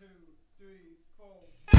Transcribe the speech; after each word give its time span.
Welcome 0.00 1.73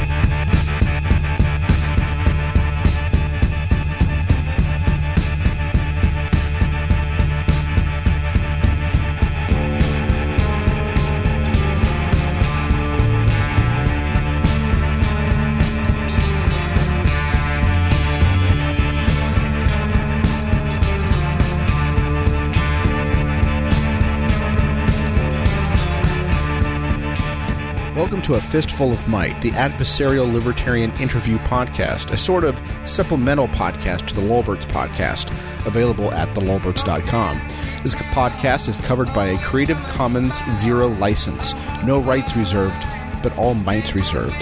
to 28.26 28.34
A 28.34 28.42
Fistful 28.42 28.92
of 28.92 29.08
Might, 29.08 29.40
the 29.41 29.52
adversarial 29.52 30.34
libertarian 30.34 30.91
interview 30.94 31.38
podcast, 31.40 32.12
a 32.12 32.18
sort 32.18 32.44
of 32.44 32.59
supplemental 32.84 33.48
podcast 33.49 34.08
to 34.08 34.16
the 34.16 34.22
Lulberts 34.22 34.66
podcast, 34.66 35.30
available 35.68 36.12
at 36.12 36.27
thelulberts.com. 36.30 37.38
This 37.84 37.94
podcast 37.94 38.68
is 38.68 38.77
covered 38.77 39.13
by 39.13 39.27
a 39.27 39.38
Creative 39.44 39.77
Commons 39.90 40.44
Zero 40.52 40.88
license. 40.88 41.54
No 41.85 41.99
rights 41.99 42.35
reserved, 42.35 42.82
but 43.22 43.38
all 43.38 43.54
mights 43.54 43.94
reserved. 43.94 44.34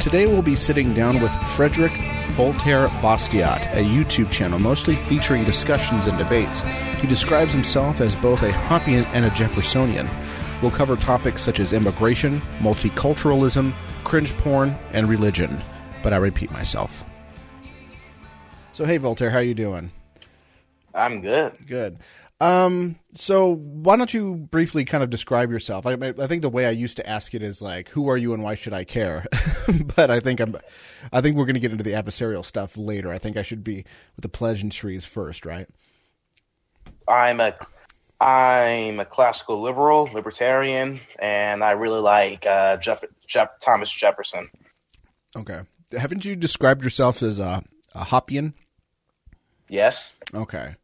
Today 0.00 0.26
we'll 0.26 0.40
be 0.40 0.56
sitting 0.56 0.94
down 0.94 1.20
with 1.20 1.32
Frédéric 1.32 2.13
Voltaire 2.34 2.88
Bastiat, 3.00 3.72
a 3.74 3.84
YouTube 3.84 4.28
channel 4.28 4.58
mostly 4.58 4.96
featuring 4.96 5.44
discussions 5.44 6.08
and 6.08 6.18
debates. 6.18 6.62
He 6.98 7.06
describes 7.06 7.52
himself 7.52 8.00
as 8.00 8.16
both 8.16 8.42
a 8.42 8.50
Hoppean 8.50 9.04
and 9.12 9.24
a 9.24 9.30
Jeffersonian. 9.30 10.10
We'll 10.60 10.72
cover 10.72 10.96
topics 10.96 11.42
such 11.42 11.60
as 11.60 11.72
immigration, 11.72 12.40
multiculturalism, 12.58 13.72
cringe 14.02 14.36
porn, 14.38 14.76
and 14.92 15.08
religion. 15.08 15.62
But 16.02 16.12
I 16.12 16.16
repeat 16.16 16.50
myself. 16.50 17.04
So 18.72 18.84
hey 18.84 18.96
Voltaire, 18.96 19.30
how 19.30 19.38
you 19.38 19.54
doing? 19.54 19.92
I'm 20.92 21.20
good. 21.20 21.52
Good. 21.68 21.98
Um, 22.40 22.96
so 23.14 23.54
why 23.54 23.96
don't 23.96 24.12
you 24.12 24.34
briefly 24.34 24.84
kind 24.84 25.04
of 25.04 25.10
describe 25.10 25.50
yourself? 25.50 25.86
I, 25.86 25.92
I 25.92 26.26
think 26.26 26.42
the 26.42 26.48
way 26.48 26.66
I 26.66 26.70
used 26.70 26.96
to 26.96 27.08
ask 27.08 27.34
it 27.34 27.42
is 27.42 27.62
like, 27.62 27.88
who 27.90 28.08
are 28.08 28.16
you 28.16 28.34
and 28.34 28.42
why 28.42 28.54
should 28.54 28.72
I 28.72 28.84
care? 28.84 29.24
but 29.96 30.10
I 30.10 30.20
think 30.20 30.40
I'm, 30.40 30.56
I 31.12 31.20
think 31.20 31.36
we're 31.36 31.46
going 31.46 31.54
to 31.54 31.60
get 31.60 31.70
into 31.70 31.84
the 31.84 31.92
adversarial 31.92 32.44
stuff 32.44 32.76
later. 32.76 33.12
I 33.12 33.18
think 33.18 33.36
I 33.36 33.42
should 33.42 33.62
be 33.62 33.84
with 34.16 34.22
the 34.22 34.28
pleasantries 34.28 35.04
first, 35.04 35.46
right? 35.46 35.68
I'm 37.06 37.40
a, 37.40 37.54
I'm 38.20 38.98
a 38.98 39.04
classical 39.04 39.62
liberal, 39.62 40.08
libertarian, 40.12 41.00
and 41.18 41.62
I 41.62 41.72
really 41.72 42.00
like 42.00 42.46
uh, 42.46 42.78
Jeff, 42.78 43.04
Jeff, 43.26 43.60
Thomas 43.60 43.92
Jefferson. 43.92 44.50
Okay. 45.36 45.60
Haven't 45.96 46.24
you 46.24 46.34
described 46.34 46.82
yourself 46.82 47.22
as 47.22 47.38
a, 47.38 47.62
a 47.94 48.04
Hoppean? 48.04 48.54
Yes. 49.68 50.12
Okay 50.34 50.74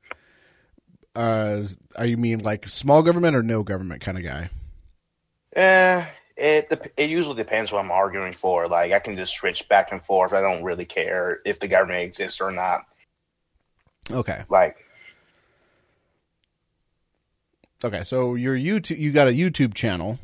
uh, 1.16 1.62
are 1.96 2.06
you 2.06 2.16
mean 2.16 2.40
like 2.40 2.66
small 2.66 3.02
government 3.02 3.36
or 3.36 3.42
no 3.42 3.62
government 3.62 4.00
kind 4.00 4.18
of 4.18 4.24
guy? 4.24 4.50
Eh, 5.56 6.06
it 6.36 6.92
it 6.96 7.10
usually 7.10 7.36
depends 7.36 7.72
what 7.72 7.80
I'm 7.80 7.90
arguing 7.90 8.32
for. 8.32 8.68
Like 8.68 8.92
I 8.92 8.98
can 8.98 9.16
just 9.16 9.34
switch 9.34 9.68
back 9.68 9.92
and 9.92 10.02
forth. 10.04 10.32
I 10.32 10.40
don't 10.40 10.62
really 10.62 10.84
care 10.84 11.40
if 11.44 11.60
the 11.60 11.68
government 11.68 12.02
exists 12.02 12.40
or 12.40 12.50
not. 12.50 12.80
Okay. 14.10 14.42
Like. 14.48 14.76
Okay, 17.82 18.04
so 18.04 18.34
you're 18.34 18.56
YouTube. 18.56 18.98
You 18.98 19.10
got 19.10 19.26
a 19.26 19.32
YouTube 19.32 19.72
channel, 19.72 20.18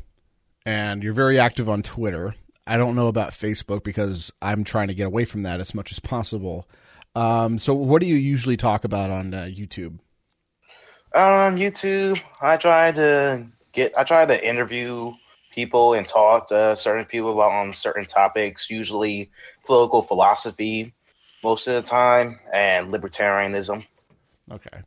and 0.65 1.01
you're 1.01 1.13
very 1.13 1.39
active 1.39 1.67
on 1.67 1.81
Twitter. 1.81 2.35
I 2.67 2.77
don't 2.77 2.95
know 2.95 3.07
about 3.07 3.31
Facebook 3.31 3.83
because 3.83 4.31
I'm 4.41 4.63
trying 4.63 4.89
to 4.89 4.93
get 4.93 5.07
away 5.07 5.25
from 5.25 5.43
that 5.43 5.59
as 5.59 5.73
much 5.73 5.91
as 5.91 5.99
possible. 5.99 6.67
Um, 7.15 7.57
so, 7.57 7.73
what 7.73 7.99
do 7.99 8.05
you 8.05 8.15
usually 8.15 8.57
talk 8.57 8.83
about 8.83 9.09
on 9.09 9.33
uh, 9.33 9.43
YouTube? 9.49 9.97
On 11.17 11.57
YouTube, 11.57 12.21
I 12.39 12.57
try 12.57 12.91
to 12.91 13.47
get, 13.71 13.97
I 13.97 14.03
try 14.03 14.27
to 14.27 14.47
interview 14.47 15.13
people 15.51 15.95
and 15.95 16.07
talk 16.07 16.49
to 16.49 16.77
certain 16.77 17.05
people 17.05 17.33
about 17.33 17.53
on 17.53 17.73
certain 17.73 18.05
topics, 18.05 18.69
usually 18.69 19.31
political 19.65 20.03
philosophy 20.03 20.93
most 21.43 21.65
of 21.65 21.73
the 21.73 21.81
time, 21.81 22.39
and 22.53 22.93
libertarianism. 22.93 23.83
Okay. 24.51 24.81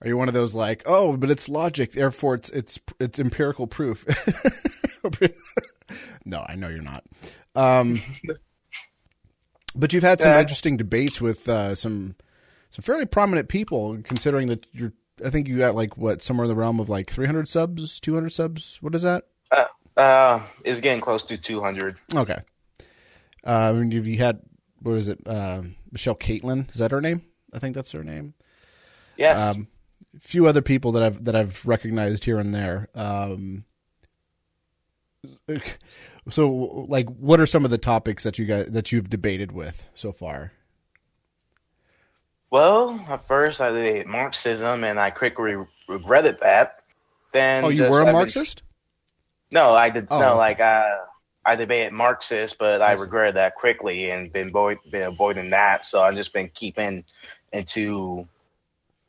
Are 0.00 0.06
you 0.06 0.16
one 0.16 0.28
of 0.28 0.34
those 0.34 0.54
like, 0.54 0.84
oh, 0.86 1.16
but 1.16 1.28
it's 1.28 1.48
logic, 1.48 1.90
therefore 1.90 2.36
it's 2.36 2.50
it's 2.50 2.78
it's 3.00 3.18
empirical 3.18 3.66
proof? 3.66 4.04
no, 6.24 6.46
I 6.48 6.54
know 6.54 6.68
you're 6.68 6.82
not. 6.82 7.02
Um, 7.56 8.00
but 9.74 9.92
you've 9.92 10.04
had 10.04 10.20
some 10.20 10.38
interesting 10.38 10.76
debates 10.76 11.20
with 11.20 11.48
uh, 11.48 11.74
some 11.74 12.14
some 12.70 12.82
fairly 12.84 13.06
prominent 13.06 13.48
people, 13.48 13.98
considering 14.04 14.46
that 14.46 14.66
you're 14.72 14.92
I 15.24 15.30
think 15.30 15.48
you 15.48 15.58
got 15.58 15.74
like 15.74 15.96
what 15.96 16.22
somewhere 16.22 16.44
in 16.44 16.48
the 16.48 16.54
realm 16.54 16.80
of 16.80 16.88
like 16.88 17.10
300 17.10 17.48
subs, 17.48 18.00
200 18.00 18.30
subs. 18.30 18.78
What 18.80 18.94
is 18.94 19.02
that? 19.02 19.24
Uh, 19.50 19.66
uh 19.96 20.42
it's 20.64 20.80
getting 20.80 21.00
close 21.00 21.24
to 21.24 21.36
200. 21.36 21.98
Okay. 22.14 22.38
Uh, 23.44 23.50
I 23.50 23.72
mean, 23.72 23.90
have 23.92 24.06
you 24.06 24.18
had 24.18 24.40
what 24.80 24.96
is 24.96 25.08
it? 25.08 25.20
Uh, 25.26 25.62
Michelle 25.90 26.14
Caitlin 26.14 26.70
is 26.70 26.78
that 26.78 26.90
her 26.90 27.00
name? 27.00 27.22
I 27.52 27.58
think 27.58 27.74
that's 27.74 27.92
her 27.92 28.04
name. 28.04 28.34
Yes. 29.16 29.38
Um, 29.38 29.68
a 30.16 30.20
few 30.20 30.46
other 30.46 30.62
people 30.62 30.92
that 30.92 31.02
I've 31.02 31.24
that 31.24 31.36
I've 31.36 31.64
recognized 31.66 32.24
here 32.24 32.38
and 32.38 32.54
there. 32.54 32.88
Um, 32.94 33.64
so, 36.28 36.50
like, 36.88 37.08
what 37.08 37.40
are 37.40 37.46
some 37.46 37.64
of 37.64 37.70
the 37.70 37.78
topics 37.78 38.24
that 38.24 38.38
you 38.38 38.46
guys 38.46 38.66
that 38.70 38.92
you've 38.92 39.10
debated 39.10 39.52
with 39.52 39.88
so 39.94 40.12
far? 40.12 40.52
Well, 42.52 43.02
at 43.08 43.26
first 43.26 43.62
I 43.62 43.72
did 43.72 44.06
Marxism, 44.06 44.84
and 44.84 45.00
I 45.00 45.08
quickly 45.08 45.56
regretted 45.88 46.38
that. 46.42 46.82
Then 47.32 47.64
oh, 47.64 47.70
you 47.70 47.84
were 47.84 48.02
a 48.02 48.06
I've 48.06 48.12
Marxist? 48.12 48.62
No, 49.50 49.72
I 49.72 49.88
did 49.88 50.06
oh, 50.10 50.20
no. 50.20 50.36
Like 50.36 50.60
uh, 50.60 50.98
I 51.46 51.56
debated 51.56 51.94
Marxist, 51.94 52.58
but 52.58 52.82
I 52.82 52.92
regretted 52.92 53.36
that 53.36 53.54
quickly 53.54 54.10
and 54.10 54.30
been, 54.30 54.48
avoid, 54.48 54.80
been 54.90 55.04
avoiding 55.04 55.48
that. 55.48 55.86
So 55.86 56.02
I've 56.02 56.14
just 56.14 56.34
been 56.34 56.50
keeping 56.52 57.04
into 57.54 58.28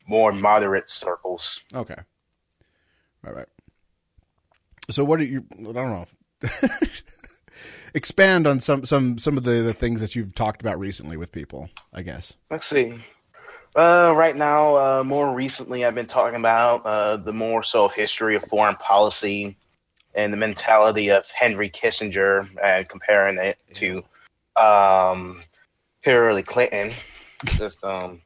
more 0.06 0.32
moderate 0.32 0.88
circles. 0.88 1.60
Okay. 1.74 1.98
All 3.26 3.34
right. 3.34 3.48
So 4.88 5.04
what 5.04 5.20
are 5.20 5.24
you? 5.24 5.44
I 5.52 5.64
don't 5.64 5.74
know. 5.74 6.06
Expand 7.94 8.46
on 8.46 8.60
some 8.60 8.86
some 8.86 9.18
some 9.18 9.36
of 9.36 9.44
the, 9.44 9.60
the 9.60 9.74
things 9.74 10.00
that 10.00 10.16
you've 10.16 10.34
talked 10.34 10.62
about 10.62 10.78
recently 10.78 11.18
with 11.18 11.30
people. 11.30 11.68
I 11.92 12.00
guess. 12.00 12.32
Let's 12.50 12.66
see. 12.66 13.02
Uh, 13.76 14.14
right 14.14 14.36
now, 14.36 14.76
uh, 14.76 15.04
more 15.04 15.34
recently, 15.34 15.84
I've 15.84 15.96
been 15.96 16.06
talking 16.06 16.38
about 16.38 16.86
uh, 16.86 17.16
the 17.16 17.32
more 17.32 17.64
so 17.64 17.88
history 17.88 18.36
of 18.36 18.44
foreign 18.44 18.76
policy 18.76 19.56
and 20.14 20.32
the 20.32 20.36
mentality 20.36 21.10
of 21.10 21.28
Henry 21.30 21.68
Kissinger, 21.70 22.48
and 22.62 22.88
comparing 22.88 23.36
it 23.38 23.58
to 23.74 24.04
um, 24.54 25.42
Hillary 26.02 26.44
Clinton. 26.44 26.92
Just 27.46 27.82
um, 27.82 28.22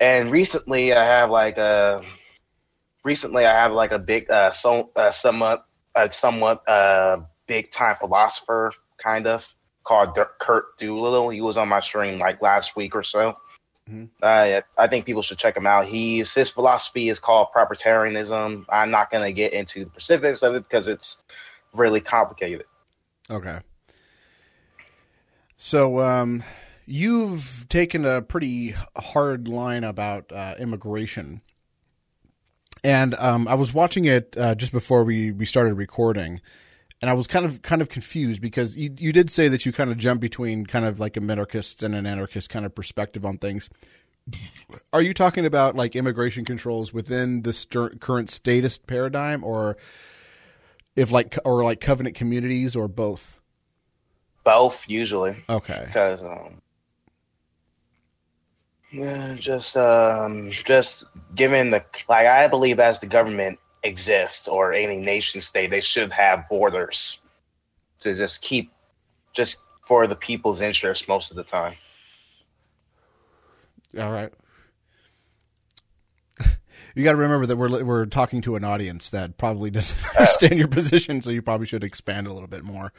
and 0.00 0.30
recently, 0.30 0.94
I 0.94 1.04
have 1.04 1.30
like 1.30 1.58
a 1.58 2.02
recently 3.04 3.44
I 3.44 3.52
have 3.52 3.72
like 3.72 3.92
a 3.92 3.98
big, 3.98 4.30
uh, 4.30 4.50
so 4.52 4.92
uh, 4.96 5.10
somewhat, 5.10 5.66
uh, 5.94 6.08
somewhat 6.08 6.66
uh, 6.66 7.18
big 7.46 7.70
time 7.70 7.96
philosopher 8.00 8.72
kind 8.96 9.26
of 9.26 9.46
called 9.84 10.18
Curt 10.38 10.78
Doolittle. 10.78 11.28
He 11.28 11.42
was 11.42 11.58
on 11.58 11.68
my 11.68 11.80
stream 11.80 12.18
like 12.18 12.40
last 12.40 12.76
week 12.76 12.94
or 12.96 13.02
so 13.02 13.36
Mm-hmm. 13.90 14.04
Uh, 14.22 14.60
I 14.78 14.86
think 14.86 15.04
people 15.04 15.22
should 15.22 15.38
check 15.38 15.56
him 15.56 15.66
out. 15.66 15.86
He's 15.86 16.32
his 16.32 16.48
philosophy 16.48 17.08
is 17.08 17.18
called 17.18 17.48
proprietarianism. 17.54 18.64
I'm 18.68 18.90
not 18.90 19.10
going 19.10 19.24
to 19.24 19.32
get 19.32 19.52
into 19.52 19.84
the 19.84 19.90
specifics 19.90 20.42
of 20.42 20.54
it 20.54 20.62
because 20.68 20.86
it's 20.86 21.22
really 21.72 22.00
complicated. 22.00 22.66
Okay. 23.28 23.58
So 25.56 26.00
um, 26.00 26.44
you've 26.86 27.66
taken 27.68 28.04
a 28.04 28.22
pretty 28.22 28.74
hard 28.96 29.48
line 29.48 29.84
about 29.84 30.30
uh, 30.32 30.54
immigration, 30.58 31.42
and 32.84 33.14
um, 33.16 33.48
I 33.48 33.54
was 33.54 33.74
watching 33.74 34.04
it 34.04 34.36
uh, 34.38 34.54
just 34.54 34.72
before 34.72 35.02
we 35.04 35.32
we 35.32 35.44
started 35.44 35.74
recording 35.74 36.40
and 37.00 37.10
I 37.10 37.14
was 37.14 37.26
kind 37.26 37.46
of 37.46 37.62
kind 37.62 37.80
of 37.80 37.88
confused 37.88 38.40
because 38.40 38.76
you 38.76 38.94
you 38.98 39.12
did 39.12 39.30
say 39.30 39.48
that 39.48 39.64
you 39.64 39.72
kind 39.72 39.90
of 39.90 39.96
jump 39.96 40.20
between 40.20 40.66
kind 40.66 40.84
of 40.84 41.00
like 41.00 41.16
a 41.16 41.20
minarchist 41.20 41.82
and 41.82 41.94
an 41.94 42.06
anarchist 42.06 42.50
kind 42.50 42.66
of 42.66 42.74
perspective 42.74 43.24
on 43.24 43.38
things. 43.38 43.70
Are 44.92 45.02
you 45.02 45.14
talking 45.14 45.46
about 45.46 45.74
like 45.74 45.96
immigration 45.96 46.44
controls 46.44 46.92
within 46.92 47.42
the 47.42 47.52
st- 47.52 48.00
current 48.00 48.30
statist 48.30 48.86
paradigm, 48.86 49.42
or 49.42 49.76
if 50.94 51.10
like 51.10 51.38
or 51.44 51.64
like 51.64 51.80
covenant 51.80 52.16
communities, 52.16 52.76
or 52.76 52.86
both? 52.86 53.40
Both 54.44 54.84
usually. 54.88 55.36
Okay. 55.48 55.84
Because 55.86 56.20
um, 56.22 56.60
just 59.38 59.76
um, 59.76 60.50
just 60.50 61.04
given 61.34 61.70
the 61.70 61.84
like, 62.08 62.26
I 62.26 62.48
believe 62.48 62.80
as 62.80 63.00
the 63.00 63.06
government 63.06 63.59
exists 63.82 64.48
or 64.48 64.72
any 64.72 64.96
nation 64.96 65.40
state, 65.40 65.70
they 65.70 65.80
should 65.80 66.12
have 66.12 66.48
borders 66.48 67.18
to 68.00 68.14
just 68.14 68.42
keep 68.42 68.72
just 69.32 69.56
for 69.82 70.06
the 70.06 70.16
people's 70.16 70.60
interest 70.60 71.08
most 71.08 71.30
of 71.30 71.36
the 71.36 71.44
time. 71.44 71.74
All 73.98 74.12
right. 74.12 74.32
You 76.96 77.04
got 77.04 77.12
to 77.12 77.18
remember 77.18 77.46
that 77.46 77.56
we're 77.56 77.84
we're 77.84 78.06
talking 78.06 78.40
to 78.42 78.56
an 78.56 78.64
audience 78.64 79.10
that 79.10 79.38
probably 79.38 79.70
doesn't 79.70 79.96
understand 80.18 80.58
your 80.58 80.66
position, 80.66 81.22
so 81.22 81.30
you 81.30 81.40
probably 81.40 81.66
should 81.68 81.84
expand 81.84 82.26
a 82.26 82.32
little 82.32 82.48
bit 82.48 82.64
more. 82.64 82.92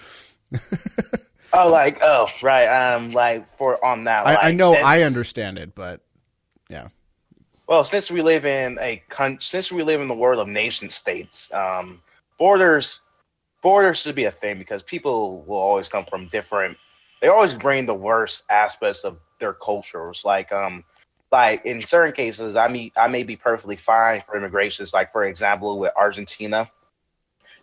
oh, 1.53 1.69
like 1.69 2.01
oh, 2.01 2.27
right. 2.41 2.67
Um, 2.67 3.11
like 3.11 3.57
for 3.57 3.83
on 3.83 4.05
that. 4.05 4.25
I, 4.25 4.31
like, 4.31 4.43
I 4.45 4.51
know 4.51 4.73
since- 4.73 4.85
I 4.85 5.03
understand 5.03 5.57
it, 5.57 5.75
but 5.75 5.99
yeah, 6.69 6.87
Well, 7.71 7.85
since 7.85 8.11
we 8.11 8.21
live 8.21 8.45
in 8.45 8.77
a 8.81 9.01
con- 9.07 9.37
since 9.39 9.71
we 9.71 9.81
live 9.81 10.01
in 10.01 10.09
the 10.09 10.13
world 10.13 10.41
of 10.41 10.49
nation 10.49 10.89
states, 10.89 11.53
um, 11.53 12.01
borders 12.37 12.99
borders 13.61 13.99
should 13.99 14.13
be 14.13 14.25
a 14.25 14.31
thing 14.31 14.57
because 14.57 14.83
people 14.83 15.43
will 15.43 15.55
always 15.55 15.87
come 15.87 16.03
from 16.03 16.27
different. 16.27 16.77
They 17.21 17.29
always 17.29 17.53
bring 17.53 17.85
the 17.85 17.93
worst 17.93 18.43
aspects 18.49 19.05
of 19.05 19.19
their 19.39 19.53
cultures. 19.53 20.23
Like 20.25 20.51
um, 20.51 20.83
like 21.31 21.65
in 21.65 21.81
certain 21.81 22.11
cases, 22.13 22.57
I 22.57 22.67
mean, 22.67 22.91
I 22.97 23.07
may 23.07 23.23
be 23.23 23.37
perfectly 23.37 23.77
fine 23.77 24.21
for 24.27 24.35
immigrations. 24.35 24.91
Like 24.91 25.13
for 25.13 25.23
example, 25.23 25.79
with 25.79 25.93
Argentina, 25.95 26.69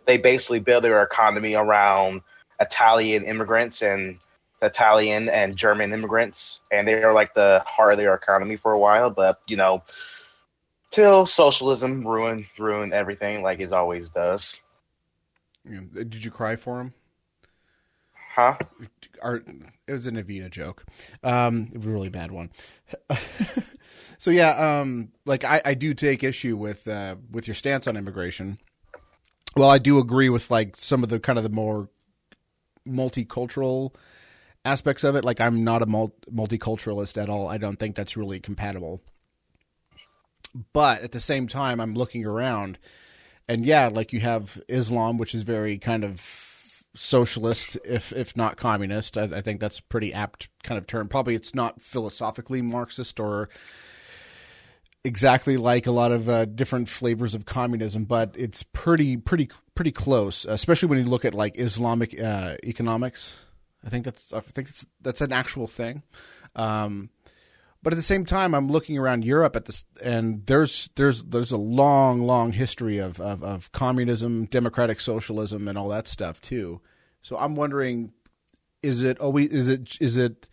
they 0.07 0.17
basically 0.17 0.59
build 0.59 0.85
their 0.85 1.03
economy 1.03 1.53
around 1.53 2.21
Italian 2.59 3.25
immigrants 3.25 3.83
and 3.83 4.17
Italian 4.61 5.29
and 5.29 5.55
German 5.55 5.93
immigrants, 5.93 6.61
and 6.71 6.87
they 6.87 7.01
are 7.01 7.13
like 7.13 7.33
the 7.33 7.63
heart 7.65 7.93
of 7.93 7.97
their 7.97 8.13
economy 8.13 8.55
for 8.55 8.71
a 8.71 8.79
while. 8.79 9.09
But 9.09 9.41
you 9.47 9.57
know, 9.57 9.83
till 10.91 11.25
socialism 11.25 12.05
ruined 12.05 12.45
ruined 12.57 12.93
everything, 12.93 13.41
like 13.41 13.59
it 13.59 13.71
always 13.71 14.09
does. 14.09 14.59
Yeah. 15.69 15.81
Did 15.91 16.23
you 16.23 16.31
cry 16.31 16.55
for 16.55 16.79
him? 16.79 16.93
Huh? 18.35 18.57
Our, 19.21 19.43
it 19.87 19.91
was 19.91 20.07
an 20.07 20.15
Evita 20.15 20.49
joke. 20.49 20.85
Um, 21.23 21.71
a 21.75 21.79
really 21.79 22.09
bad 22.09 22.31
one. 22.31 22.51
so 24.17 24.31
yeah, 24.31 24.79
um, 24.79 25.11
like 25.25 25.43
I, 25.43 25.61
I 25.65 25.73
do 25.73 25.93
take 25.93 26.23
issue 26.23 26.55
with 26.55 26.87
uh, 26.87 27.15
with 27.31 27.47
your 27.47 27.55
stance 27.55 27.87
on 27.87 27.97
immigration. 27.97 28.59
Well, 29.57 29.69
I 29.69 29.77
do 29.77 29.99
agree 29.99 30.29
with 30.29 30.51
like 30.51 30.77
some 30.77 31.03
of 31.03 31.09
the 31.09 31.19
kind 31.19 31.37
of 31.37 31.43
the 31.43 31.49
more 31.49 31.89
multicultural 32.87 33.93
aspects 34.69 35.03
of 35.03 35.15
it. 35.15 35.25
Like 35.25 35.41
I'm 35.41 35.63
not 35.63 35.81
a 35.81 35.85
multiculturalist 35.85 37.21
at 37.21 37.29
all. 37.29 37.47
I 37.47 37.57
don't 37.57 37.77
think 37.77 37.95
that's 37.95 38.15
really 38.15 38.39
compatible. 38.39 39.01
But 40.73 41.01
at 41.01 41.11
the 41.11 41.19
same 41.19 41.47
time, 41.47 41.79
I'm 41.79 41.93
looking 41.93 42.25
around, 42.25 42.79
and 43.47 43.65
yeah, 43.65 43.87
like 43.87 44.13
you 44.13 44.19
have 44.21 44.61
Islam, 44.67 45.17
which 45.17 45.35
is 45.35 45.43
very 45.43 45.77
kind 45.77 46.03
of 46.03 46.83
socialist, 46.95 47.77
if 47.85 48.11
if 48.13 48.35
not 48.35 48.57
communist. 48.57 49.17
I, 49.17 49.23
I 49.23 49.41
think 49.41 49.59
that's 49.59 49.79
a 49.79 49.83
pretty 49.83 50.13
apt 50.13 50.49
kind 50.63 50.77
of 50.77 50.87
term. 50.87 51.07
Probably 51.07 51.35
it's 51.35 51.53
not 51.53 51.81
philosophically 51.81 52.61
Marxist 52.61 53.19
or 53.19 53.49
exactly 55.03 55.55
like 55.55 55.87
a 55.87 55.91
lot 55.91 56.11
of 56.11 56.27
uh, 56.29 56.45
different 56.45 56.89
flavors 56.89 57.35
of 57.35 57.45
communism, 57.45 58.05
but 58.05 58.33
it's 58.35 58.63
pretty 58.63 59.17
pretty 59.17 59.49
pretty 59.75 59.91
close. 59.91 60.45
Especially 60.45 60.89
when 60.89 60.97
you 60.97 61.05
look 61.05 61.25
at 61.25 61.35
like 61.35 61.59
Islamic 61.59 62.19
uh, 62.19 62.55
economics. 62.63 63.35
I 63.85 63.89
think 63.89 64.05
that's 64.05 64.33
I 64.33 64.39
think 64.39 64.67
that's 64.67 64.85
that's 65.01 65.21
an 65.21 65.31
actual 65.31 65.67
thing. 65.67 66.03
Um, 66.55 67.09
but 67.81 67.93
at 67.93 67.95
the 67.95 68.03
same 68.03 68.25
time, 68.25 68.53
I'm 68.53 68.67
looking 68.67 68.97
around 68.97 69.23
Europe 69.23 69.55
at 69.55 69.65
this, 69.65 69.85
and 70.03 70.45
there's 70.47 70.89
there's 70.95 71.23
there's 71.23 71.53
a 71.53 71.57
long, 71.57 72.21
long 72.21 72.51
history 72.51 72.97
of, 72.97 73.21
of, 73.21 73.41
of 73.41 73.71
communism, 73.71 74.45
democratic 74.45 74.99
socialism, 74.99 75.67
and 75.67 75.77
all 75.77 75.87
that 75.89 76.07
stuff 76.07 76.41
too. 76.41 76.81
So 77.21 77.37
I'm 77.37 77.55
wondering, 77.55 78.11
is 78.83 79.01
it 79.03 79.19
always 79.19 79.51
is 79.53 79.69
it 79.69 79.97
is 80.01 80.17
it? 80.17 80.49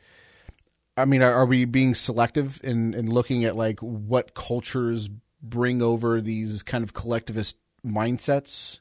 I 0.96 1.04
mean, 1.04 1.20
are, 1.20 1.32
are 1.32 1.46
we 1.46 1.64
being 1.64 1.96
selective 1.96 2.60
in 2.62 2.94
in 2.94 3.10
looking 3.10 3.44
at 3.44 3.56
like 3.56 3.80
what 3.80 4.34
cultures 4.34 5.10
bring 5.42 5.82
over 5.82 6.20
these 6.20 6.62
kind 6.62 6.84
of 6.84 6.94
collectivist 6.94 7.56
mindsets, 7.84 8.78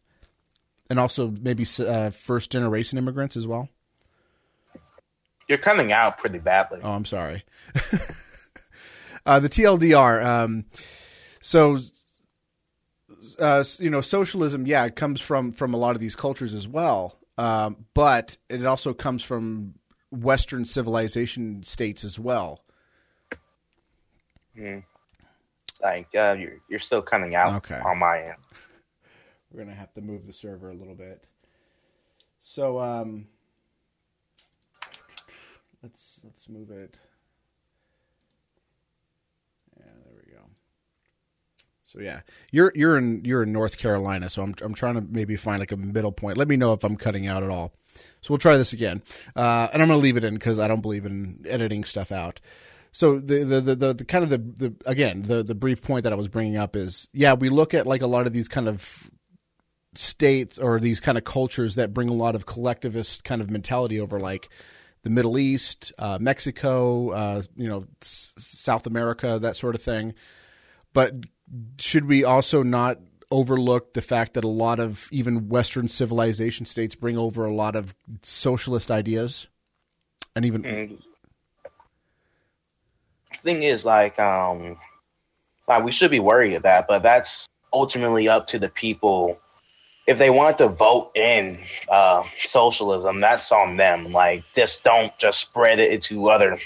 and 0.88 1.00
also 1.00 1.33
maybe 1.41 1.65
uh, 1.80 2.12
first 2.12 2.51
generation 2.51 3.00
immigrants 3.00 3.36
as 3.36 3.48
well? 3.48 3.69
You're 5.47 5.57
coming 5.59 5.92
out 5.92 6.18
pretty 6.18 6.39
badly. 6.39 6.80
Oh, 6.83 6.92
I'm 6.92 7.06
sorry. 7.06 7.44
uh, 9.25 9.39
the 9.39 9.50
TLDR. 9.50 10.25
Um, 10.25 10.65
so, 11.39 11.80
uh, 13.39 13.63
you 13.80 13.89
know, 13.89 14.01
socialism, 14.01 14.65
yeah, 14.65 14.86
it 14.86 14.95
comes 14.95 15.21
from 15.21 15.51
from 15.51 15.74
a 15.74 15.77
lot 15.77 15.95
of 15.95 16.01
these 16.01 16.15
cultures 16.15 16.53
as 16.53 16.68
well, 16.68 17.19
um, 17.38 17.86
but 17.94 18.38
it 18.50 18.65
also 18.65 18.94
comes 18.94 19.24
from 19.24 19.75
Western 20.12 20.65
civilization 20.65 21.62
states 21.63 22.03
as 22.03 22.19
well. 22.19 22.63
Like 25.81 26.07
uh, 26.15 26.36
you're 26.39 26.57
you're 26.69 26.80
still 26.80 27.01
coming 27.01 27.36
out 27.36 27.56
Okay. 27.57 27.80
on 27.86 28.00
my 28.00 28.19
end. 28.19 28.38
We're 29.51 29.63
gonna 29.63 29.75
have 29.75 29.94
to 29.94 30.01
move 30.01 30.25
the 30.25 30.33
server 30.33 30.71
a 30.71 30.74
little 30.74 30.95
bit. 30.95 31.27
So, 32.39 32.80
um, 32.80 33.27
let's 35.86 36.20
let's 36.24 36.50
move 36.50 36.72
it. 36.72 36.98
Yeah, 39.78 39.86
there 40.04 40.14
we 40.16 40.34
go. 40.34 40.40
So 41.84 42.00
yeah, 42.00 42.22
you're 42.52 42.72
you're 42.76 42.98
in 42.98 43.24
you're 43.24 43.44
in 43.44 43.52
North 43.52 43.78
Carolina, 43.78 44.30
so 44.30 44.42
I'm 44.42 44.56
I'm 44.64 44.74
trying 44.74 44.96
to 44.96 45.02
maybe 45.02 45.36
find 45.36 45.60
like 45.60 45.72
a 45.72 45.78
middle 45.78 46.12
point. 46.12 46.38
Let 46.38 46.48
me 46.48 46.56
know 46.56 46.74
if 46.74 46.84
I'm 46.84 46.96
cutting 46.96 47.28
out 47.28 47.44
at 47.44 47.52
all. 47.52 47.72
So 48.22 48.32
we'll 48.34 48.40
try 48.40 48.58
this 48.58 48.74
again, 48.74 49.04
uh, 49.36 49.70
and 49.72 49.82
I'm 49.82 49.88
going 49.88 50.00
to 50.00 50.04
leave 50.04 50.18
it 50.18 50.24
in 50.24 50.34
because 50.34 50.60
I 50.60 50.68
don't 50.68 50.82
believe 50.82 51.06
in 51.06 51.46
editing 51.48 51.84
stuff 51.84 52.12
out. 52.12 52.42
So 52.92 53.20
the 53.20 53.44
the, 53.44 53.62
the 53.62 53.76
the 53.76 53.94
the 53.94 54.06
kind 54.06 54.24
of 54.24 54.32
the 54.32 54.40
the 54.40 54.76
again 54.88 55.22
the 55.22 55.44
the 55.44 55.56
brief 55.56 55.84
point 55.84 56.04
that 56.04 56.14
I 56.14 56.16
was 56.16 56.28
bringing 56.28 56.58
up 56.58 56.76
is 56.76 57.08
yeah 57.14 57.34
we 57.36 57.50
look 57.50 57.76
at 57.76 57.86
like 57.86 58.02
a 58.02 58.08
lot 58.08 58.26
of 58.26 58.34
these 58.34 58.48
kind 58.48 58.68
of 58.68 59.08
states 59.94 60.58
or 60.58 60.80
these 60.80 61.00
kind 61.00 61.18
of 61.18 61.24
cultures 61.24 61.76
that 61.76 61.94
bring 61.94 62.10
a 62.10 62.14
lot 62.14 62.36
of 62.36 62.48
collectivist 62.48 63.24
kind 63.24 63.40
of 63.40 63.52
mentality 63.52 64.00
over 64.00 64.20
like 64.20 64.50
the 65.06 65.12
Middle 65.12 65.38
East, 65.38 65.94
uh, 66.00 66.18
Mexico, 66.19 67.12
uh, 67.12 67.42
you 67.56 67.69
know, 67.69 67.86
S- 68.02 68.34
South 68.40 68.88
America, 68.88 69.38
that 69.40 69.56
sort 69.56 69.75
of 69.75 69.81
thing. 69.84 70.16
But 70.94 71.13
should 71.78 72.06
we 72.06 72.24
also 72.24 72.63
not 72.63 72.98
overlook 73.30 73.94
the 73.94 74.01
fact 74.01 74.34
that 74.34 74.44
a 74.44 74.48
lot 74.48 74.79
of 74.79 75.08
even 75.12 75.48
Western 75.48 75.88
civilization 75.89 76.65
states 76.65 76.96
bring 76.96 77.20
over 77.20 77.46
a 77.46 77.53
lot 77.53 77.75
of 77.75 77.94
socialist 78.24 78.89
ideas, 78.89 79.48
and 80.36 80.44
even 80.44 80.63
Mm. 80.63 80.98
Thing 83.44 83.62
is, 83.62 83.86
like, 83.86 84.18
um, 84.18 84.79
like 85.68 85.84
we 85.84 85.91
should 85.91 86.10
be 86.10 86.20
worried 86.20 86.56
of 86.56 86.63
that, 86.63 86.88
but 86.88 87.03
that's 87.03 87.46
ultimately 87.72 88.27
up 88.27 88.48
to 88.48 88.58
the 88.58 88.70
people. 88.70 89.39
If 90.07 90.17
they 90.17 90.29
want 90.29 90.57
to 90.59 90.67
vote 90.67 91.12
in 91.15 91.59
uh, 91.89 92.24
socialism, 92.38 93.19
that's 93.19 93.51
on 93.51 93.77
them. 93.77 94.12
Like, 94.12 94.43
just 94.55 94.83
don't 94.83 95.15
just 95.17 95.39
spread 95.39 95.79
it 95.79 96.03
to 96.03 96.29
other 96.29 96.59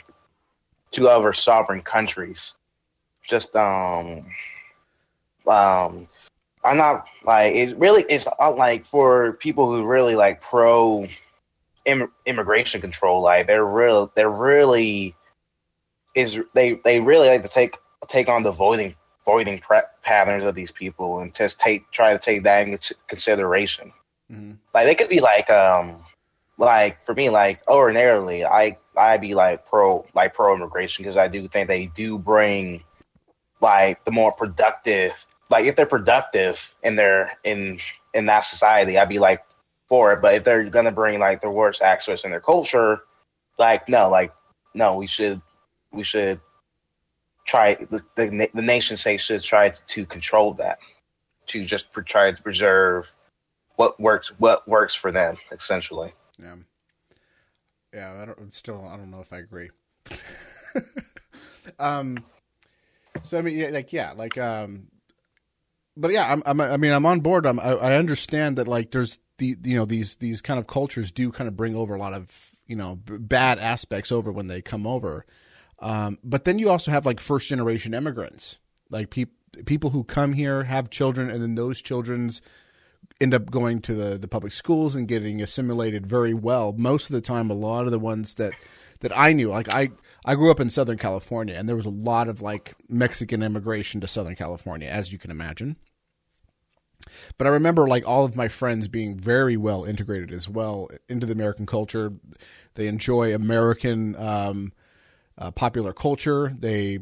to 0.91 1.07
other 1.07 1.33
sovereign 1.33 1.81
countries. 1.81 2.55
Just 3.27 3.55
um, 3.55 4.25
um, 5.47 6.07
I'm 6.63 6.77
not 6.77 7.05
like 7.23 7.55
it. 7.55 7.77
Really, 7.77 8.03
it's 8.09 8.27
like 8.55 8.85
for 8.85 9.33
people 9.33 9.67
who 9.67 9.85
really 9.85 10.15
like 10.15 10.41
pro 10.41 11.07
Im- 11.85 12.11
immigration 12.25 12.81
control. 12.81 13.21
Like, 13.21 13.47
they're 13.47 13.65
real. 13.65 14.11
They're 14.15 14.29
really 14.29 15.15
is 16.15 16.39
they 16.53 16.73
they 16.83 16.99
really 16.99 17.29
like 17.29 17.43
to 17.43 17.49
take 17.49 17.77
take 18.07 18.27
on 18.27 18.43
the 18.43 18.51
voting 18.51 18.95
voting 19.29 19.61
patterns 20.01 20.43
of 20.43 20.55
these 20.55 20.71
people 20.71 21.19
and 21.19 21.35
just 21.35 21.59
take 21.59 21.89
try 21.91 22.13
to 22.13 22.19
take 22.19 22.41
that 22.43 22.67
into 22.67 22.95
consideration. 23.07 23.93
Mhm. 24.31 24.57
Like 24.73 24.85
they 24.87 24.95
could 24.95 25.09
be 25.09 25.19
like 25.19 25.49
um 25.51 26.03
like 26.57 27.05
for 27.05 27.13
me 27.13 27.29
like 27.29 27.61
ordinarily 27.67 28.43
I 28.43 28.77
I'd 28.97 29.21
be 29.21 29.35
like 29.35 29.67
pro 29.67 30.05
like 30.15 30.33
pro 30.33 30.55
immigration 30.55 31.03
because 31.03 31.15
I 31.17 31.27
do 31.27 31.47
think 31.47 31.67
they 31.67 31.85
do 31.85 32.17
bring 32.17 32.83
like 33.61 34.03
the 34.05 34.11
more 34.11 34.31
productive 34.31 35.13
like 35.49 35.65
if 35.65 35.75
they're 35.75 35.95
productive 35.97 36.73
in 36.81 36.95
their 36.95 37.37
in 37.43 37.79
in 38.15 38.25
that 38.25 38.45
society 38.53 38.97
I'd 38.97 39.09
be 39.09 39.19
like 39.19 39.41
for 39.87 40.11
it 40.13 40.21
but 40.23 40.33
if 40.33 40.43
they're 40.43 40.69
gonna 40.75 40.91
bring 40.91 41.19
like 41.19 41.41
the 41.41 41.51
worst 41.51 41.81
aspects 41.83 42.23
in 42.23 42.31
their 42.31 42.45
culture 42.53 43.01
like 43.59 43.87
no 43.87 44.09
like 44.09 44.33
no 44.73 44.95
we 44.95 45.07
should 45.07 45.39
we 45.91 46.03
should 46.03 46.39
try 47.49 47.75
the, 47.75 48.03
the, 48.15 48.49
the 48.53 48.61
nation 48.61 48.95
state 48.95 49.19
should 49.21 49.43
try 49.43 49.73
to 49.87 50.05
control 50.05 50.53
that 50.53 50.79
to 51.47 51.65
just 51.65 51.87
try 52.05 52.31
to 52.31 52.41
preserve 52.41 53.07
what 53.75 53.99
works 53.99 54.31
what 54.37 54.67
works 54.67 54.93
for 54.93 55.11
them 55.11 55.37
essentially 55.51 56.13
Yeah. 56.41 56.55
Yeah, 57.93 58.21
I 58.21 58.25
don't 58.25 58.53
still 58.53 58.87
I 58.87 58.97
don't 58.97 59.09
know 59.09 59.21
if 59.21 59.33
I 59.33 59.37
agree. 59.37 59.69
um, 61.79 62.23
so 63.23 63.37
I 63.37 63.41
mean, 63.41 63.57
yeah, 63.57 63.69
like 63.69 63.91
yeah, 63.91 64.13
like 64.15 64.37
um, 64.37 64.87
but 65.97 66.11
yeah, 66.11 66.31
I'm, 66.31 66.43
I'm 66.45 66.61
I 66.61 66.77
mean, 66.77 66.91
I'm 66.91 67.05
on 67.05 67.21
board. 67.21 67.45
I'm, 67.45 67.59
I, 67.59 67.71
I 67.71 67.97
understand 67.97 68.57
that 68.57 68.67
like 68.67 68.91
there's 68.91 69.19
the 69.39 69.57
you 69.63 69.75
know 69.75 69.85
these 69.85 70.17
these 70.17 70.41
kind 70.41 70.59
of 70.59 70.67
cultures 70.67 71.11
do 71.11 71.31
kind 71.31 71.47
of 71.47 71.57
bring 71.57 71.75
over 71.75 71.95
a 71.95 71.99
lot 71.99 72.13
of 72.13 72.51
you 72.67 72.75
know 72.75 72.95
b- 72.95 73.17
bad 73.17 73.57
aspects 73.57 74.11
over 74.11 74.31
when 74.31 74.47
they 74.47 74.61
come 74.61 74.85
over. 74.85 75.25
Um, 75.81 76.19
but 76.23 76.45
then 76.45 76.59
you 76.59 76.69
also 76.69 76.91
have 76.91 77.05
like 77.05 77.19
first 77.19 77.47
generation 77.47 77.93
immigrants, 77.93 78.57
like 78.89 79.09
people 79.09 79.33
people 79.65 79.89
who 79.89 80.03
come 80.03 80.33
here 80.33 80.63
have 80.63 80.89
children, 80.89 81.29
and 81.29 81.41
then 81.41 81.55
those 81.55 81.81
children's 81.81 82.41
end 83.21 83.33
up 83.33 83.51
going 83.51 83.81
to 83.81 83.93
the, 83.93 84.17
the 84.17 84.27
public 84.27 84.53
schools 84.53 84.95
and 84.95 85.07
getting 85.07 85.41
assimilated 85.41 86.07
very 86.07 86.33
well. 86.33 86.73
Most 86.73 87.09
of 87.09 87.13
the 87.13 87.21
time, 87.21 87.49
a 87.49 87.55
lot 87.55 87.85
of 87.85 87.91
the 87.91 87.99
ones 87.99 88.35
that 88.35 88.53
that 89.01 89.17
I 89.17 89.33
knew, 89.33 89.49
like 89.49 89.73
I 89.73 89.89
I 90.25 90.35
grew 90.35 90.51
up 90.51 90.59
in 90.59 90.69
Southern 90.69 90.97
California, 90.97 91.55
and 91.55 91.67
there 91.67 91.75
was 91.75 91.85
a 91.85 91.91
lot 91.91 92.27
of 92.27 92.41
like 92.41 92.75
Mexican 92.87 93.41
immigration 93.41 94.01
to 94.01 94.07
Southern 94.07 94.35
California, 94.35 94.87
as 94.87 95.11
you 95.11 95.17
can 95.17 95.31
imagine. 95.31 95.77
But 97.37 97.47
I 97.47 97.51
remember 97.51 97.87
like 97.87 98.07
all 98.07 98.25
of 98.25 98.35
my 98.35 98.49
friends 98.49 98.87
being 98.87 99.17
very 99.17 99.55
well 99.55 99.85
integrated 99.85 100.31
as 100.31 100.49
well 100.49 100.89
into 101.07 101.25
the 101.25 101.33
American 101.33 101.65
culture. 101.65 102.13
They 102.75 102.87
enjoy 102.87 103.33
American 103.33 104.15
um, 104.17 104.73
uh, 105.39 105.51
popular 105.51 105.93
culture. 105.93 106.55
They 106.57 106.99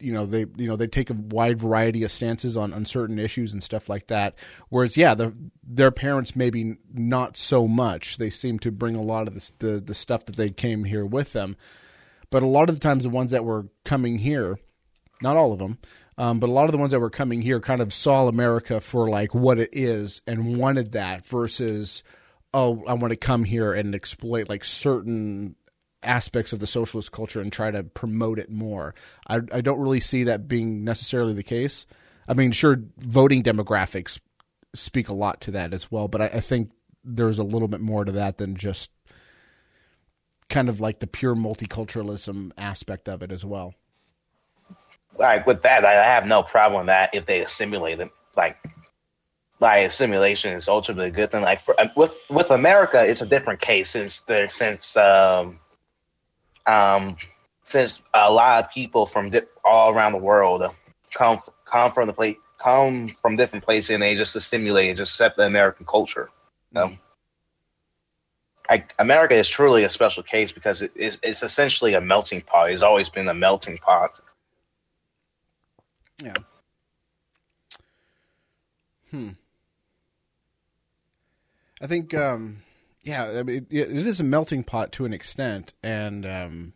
you 0.00 0.12
know 0.12 0.24
they 0.24 0.46
you 0.56 0.66
know 0.66 0.76
they 0.76 0.86
take 0.86 1.10
a 1.10 1.14
wide 1.14 1.60
variety 1.60 2.02
of 2.04 2.10
stances 2.10 2.56
on, 2.56 2.72
on 2.72 2.86
certain 2.86 3.18
issues 3.18 3.52
and 3.52 3.62
stuff 3.62 3.88
like 3.88 4.06
that. 4.06 4.34
Whereas 4.70 4.96
yeah 4.96 5.14
the, 5.14 5.34
their 5.62 5.90
parents 5.90 6.34
maybe 6.34 6.76
not 6.92 7.36
so 7.36 7.68
much. 7.68 8.16
They 8.16 8.30
seem 8.30 8.58
to 8.60 8.72
bring 8.72 8.94
a 8.94 9.02
lot 9.02 9.28
of 9.28 9.34
the, 9.58 9.80
the, 9.80 9.94
stuff 9.94 10.24
that 10.26 10.36
they 10.36 10.50
came 10.50 10.84
here 10.84 11.04
with 11.04 11.32
them. 11.32 11.56
But 12.30 12.42
a 12.42 12.46
lot 12.46 12.68
of 12.68 12.76
the 12.76 12.80
times 12.80 13.04
the 13.04 13.10
ones 13.10 13.30
that 13.30 13.44
were 13.44 13.68
coming 13.84 14.18
here 14.18 14.58
not 15.24 15.36
all 15.36 15.52
of 15.52 15.58
them 15.58 15.78
um, 16.16 16.38
but 16.38 16.48
a 16.48 16.52
lot 16.52 16.66
of 16.66 16.72
the 16.72 16.78
ones 16.78 16.92
that 16.92 17.00
were 17.00 17.10
coming 17.10 17.42
here 17.42 17.60
kind 17.60 17.80
of 17.80 17.92
saw 17.92 18.28
america 18.28 18.80
for 18.80 19.08
like 19.08 19.34
what 19.34 19.58
it 19.58 19.70
is 19.72 20.20
and 20.26 20.56
wanted 20.56 20.92
that 20.92 21.26
versus 21.26 22.02
oh 22.52 22.84
i 22.86 22.92
want 22.92 23.10
to 23.10 23.16
come 23.16 23.44
here 23.44 23.72
and 23.72 23.94
exploit 23.94 24.48
like 24.48 24.64
certain 24.64 25.56
aspects 26.04 26.52
of 26.52 26.60
the 26.60 26.66
socialist 26.66 27.12
culture 27.12 27.40
and 27.40 27.52
try 27.52 27.70
to 27.70 27.82
promote 27.82 28.38
it 28.38 28.50
more. 28.50 28.94
I, 29.26 29.40
I 29.52 29.60
don't 29.60 29.80
really 29.80 30.00
see 30.00 30.24
that 30.24 30.48
being 30.48 30.84
necessarily 30.84 31.34
the 31.34 31.42
case. 31.42 31.86
I 32.28 32.34
mean, 32.34 32.52
sure, 32.52 32.82
voting 32.98 33.42
demographics 33.42 34.18
speak 34.74 35.08
a 35.08 35.14
lot 35.14 35.40
to 35.42 35.50
that 35.52 35.72
as 35.72 35.90
well, 35.90 36.08
but 36.08 36.20
I, 36.20 36.26
I 36.26 36.40
think 36.40 36.70
there's 37.04 37.38
a 37.38 37.44
little 37.44 37.68
bit 37.68 37.80
more 37.80 38.04
to 38.04 38.12
that 38.12 38.38
than 38.38 38.56
just 38.56 38.90
kind 40.48 40.68
of 40.68 40.80
like 40.80 41.00
the 41.00 41.06
pure 41.06 41.34
multiculturalism 41.34 42.52
aspect 42.56 43.08
of 43.08 43.22
it 43.22 43.32
as 43.32 43.44
well. 43.44 43.74
Like 45.16 45.46
with 45.46 45.62
that, 45.62 45.84
I 45.84 45.92
have 45.92 46.26
no 46.26 46.42
problem 46.42 46.80
with 46.80 46.86
that 46.88 47.14
if 47.14 47.26
they 47.26 47.42
assimilate 47.42 48.00
it. 48.00 48.10
Like, 48.36 48.56
like 49.60 49.86
assimilation 49.86 50.52
is 50.52 50.68
ultimately 50.68 51.08
a 51.08 51.12
good 51.12 51.30
thing. 51.30 51.42
Like 51.42 51.60
for, 51.60 51.76
with 51.96 52.14
with 52.28 52.50
America, 52.50 53.04
it's 53.04 53.22
a 53.22 53.26
different 53.26 53.60
case 53.60 53.90
since 53.90 54.22
there 54.22 54.50
since 54.50 54.96
um, 54.96 55.60
um, 56.66 57.16
since 57.64 58.02
a 58.14 58.30
lot 58.30 58.64
of 58.64 58.70
people 58.70 59.06
from 59.06 59.30
di- 59.30 59.42
all 59.64 59.92
around 59.92 60.12
the 60.12 60.18
world 60.18 60.62
come 61.12 61.40
come 61.64 61.92
from 61.92 62.06
the 62.06 62.12
place 62.12 62.36
come 62.58 63.08
from 63.20 63.36
different 63.36 63.64
places 63.64 63.90
and 63.90 64.02
they 64.02 64.14
just 64.14 64.36
assimilate 64.36 64.88
and 64.88 64.96
just 64.96 65.12
accept 65.12 65.36
the 65.36 65.44
American 65.44 65.84
culture. 65.86 66.30
Mm. 66.74 66.98
I, 68.70 68.84
America 68.98 69.34
is 69.34 69.48
truly 69.48 69.84
a 69.84 69.90
special 69.90 70.22
case 70.22 70.50
because 70.52 70.80
it 70.80 70.92
is 70.94 71.18
it's 71.22 71.42
essentially 71.42 71.94
a 71.94 72.00
melting 72.00 72.40
pot. 72.40 72.70
It's 72.70 72.82
always 72.82 73.10
been 73.10 73.28
a 73.28 73.34
melting 73.34 73.78
pot. 73.78 74.18
Yeah. 76.22 76.34
Hmm. 79.10 79.30
I 81.80 81.86
think 81.86 82.14
um, 82.14 82.62
yeah, 83.04 83.34
I 83.38 83.42
mean, 83.42 83.66
it, 83.70 83.90
is 83.90 84.18
a 84.18 84.24
melting 84.24 84.64
pot 84.64 84.90
to 84.92 85.04
an 85.04 85.12
extent, 85.12 85.74
and 85.82 86.24
um, 86.24 86.72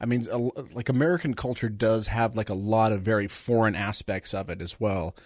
I 0.00 0.06
mean, 0.06 0.26
a, 0.30 0.38
like 0.38 0.88
American 0.88 1.34
culture 1.34 1.68
does 1.68 2.06
have 2.06 2.36
like 2.36 2.48
a 2.48 2.54
lot 2.54 2.92
of 2.92 3.02
very 3.02 3.26
foreign 3.26 3.74
aspects 3.74 4.32
of 4.32 4.48
it 4.48 4.62
as 4.62 4.78
well, 4.78 5.16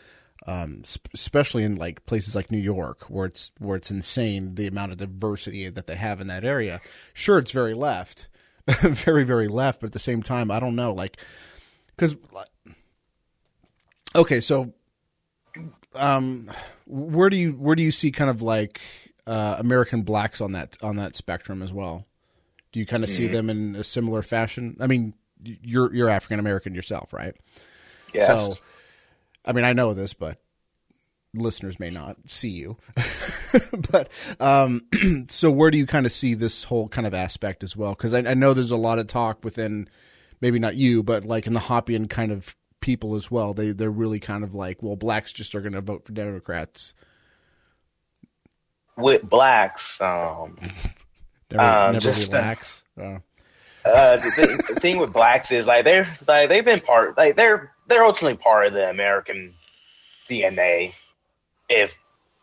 um, 0.46 0.82
sp- 0.88 1.12
especially 1.12 1.64
in 1.64 1.76
like 1.76 2.06
places 2.06 2.34
like 2.34 2.50
New 2.50 2.58
York, 2.58 3.02
where 3.10 3.26
it's 3.26 3.52
where 3.58 3.76
it's 3.76 3.90
insane 3.90 4.54
the 4.54 4.66
amount 4.66 4.92
of 4.92 4.98
diversity 4.98 5.68
that 5.68 5.86
they 5.86 5.96
have 5.96 6.18
in 6.18 6.28
that 6.28 6.44
area. 6.44 6.80
Sure, 7.12 7.38
it's 7.38 7.52
very 7.52 7.74
left, 7.74 8.28
very 8.80 9.24
very 9.24 9.48
left, 9.48 9.82
but 9.82 9.88
at 9.88 9.92
the 9.92 9.98
same 9.98 10.22
time, 10.22 10.50
I 10.50 10.60
don't 10.60 10.76
know, 10.76 10.94
like, 10.94 11.18
because 11.94 12.16
okay, 14.16 14.40
so 14.40 14.72
um, 15.94 16.50
where 16.86 17.28
do 17.28 17.36
you 17.36 17.52
where 17.52 17.76
do 17.76 17.82
you 17.82 17.92
see 17.92 18.10
kind 18.10 18.30
of 18.30 18.40
like 18.40 18.80
uh, 19.28 19.56
American 19.58 20.02
blacks 20.02 20.40
on 20.40 20.52
that 20.52 20.76
on 20.82 20.96
that 20.96 21.14
spectrum 21.14 21.62
as 21.62 21.72
well. 21.72 22.06
Do 22.72 22.80
you 22.80 22.86
kind 22.86 23.04
of 23.04 23.10
mm-hmm. 23.10 23.16
see 23.16 23.26
them 23.28 23.50
in 23.50 23.76
a 23.76 23.84
similar 23.84 24.22
fashion? 24.22 24.76
I 24.80 24.86
mean, 24.86 25.14
you're 25.42 25.94
you're 25.94 26.08
African 26.08 26.40
American 26.40 26.74
yourself, 26.74 27.12
right? 27.12 27.34
Yes. 28.14 28.26
So, 28.26 28.54
I 29.44 29.52
mean, 29.52 29.66
I 29.66 29.74
know 29.74 29.92
this, 29.92 30.14
but 30.14 30.38
listeners 31.34 31.78
may 31.78 31.90
not 31.90 32.16
see 32.26 32.48
you. 32.48 32.78
but 33.90 34.10
um, 34.40 34.88
so 35.28 35.50
where 35.50 35.70
do 35.70 35.76
you 35.76 35.86
kind 35.86 36.06
of 36.06 36.12
see 36.12 36.32
this 36.32 36.64
whole 36.64 36.88
kind 36.88 37.06
of 37.06 37.12
aspect 37.12 37.62
as 37.62 37.76
well? 37.76 37.90
Because 37.90 38.14
I, 38.14 38.20
I, 38.20 38.34
know 38.34 38.54
there's 38.54 38.70
a 38.70 38.76
lot 38.76 38.98
of 38.98 39.08
talk 39.08 39.44
within, 39.44 39.90
maybe 40.40 40.58
not 40.58 40.74
you, 40.74 41.02
but 41.02 41.26
like 41.26 41.46
in 41.46 41.52
the 41.52 41.60
Hoppean 41.60 42.08
kind 42.08 42.32
of 42.32 42.56
people 42.80 43.14
as 43.14 43.30
well. 43.30 43.52
They 43.52 43.72
they're 43.72 43.90
really 43.90 44.20
kind 44.20 44.42
of 44.42 44.54
like, 44.54 44.82
well, 44.82 44.96
blacks 44.96 45.34
just 45.34 45.54
are 45.54 45.60
going 45.60 45.74
to 45.74 45.82
vote 45.82 46.06
for 46.06 46.12
Democrats 46.12 46.94
with 48.98 49.22
blacks. 49.22 50.00
Um, 50.00 50.56
never, 51.50 51.62
um, 51.62 51.92
never 51.92 52.00
just, 52.00 52.32
relax. 52.32 52.82
Uh, 53.00 53.18
uh, 53.84 54.16
the, 54.16 54.64
the, 54.68 54.80
thing 54.80 54.98
with 54.98 55.12
blacks 55.12 55.50
is 55.50 55.66
like 55.66 55.84
they're 55.84 56.16
like 56.26 56.48
they've 56.48 56.64
been 56.64 56.80
part 56.80 57.16
like 57.16 57.36
they're 57.36 57.72
they're 57.86 58.04
ultimately 58.04 58.36
part 58.36 58.66
of 58.66 58.72
the 58.74 58.90
American 58.90 59.54
DNA. 60.28 60.92
If 61.70 61.94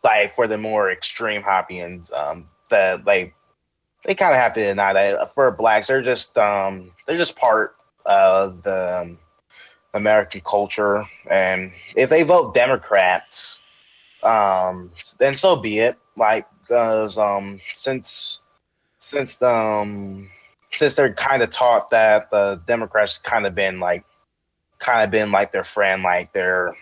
like 0.04 0.34
for 0.36 0.48
the 0.48 0.58
more 0.58 0.90
extreme 0.90 1.44
Hoppeans, 1.44 2.12
um, 2.14 2.48
that 2.70 3.06
like 3.06 3.36
they 4.06 4.16
kind 4.16 4.34
of 4.34 4.40
have 4.40 4.54
to 4.54 4.64
deny 4.64 4.94
that 4.94 5.34
for 5.34 5.52
blacks 5.52 5.88
they're 5.88 6.02
just 6.02 6.38
um 6.38 6.92
they're 7.06 7.18
just 7.18 7.36
part 7.36 7.76
of 8.06 8.64
the 8.64 9.02
um, 9.02 9.18
American 9.94 10.42
culture, 10.42 11.06
and 11.30 11.72
if 11.96 12.10
they 12.10 12.24
vote 12.24 12.54
Democrats, 12.54 13.60
um, 14.24 14.92
then 15.20 15.36
so 15.36 15.56
be 15.56 15.80
it 15.80 15.98
like 16.18 16.48
because 16.62 17.18
um 17.18 17.60
since 17.74 18.40
since 19.00 19.42
um 19.42 20.30
since 20.72 20.96
they're 20.96 21.14
kind 21.14 21.42
of 21.42 21.52
taught 21.52 21.90
that 21.92 22.30
the 22.32 22.62
Democrats 22.68 23.18
kind 23.18 23.46
of 23.46 23.56
been 23.56 23.80
like 23.80 24.04
kind 24.80 25.04
of 25.04 25.12
been 25.12 25.32
like 25.32 25.52
their 25.52 25.64
friend, 25.64 26.04
like 26.04 26.34
their 26.34 26.76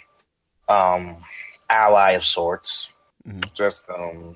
um 0.69 1.17
ally 1.69 2.11
of 2.11 2.25
sorts. 2.25 2.91
Mm-hmm. 3.27 3.41
Just 3.53 3.89
um 3.89 4.35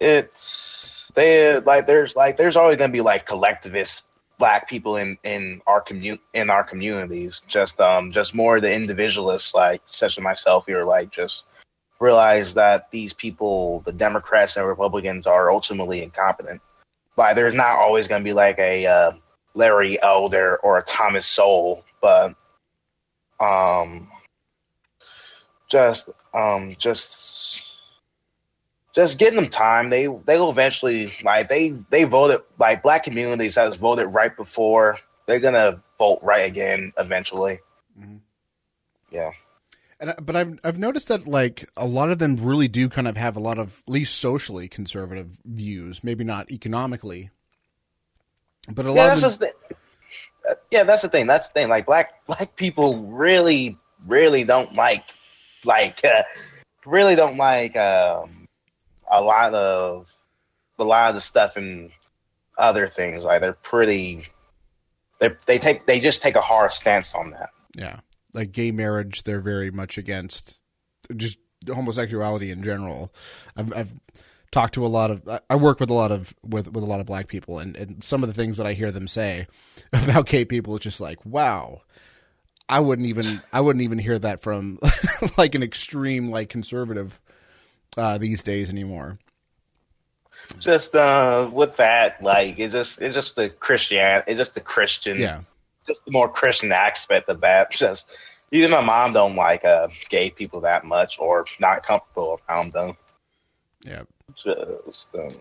it's 0.00 1.10
they 1.14 1.58
like 1.60 1.86
there's 1.86 2.16
like 2.16 2.36
there's 2.36 2.56
always 2.56 2.76
gonna 2.76 2.92
be 2.92 3.00
like 3.00 3.26
collectivist 3.26 4.06
black 4.38 4.68
people 4.68 4.96
in 4.96 5.18
in 5.22 5.60
our 5.66 5.80
commun 5.80 6.18
in 6.34 6.50
our 6.50 6.64
communities. 6.64 7.42
Just 7.46 7.80
um 7.80 8.12
just 8.12 8.34
more 8.34 8.60
the 8.60 8.72
individualists 8.72 9.54
like 9.54 9.82
such 9.86 10.18
as 10.18 10.24
myself 10.24 10.66
here 10.66 10.84
like 10.84 11.10
just 11.10 11.44
realize 12.00 12.54
that 12.54 12.90
these 12.90 13.12
people, 13.12 13.80
the 13.84 13.92
Democrats 13.92 14.56
and 14.56 14.66
Republicans, 14.66 15.26
are 15.26 15.50
ultimately 15.50 16.02
incompetent. 16.02 16.60
Like, 17.16 17.36
there's 17.36 17.54
not 17.54 17.76
always 17.76 18.08
going 18.08 18.22
to 18.22 18.28
be 18.28 18.32
like 18.32 18.58
a 18.58 18.86
uh, 18.86 19.12
Larry 19.54 20.02
Elder 20.02 20.56
or 20.56 20.78
a 20.78 20.82
Thomas 20.82 21.26
Sowell, 21.26 21.84
but 22.00 22.34
um, 23.38 24.08
just 25.68 26.08
um, 26.34 26.74
just 26.78 27.62
just 28.94 29.18
getting 29.18 29.36
them 29.36 29.48
time. 29.48 29.90
They 29.90 30.06
they 30.24 30.38
will 30.38 30.50
eventually 30.50 31.12
like 31.22 31.48
they 31.48 31.70
they 31.90 32.04
voted 32.04 32.40
like 32.58 32.82
black 32.82 33.04
communities 33.04 33.56
has 33.56 33.76
voted 33.76 34.06
right 34.06 34.34
before. 34.36 34.98
They're 35.26 35.40
gonna 35.40 35.82
vote 35.98 36.20
right 36.22 36.46
again 36.46 36.92
eventually. 36.98 37.60
Mm-hmm. 37.98 38.16
Yeah. 39.10 39.30
And 40.00 40.14
but 40.22 40.34
I've 40.34 40.58
I've 40.64 40.78
noticed 40.78 41.08
that 41.08 41.26
like 41.26 41.68
a 41.76 41.86
lot 41.86 42.10
of 42.10 42.18
them 42.18 42.36
really 42.36 42.68
do 42.68 42.88
kind 42.88 43.06
of 43.06 43.16
have 43.18 43.36
a 43.36 43.40
lot 43.40 43.58
of 43.58 43.82
at 43.86 43.92
least 43.92 44.18
socially 44.18 44.66
conservative 44.66 45.38
views, 45.44 46.02
maybe 46.02 46.24
not 46.24 46.50
economically, 46.50 47.30
but 48.72 48.86
a 48.86 48.92
yeah, 48.92 49.06
lot 49.06 49.22
of 49.22 49.38
them. 49.38 49.48
The, 50.44 50.50
uh, 50.50 50.54
yeah, 50.70 50.84
that's 50.84 51.02
the 51.02 51.08
thing. 51.08 51.26
That's 51.26 51.48
the 51.48 51.52
thing. 51.52 51.68
Like 51.68 51.84
black 51.84 52.26
black 52.26 52.56
people 52.56 53.02
really 53.04 53.76
really 54.06 54.44
don't 54.44 54.74
like 54.74 55.04
like 55.64 56.02
uh, 56.04 56.22
really 56.86 57.14
don't 57.14 57.36
like 57.36 57.76
um, 57.76 58.48
a 59.10 59.20
lot 59.20 59.54
of 59.54 60.06
a 60.78 60.84
lot 60.84 61.10
of 61.10 61.14
the 61.14 61.20
stuff 61.20 61.56
and 61.56 61.90
other 62.56 62.88
things. 62.88 63.22
Like 63.22 63.40
they're 63.40 63.52
pretty 63.52 64.26
they 65.18 65.30
they 65.46 65.58
take 65.58 65.86
they 65.86 66.00
just 66.00 66.22
take 66.22 66.36
a 66.36 66.40
hard 66.40 66.72
stance 66.72 67.14
on 67.14 67.30
that. 67.32 67.50
Yeah, 67.74 68.00
like 68.34 68.52
gay 68.52 68.70
marriage, 68.70 69.22
they're 69.22 69.40
very 69.40 69.70
much 69.70 69.98
against. 69.98 70.58
Just 71.14 71.38
homosexuality 71.68 72.50
in 72.50 72.62
general. 72.62 73.12
I've, 73.56 73.72
I've 73.74 73.94
talked 74.50 74.74
to 74.74 74.84
a 74.84 74.88
lot 74.88 75.10
of 75.10 75.40
I 75.48 75.56
work 75.56 75.80
with 75.80 75.90
a 75.90 75.94
lot 75.94 76.10
of 76.10 76.34
with 76.42 76.72
with 76.72 76.82
a 76.82 76.86
lot 76.86 77.00
of 77.00 77.06
black 77.06 77.28
people 77.28 77.58
and, 77.58 77.76
and 77.76 78.02
some 78.02 78.22
of 78.22 78.28
the 78.28 78.34
things 78.34 78.56
that 78.56 78.66
I 78.66 78.72
hear 78.72 78.90
them 78.90 79.06
say 79.06 79.46
about 79.92 80.26
gay 80.26 80.44
people 80.44 80.74
is 80.74 80.80
just 80.80 81.00
like 81.00 81.24
wow 81.24 81.82
I 82.70 82.78
wouldn't 82.78 83.08
even 83.08 83.42
I 83.52 83.60
wouldn't 83.60 83.82
even 83.82 83.98
hear 83.98 84.18
that 84.18 84.40
from 84.40 84.78
like 85.36 85.56
an 85.56 85.62
extreme 85.62 86.30
like 86.30 86.48
conservative 86.48 87.20
uh, 87.96 88.18
these 88.18 88.44
days 88.44 88.70
anymore. 88.70 89.18
Just 90.58 90.94
uh, 90.94 91.50
with 91.52 91.76
that, 91.76 92.22
like 92.22 92.58
it 92.58 92.70
just 92.70 93.00
it's 93.02 93.14
just 93.14 93.36
the 93.36 93.50
Christian, 93.50 94.22
it's 94.26 94.38
just 94.38 94.54
the 94.54 94.60
Christian, 94.60 95.20
yeah, 95.20 95.40
just 95.90 96.04
the 96.04 96.12
more 96.12 96.28
Christian 96.28 96.72
aspect 96.72 97.28
of 97.28 97.40
that. 97.40 97.70
Just 97.80 98.10
even 98.52 98.70
my 98.70 98.80
mom 98.80 99.12
don't 99.12 99.36
like 99.36 99.64
uh, 99.64 99.88
gay 100.08 100.30
people 100.30 100.60
that 100.62 100.84
much 100.84 101.18
or 101.18 101.44
not 101.58 101.84
comfortable 101.84 102.40
around 102.48 102.72
them. 102.72 102.96
Yeah, 103.84 104.02
just 104.36 105.14
um, 105.14 105.36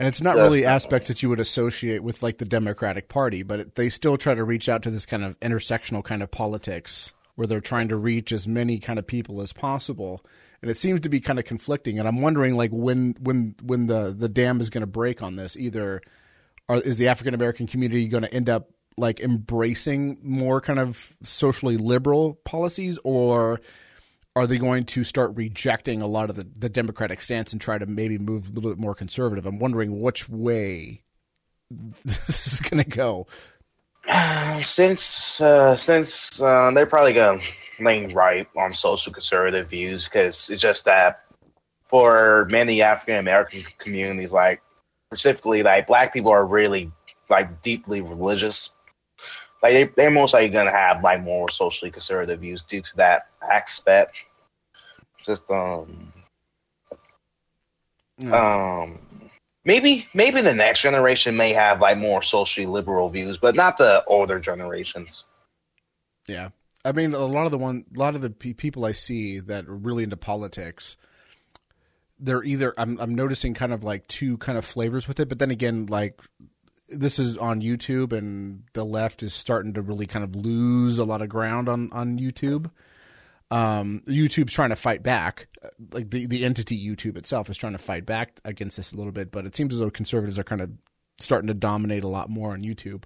and 0.00 0.08
it's 0.08 0.20
not 0.20 0.36
really 0.36 0.64
aspects 0.64 1.08
that 1.08 1.22
you 1.22 1.28
would 1.28 1.40
associate 1.40 2.02
with 2.02 2.22
like 2.22 2.38
the 2.38 2.44
Democratic 2.44 3.08
Party, 3.08 3.42
but 3.42 3.60
it, 3.60 3.74
they 3.76 3.88
still 3.88 4.16
try 4.16 4.34
to 4.34 4.42
reach 4.42 4.68
out 4.68 4.82
to 4.82 4.90
this 4.90 5.06
kind 5.06 5.22
of 5.22 5.38
intersectional 5.40 6.02
kind 6.02 6.22
of 6.22 6.30
politics 6.30 7.12
where 7.36 7.46
they're 7.46 7.60
trying 7.60 7.88
to 7.88 7.96
reach 7.96 8.32
as 8.32 8.48
many 8.48 8.78
kind 8.78 8.98
of 8.98 9.06
people 9.06 9.40
as 9.40 9.52
possible. 9.52 10.24
And 10.62 10.70
it 10.70 10.78
seems 10.78 11.00
to 11.00 11.08
be 11.08 11.20
kind 11.20 11.38
of 11.38 11.44
conflicting. 11.44 11.98
And 11.98 12.08
I'm 12.08 12.20
wondering 12.20 12.56
like 12.56 12.70
when 12.72 13.14
when 13.20 13.54
when 13.62 13.86
the 13.86 14.14
the 14.16 14.28
dam 14.28 14.60
is 14.60 14.70
going 14.70 14.82
to 14.82 14.86
break 14.86 15.22
on 15.22 15.36
this. 15.36 15.56
Either 15.56 16.00
are, 16.68 16.76
is 16.76 16.98
the 16.98 17.08
African 17.08 17.34
American 17.34 17.66
community 17.66 18.08
going 18.08 18.24
to 18.24 18.34
end 18.34 18.48
up 18.48 18.70
like 18.96 19.20
embracing 19.20 20.18
more 20.22 20.60
kind 20.60 20.78
of 20.78 21.16
socially 21.22 21.76
liberal 21.76 22.34
policies 22.44 22.98
or 23.04 23.60
are 24.36 24.46
they 24.46 24.58
going 24.58 24.84
to 24.84 25.04
start 25.04 25.34
rejecting 25.36 26.02
a 26.02 26.06
lot 26.06 26.28
of 26.28 26.36
the, 26.36 26.44
the 26.56 26.68
Democratic 26.68 27.20
stance 27.20 27.52
and 27.52 27.60
try 27.60 27.78
to 27.78 27.86
maybe 27.86 28.18
move 28.18 28.48
a 28.48 28.52
little 28.52 28.70
bit 28.70 28.78
more 28.78 28.94
conservative? 28.94 29.46
I'm 29.46 29.58
wondering 29.58 30.00
which 30.00 30.28
way 30.28 31.02
this 32.04 32.52
is 32.52 32.60
going 32.60 32.82
to 32.82 32.88
go. 32.88 33.26
Since 34.60 35.40
uh, 35.40 35.76
since 35.76 36.40
uh, 36.40 36.70
they're 36.72 36.84
probably 36.84 37.14
going 37.14 37.40
to 37.40 37.46
lean 37.82 38.12
right 38.12 38.46
on 38.56 38.74
social 38.74 39.12
conservative 39.12 39.70
views 39.70 40.04
because 40.04 40.50
it's 40.50 40.60
just 40.60 40.84
that 40.84 41.24
for 41.88 42.46
many 42.50 42.82
African 42.82 43.16
American 43.16 43.64
communities, 43.78 44.30
like 44.30 44.60
specifically 45.08 45.62
like 45.62 45.86
black 45.86 46.12
people 46.12 46.30
are 46.30 46.44
really 46.44 46.92
like 47.30 47.62
deeply 47.62 48.00
religious. 48.02 48.73
Like 49.64 49.72
they, 49.72 49.84
they're 49.96 50.10
most 50.10 50.34
likely 50.34 50.50
going 50.50 50.66
to 50.66 50.72
have 50.72 51.02
like 51.02 51.22
more 51.22 51.48
socially 51.48 51.90
conservative 51.90 52.40
views 52.40 52.60
due 52.60 52.82
to 52.82 52.96
that 52.96 53.28
aspect. 53.50 54.14
Just 55.24 55.50
um, 55.50 56.12
um, 58.30 58.98
maybe 59.64 60.06
maybe 60.12 60.42
the 60.42 60.52
next 60.52 60.82
generation 60.82 61.34
may 61.34 61.54
have 61.54 61.80
like 61.80 61.96
more 61.96 62.20
socially 62.20 62.66
liberal 62.66 63.08
views, 63.08 63.38
but 63.38 63.54
not 63.54 63.78
the 63.78 64.04
older 64.06 64.38
generations. 64.38 65.24
Yeah, 66.28 66.50
I 66.84 66.92
mean, 66.92 67.14
a 67.14 67.24
lot 67.24 67.46
of 67.46 67.50
the 67.50 67.56
one, 67.56 67.86
a 67.96 67.98
lot 67.98 68.14
of 68.14 68.20
the 68.20 68.28
people 68.28 68.84
I 68.84 68.92
see 68.92 69.40
that 69.40 69.66
are 69.66 69.74
really 69.74 70.04
into 70.04 70.18
politics, 70.18 70.98
they're 72.18 72.44
either 72.44 72.74
I'm 72.76 73.00
I'm 73.00 73.14
noticing 73.14 73.54
kind 73.54 73.72
of 73.72 73.82
like 73.82 74.06
two 74.08 74.36
kind 74.36 74.58
of 74.58 74.66
flavors 74.66 75.08
with 75.08 75.18
it, 75.20 75.30
but 75.30 75.38
then 75.38 75.50
again, 75.50 75.86
like 75.86 76.20
this 76.88 77.18
is 77.18 77.36
on 77.36 77.60
YouTube, 77.60 78.12
and 78.12 78.64
the 78.72 78.84
left 78.84 79.22
is 79.22 79.32
starting 79.32 79.74
to 79.74 79.82
really 79.82 80.06
kind 80.06 80.24
of 80.24 80.36
lose 80.36 80.98
a 80.98 81.04
lot 81.04 81.22
of 81.22 81.28
ground 81.28 81.68
on 81.68 81.90
on 81.92 82.18
YouTube. 82.18 82.70
Um, 83.50 84.02
YouTube's 84.06 84.52
trying 84.52 84.70
to 84.70 84.76
fight 84.76 85.02
back, 85.02 85.48
like 85.92 86.10
the 86.10 86.26
the 86.26 86.44
entity 86.44 86.76
YouTube 86.76 87.16
itself 87.16 87.48
is 87.50 87.56
trying 87.56 87.72
to 87.72 87.78
fight 87.78 88.06
back 88.06 88.40
against 88.44 88.76
this 88.76 88.92
a 88.92 88.96
little 88.96 89.12
bit, 89.12 89.30
but 89.30 89.46
it 89.46 89.54
seems 89.54 89.74
as 89.74 89.80
though 89.80 89.90
conservatives 89.90 90.38
are 90.38 90.44
kind 90.44 90.60
of 90.60 90.70
starting 91.18 91.48
to 91.48 91.54
dominate 91.54 92.04
a 92.04 92.08
lot 92.08 92.28
more 92.30 92.52
on 92.52 92.62
YouTube. 92.62 93.04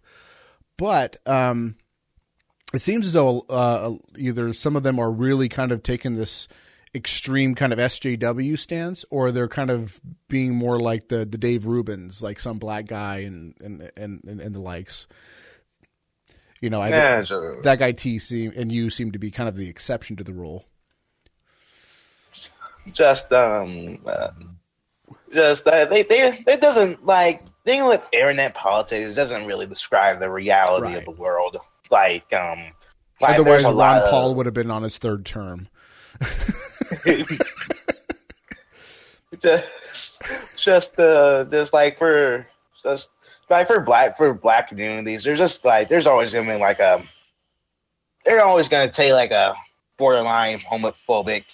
But 0.76 1.16
um, 1.26 1.76
it 2.72 2.78
seems 2.80 3.06
as 3.06 3.12
though 3.12 3.40
uh, 3.48 3.94
either 4.16 4.52
some 4.52 4.76
of 4.76 4.82
them 4.82 4.98
are 4.98 5.10
really 5.10 5.48
kind 5.48 5.72
of 5.72 5.82
taking 5.82 6.14
this 6.14 6.48
extreme 6.94 7.55
kind 7.55 7.72
of 7.72 7.79
SJW 7.79 8.59
stance, 8.59 9.05
or 9.11 9.31
they're 9.31 9.48
kind 9.48 9.70
of 9.70 10.01
being 10.29 10.55
more 10.55 10.79
like 10.79 11.09
the 11.09 11.24
the 11.24 11.38
Dave 11.38 11.64
Rubins, 11.64 12.22
like 12.22 12.40
some 12.40 12.59
black 12.59 12.87
guy 12.87 13.18
and 13.18 13.55
and 13.61 13.90
and, 13.96 14.40
and 14.40 14.55
the 14.55 14.61
likes. 14.61 15.07
You 16.61 16.70
know, 16.70 16.81
I, 16.81 16.88
yeah, 16.88 17.24
that 17.62 17.79
guy 17.79 17.92
T 17.92 18.18
seem 18.18 18.53
and 18.57 18.72
you 18.72 18.90
seem 18.90 19.12
to 19.12 19.18
be 19.18 19.31
kind 19.31 19.48
of 19.48 19.57
the 19.57 19.68
exception 19.68 20.16
to 20.16 20.24
the 20.24 20.33
rule. 20.33 20.64
Just 22.92 23.33
um, 23.33 23.98
uh, 24.07 24.31
just 25.33 25.66
uh, 25.66 25.85
they 25.85 26.03
they 26.03 26.42
it 26.46 26.61
doesn't 26.61 27.07
like 27.07 27.42
dealing 27.64 27.87
with 27.87 28.03
internet 28.12 28.55
politics 28.55 29.14
doesn't 29.14 29.46
really 29.46 29.66
describe 29.66 30.18
the 30.18 30.31
reality 30.31 30.87
right. 30.87 30.98
of 30.98 31.05
the 31.05 31.12
world. 31.12 31.59
Like 31.90 32.33
um, 32.33 32.72
like 33.20 33.38
otherwise 33.38 33.64
Ron 33.64 34.09
Paul 34.09 34.31
of, 34.33 34.37
would 34.38 34.46
have 34.46 34.55
been 34.55 34.70
on 34.70 34.83
his 34.83 34.98
third 34.98 35.24
term. 35.24 35.68
just 39.40 40.22
just 40.56 40.98
uh 40.98 41.44
just 41.50 41.72
like 41.72 41.98
for 41.98 42.46
just 42.82 43.10
like 43.50 43.66
for 43.66 43.80
black 43.80 44.16
for 44.16 44.34
black 44.34 44.68
communities, 44.68 45.24
there's 45.24 45.38
just 45.38 45.64
like 45.64 45.88
there's 45.88 46.06
always 46.06 46.32
gonna 46.32 46.54
be 46.54 46.60
like 46.60 46.78
a 46.80 47.02
they're 48.24 48.44
always 48.44 48.68
gonna 48.68 48.90
take 48.90 49.12
like 49.12 49.30
a 49.30 49.54
borderline 49.96 50.58
homophobic 50.58 51.44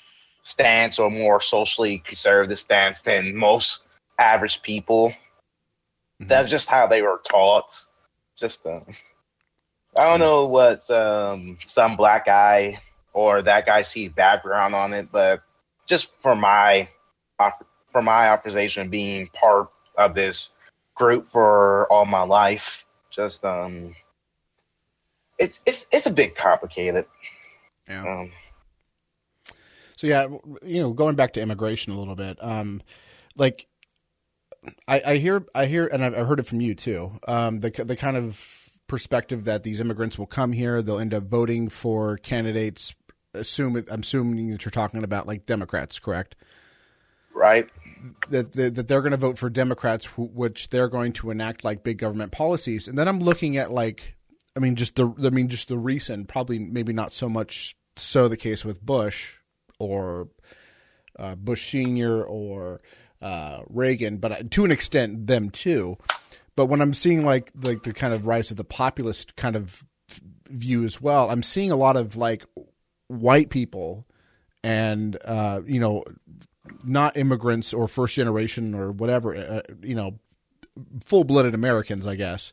stance 0.42 0.98
or 0.98 1.10
more 1.10 1.40
socially 1.40 1.98
conservative 1.98 2.58
stance 2.58 3.02
than 3.02 3.34
most 3.34 3.84
average 4.18 4.62
people. 4.62 5.10
Mm-hmm. 5.10 6.28
That's 6.28 6.50
just 6.50 6.68
how 6.68 6.86
they 6.86 7.02
were 7.02 7.20
taught. 7.24 7.84
Just 8.36 8.66
uh, 8.66 8.80
I 9.96 10.04
don't 10.04 10.20
know 10.20 10.46
what 10.46 10.88
um, 10.90 11.58
some 11.64 11.96
black 11.96 12.26
guy 12.26 12.80
or 13.14 13.40
that 13.42 13.64
guy 13.64 13.82
see 13.82 14.08
background 14.08 14.74
on 14.74 14.92
it, 14.92 15.08
but 15.10 15.42
just 15.86 16.08
for 16.20 16.36
my 16.36 16.88
for 17.92 18.02
my 18.02 18.28
observation 18.28 18.90
being 18.90 19.28
part 19.28 19.68
of 19.96 20.14
this 20.14 20.50
group 20.94 21.24
for 21.24 21.90
all 21.90 22.04
my 22.04 22.22
life. 22.22 22.84
Just 23.10 23.44
um, 23.44 23.94
it, 25.38 25.58
it's 25.64 25.86
it's 25.92 26.06
a 26.06 26.10
bit 26.10 26.36
complicated. 26.36 27.06
Yeah. 27.88 28.20
Um, 28.20 28.32
so 29.96 30.06
yeah, 30.06 30.26
you 30.62 30.82
know, 30.82 30.92
going 30.92 31.14
back 31.14 31.32
to 31.34 31.40
immigration 31.40 31.92
a 31.92 31.98
little 31.98 32.16
bit, 32.16 32.36
um, 32.42 32.82
like 33.36 33.68
I, 34.88 35.02
I 35.06 35.16
hear, 35.16 35.46
I 35.54 35.66
hear, 35.66 35.86
and 35.86 36.04
I've 36.04 36.26
heard 36.26 36.40
it 36.40 36.46
from 36.46 36.60
you 36.60 36.74
too. 36.74 37.18
Um, 37.28 37.60
the 37.60 37.70
the 37.70 37.96
kind 37.96 38.16
of 38.16 38.72
perspective 38.86 39.44
that 39.44 39.62
these 39.62 39.80
immigrants 39.80 40.18
will 40.18 40.26
come 40.26 40.52
here, 40.52 40.82
they'll 40.82 40.98
end 40.98 41.14
up 41.14 41.24
voting 41.24 41.68
for 41.68 42.16
candidates. 42.18 42.94
Assume 43.34 43.84
I'm 43.90 44.00
assuming 44.00 44.50
that 44.50 44.64
you're 44.64 44.70
talking 44.70 45.02
about 45.02 45.26
like 45.26 45.46
Democrats, 45.46 45.98
correct? 45.98 46.36
Right 47.34 47.68
that 48.28 48.52
that 48.52 48.88
they're 48.88 49.00
going 49.00 49.12
to 49.12 49.16
vote 49.16 49.38
for 49.38 49.50
Democrats, 49.50 50.06
which 50.16 50.70
they're 50.70 50.88
going 50.88 51.12
to 51.14 51.30
enact 51.30 51.64
like 51.64 51.82
big 51.82 51.98
government 51.98 52.32
policies. 52.32 52.88
And 52.88 52.98
then 52.98 53.08
I'm 53.08 53.20
looking 53.20 53.56
at 53.56 53.72
like, 53.72 54.16
I 54.56 54.60
mean, 54.60 54.76
just 54.76 54.96
the 54.96 55.12
I 55.22 55.30
mean, 55.30 55.48
just 55.48 55.68
the 55.68 55.78
recent, 55.78 56.28
probably 56.28 56.58
maybe 56.58 56.92
not 56.92 57.12
so 57.12 57.28
much 57.28 57.76
so 57.96 58.28
the 58.28 58.36
case 58.36 58.64
with 58.64 58.84
Bush 58.84 59.36
or 59.78 60.28
uh, 61.18 61.34
Bush 61.36 61.70
Senior 61.70 62.22
or 62.22 62.80
uh, 63.22 63.60
Reagan, 63.68 64.18
but 64.18 64.50
to 64.50 64.64
an 64.64 64.70
extent 64.70 65.26
them 65.26 65.50
too. 65.50 65.96
But 66.56 66.66
when 66.66 66.80
I'm 66.80 66.94
seeing 66.94 67.24
like 67.24 67.52
like 67.60 67.82
the 67.82 67.92
kind 67.92 68.12
of 68.12 68.26
rise 68.26 68.50
of 68.50 68.56
the 68.56 68.64
populist 68.64 69.36
kind 69.36 69.56
of 69.56 69.84
view 70.48 70.84
as 70.84 71.00
well, 71.00 71.30
I'm 71.30 71.42
seeing 71.42 71.70
a 71.70 71.76
lot 71.76 71.96
of 71.96 72.16
like 72.16 72.44
white 73.08 73.50
people 73.50 74.06
and 74.62 75.18
uh, 75.24 75.60
you 75.66 75.80
know 75.80 76.04
not 76.84 77.16
immigrants 77.16 77.72
or 77.72 77.88
first 77.88 78.14
generation 78.14 78.74
or 78.74 78.90
whatever, 78.92 79.36
uh, 79.36 79.60
you 79.82 79.94
know, 79.94 80.18
full 81.04 81.24
blooded 81.24 81.54
Americans, 81.54 82.06
I 82.06 82.14
guess, 82.16 82.52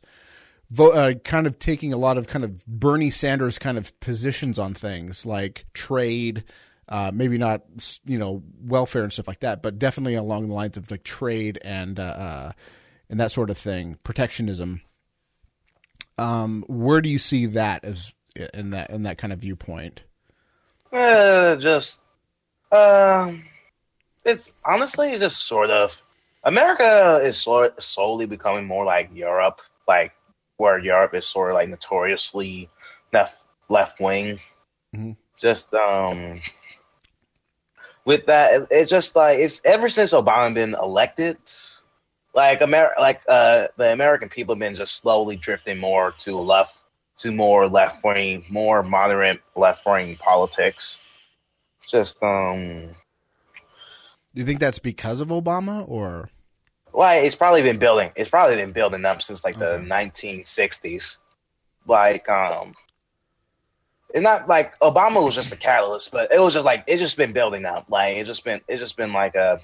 uh, 0.78 1.14
kind 1.24 1.46
of 1.46 1.58
taking 1.58 1.92
a 1.92 1.96
lot 1.96 2.18
of 2.18 2.28
kind 2.28 2.44
of 2.44 2.64
Bernie 2.66 3.10
Sanders 3.10 3.58
kind 3.58 3.78
of 3.78 3.98
positions 4.00 4.58
on 4.58 4.74
things 4.74 5.26
like 5.26 5.66
trade, 5.74 6.44
uh, 6.88 7.10
maybe 7.12 7.38
not, 7.38 7.62
you 8.04 8.18
know, 8.18 8.42
welfare 8.60 9.02
and 9.02 9.12
stuff 9.12 9.28
like 9.28 9.40
that, 9.40 9.62
but 9.62 9.78
definitely 9.78 10.14
along 10.14 10.48
the 10.48 10.54
lines 10.54 10.76
of 10.76 10.90
like 10.90 11.04
trade 11.04 11.58
and, 11.64 11.98
uh, 11.98 12.02
uh, 12.02 12.52
and 13.08 13.20
that 13.20 13.32
sort 13.32 13.50
of 13.50 13.58
thing, 13.58 13.98
protectionism. 14.04 14.82
Um, 16.18 16.64
where 16.68 17.00
do 17.00 17.08
you 17.08 17.18
see 17.18 17.46
that 17.46 17.84
as 17.84 18.12
in 18.54 18.70
that 18.70 18.90
in 18.90 19.02
that 19.02 19.18
kind 19.18 19.32
of 19.32 19.40
viewpoint? 19.40 20.02
Uh, 20.92 21.56
just 21.56 22.00
um 22.72 23.42
it's 24.24 24.52
honestly 24.64 25.10
it's 25.12 25.20
just 25.20 25.46
sort 25.46 25.70
of 25.70 26.00
America 26.44 27.20
is 27.22 27.38
sort 27.38 27.80
slowly 27.82 28.26
becoming 28.26 28.66
more 28.66 28.84
like 28.84 29.10
Europe, 29.14 29.60
like 29.88 30.12
where 30.56 30.78
Europe 30.78 31.14
is 31.14 31.26
sort 31.26 31.50
of 31.50 31.54
like 31.54 31.68
notoriously 31.68 32.68
left 33.12 33.38
left 33.68 34.00
wing. 34.00 34.40
Mhm. 34.94 35.16
Just 35.40 35.72
um, 35.74 36.40
with 38.04 38.26
that, 38.26 38.54
it, 38.54 38.68
it's 38.70 38.90
just 38.90 39.16
like 39.16 39.38
it's 39.38 39.60
ever 39.64 39.88
since 39.88 40.12
Obama 40.12 40.54
been 40.54 40.74
elected, 40.74 41.38
like 42.34 42.60
Amer- 42.62 42.94
like 42.98 43.20
uh, 43.28 43.68
the 43.76 43.92
American 43.92 44.28
people 44.28 44.54
have 44.54 44.60
been 44.60 44.74
just 44.74 44.96
slowly 44.96 45.36
drifting 45.36 45.78
more 45.78 46.12
to 46.20 46.38
left, 46.38 46.76
to 47.22 47.32
more 47.32 47.68
left 47.68 48.04
wing, 48.04 48.44
more 48.48 48.82
moderate 48.82 49.40
left 49.56 49.86
wing 49.86 50.16
politics. 50.16 50.98
Just 51.88 52.22
um, 52.22 52.88
Do 54.34 54.40
you 54.40 54.44
think 54.44 54.60
that's 54.60 54.78
because 54.78 55.20
of 55.20 55.28
Obama 55.28 55.88
or? 55.88 56.30
like 56.94 57.24
it's 57.24 57.34
probably 57.34 57.62
been 57.62 57.78
building. 57.78 58.10
It's 58.16 58.28
probably 58.28 58.56
been 58.56 58.72
building 58.72 59.04
up 59.04 59.22
since 59.22 59.44
like 59.44 59.58
the 59.58 59.78
1960s. 59.78 61.16
Like 61.86 62.28
um, 62.28 62.74
it's 64.10 64.22
not 64.22 64.48
like 64.48 64.78
Obama 64.80 65.24
was 65.24 65.34
just 65.34 65.52
a 65.52 65.56
catalyst, 65.56 66.12
but 66.12 66.32
it 66.32 66.38
was 66.38 66.54
just 66.54 66.66
like 66.66 66.84
it's 66.86 67.00
just 67.00 67.16
been 67.16 67.32
building 67.32 67.64
up. 67.64 67.86
Like 67.88 68.16
it 68.16 68.24
just 68.24 68.44
been 68.44 68.60
it's 68.68 68.80
just 68.80 68.96
been 68.96 69.12
like 69.12 69.34
a. 69.34 69.60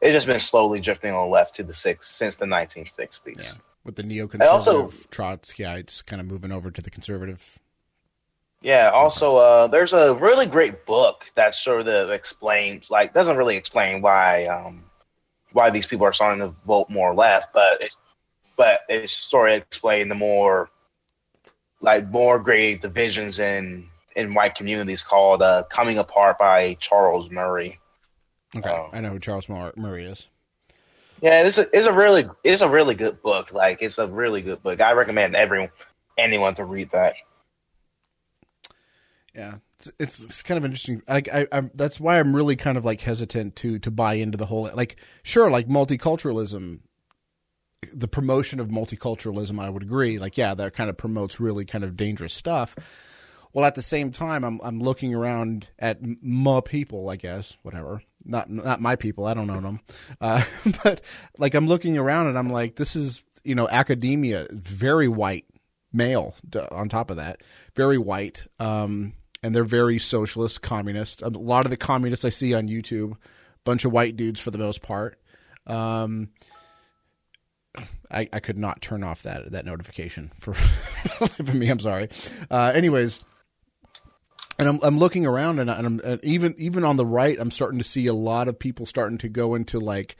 It's 0.00 0.12
just 0.12 0.26
been 0.26 0.40
slowly 0.40 0.80
drifting 0.80 1.12
on 1.12 1.26
the 1.26 1.30
left 1.30 1.54
to 1.56 1.62
the 1.62 1.72
six 1.72 2.08
since 2.10 2.34
the 2.34 2.44
1960s. 2.44 3.36
Yeah. 3.36 3.52
With 3.84 3.96
the 3.96 4.02
neoconservative 4.04 4.40
also- 4.50 4.86
Trotskyites 4.88 6.04
kind 6.06 6.20
of 6.20 6.26
moving 6.26 6.52
over 6.52 6.70
to 6.70 6.80
the 6.82 6.90
conservative. 6.90 7.58
Yeah. 8.60 8.90
Also, 8.90 9.36
uh, 9.36 9.66
there's 9.66 9.92
a 9.92 10.14
really 10.14 10.46
great 10.46 10.86
book 10.86 11.24
that 11.34 11.54
sort 11.54 11.88
of 11.88 12.10
explains, 12.10 12.90
like, 12.90 13.12
doesn't 13.12 13.36
really 13.36 13.56
explain 13.56 14.00
why, 14.02 14.46
um, 14.46 14.84
why 15.52 15.70
these 15.70 15.86
people 15.86 16.06
are 16.06 16.12
starting 16.12 16.40
to 16.40 16.54
vote 16.64 16.88
more 16.88 17.12
left, 17.14 17.52
but 17.52 17.82
it, 17.82 17.90
but 18.56 18.82
it's 18.88 19.16
sort 19.16 19.50
of 19.50 19.56
explain 19.56 20.08
the 20.08 20.14
more, 20.14 20.70
like, 21.80 22.06
more 22.08 22.38
great 22.38 22.82
divisions 22.82 23.38
in 23.40 23.88
in 24.14 24.34
white 24.34 24.54
communities 24.54 25.02
called 25.02 25.40
uh, 25.40 25.62
"Coming 25.70 25.96
Apart" 25.98 26.38
by 26.38 26.74
Charles 26.74 27.30
Murray. 27.30 27.80
Okay, 28.54 28.68
Oh. 28.68 28.90
I 28.92 29.00
know 29.00 29.08
who 29.08 29.18
Charles 29.18 29.48
Mur- 29.48 29.72
Murray 29.74 30.04
is. 30.04 30.28
Yeah, 31.22 31.42
a, 31.44 31.46
it's 31.46 31.86
a 31.86 31.92
really 31.92 32.26
it's 32.42 32.62
a 32.62 32.68
really 32.68 32.96
good 32.96 33.22
book. 33.22 33.52
Like, 33.52 33.78
it's 33.80 33.98
a 33.98 34.08
really 34.08 34.42
good 34.42 34.62
book. 34.62 34.80
I 34.80 34.92
recommend 34.92 35.36
everyone 35.36 35.70
anyone 36.18 36.54
to 36.56 36.64
read 36.64 36.90
that. 36.90 37.14
Yeah, 39.32 39.58
it's, 39.78 40.24
it's, 40.24 40.42
kind 40.42 40.58
of 40.58 40.64
interesting. 40.64 41.02
Like 41.08 41.32
I, 41.32 41.46
I'm, 41.50 41.70
that's 41.74 41.98
why 41.98 42.18
I'm 42.18 42.36
really 42.36 42.56
kind 42.56 42.76
of 42.76 42.84
like 42.84 43.00
hesitant 43.00 43.56
to 43.56 43.78
to 43.78 43.90
buy 43.90 44.14
into 44.14 44.36
the 44.36 44.46
whole 44.46 44.68
like 44.74 44.96
sure 45.22 45.48
like 45.48 45.68
multiculturalism, 45.68 46.80
the 47.92 48.08
promotion 48.08 48.60
of 48.60 48.68
multiculturalism. 48.68 49.60
I 49.60 49.70
would 49.70 49.84
agree. 49.84 50.18
Like 50.18 50.36
yeah, 50.36 50.54
that 50.54 50.74
kind 50.74 50.90
of 50.90 50.96
promotes 50.96 51.40
really 51.40 51.64
kind 51.64 51.84
of 51.84 51.96
dangerous 51.96 52.34
stuff. 52.34 52.76
Well, 53.52 53.64
at 53.64 53.74
the 53.74 53.82
same 53.82 54.10
time, 54.10 54.44
I'm 54.44 54.60
I'm 54.62 54.80
looking 54.80 55.14
around 55.14 55.68
at 55.78 55.98
m- 56.02 56.18
my 56.20 56.60
people, 56.60 57.08
I 57.08 57.16
guess, 57.16 57.56
whatever. 57.62 58.02
Not 58.24 58.50
not 58.50 58.80
my 58.80 58.96
people. 58.96 59.26
I 59.26 59.34
don't 59.34 59.46
know 59.46 59.60
them, 59.60 59.80
uh, 60.20 60.44
but 60.84 61.00
like 61.38 61.54
I'm 61.54 61.66
looking 61.66 61.98
around 61.98 62.28
and 62.28 62.38
I'm 62.38 62.50
like, 62.50 62.76
this 62.76 62.96
is 62.96 63.24
you 63.44 63.54
know 63.54 63.68
academia, 63.68 64.46
very 64.50 65.08
white 65.08 65.46
male. 65.92 66.34
On 66.70 66.88
top 66.88 67.10
of 67.10 67.16
that, 67.16 67.42
very 67.74 67.98
white, 67.98 68.46
um, 68.58 69.14
and 69.42 69.54
they're 69.54 69.64
very 69.64 69.98
socialist, 69.98 70.62
communist. 70.62 71.22
A 71.22 71.28
lot 71.28 71.64
of 71.64 71.70
the 71.70 71.76
communists 71.76 72.24
I 72.24 72.30
see 72.30 72.54
on 72.54 72.68
YouTube, 72.68 73.16
bunch 73.64 73.84
of 73.84 73.92
white 73.92 74.16
dudes 74.16 74.40
for 74.40 74.50
the 74.50 74.58
most 74.58 74.82
part. 74.82 75.18
Um, 75.66 76.30
I, 78.10 78.28
I 78.32 78.40
could 78.40 78.58
not 78.58 78.82
turn 78.82 79.02
off 79.02 79.22
that 79.22 79.52
that 79.52 79.64
notification 79.64 80.32
for, 80.38 80.54
for 80.54 81.54
me. 81.54 81.68
I'm 81.68 81.80
sorry. 81.80 82.08
Uh, 82.50 82.72
anyways, 82.74 83.24
and 84.62 84.68
I'm 84.68 84.78
I'm 84.82 84.98
looking 84.98 85.26
around 85.26 85.58
and, 85.58 85.70
I'm 85.70 86.00
and 86.04 86.24
even 86.24 86.54
even 86.56 86.84
on 86.84 86.96
the 86.96 87.06
right, 87.06 87.36
I'm 87.38 87.50
starting 87.50 87.78
to 87.78 87.84
see 87.84 88.06
a 88.06 88.14
lot 88.14 88.46
of 88.46 88.58
people 88.58 88.86
starting 88.86 89.18
to 89.18 89.28
go 89.28 89.54
into 89.54 89.80
like 89.80 90.16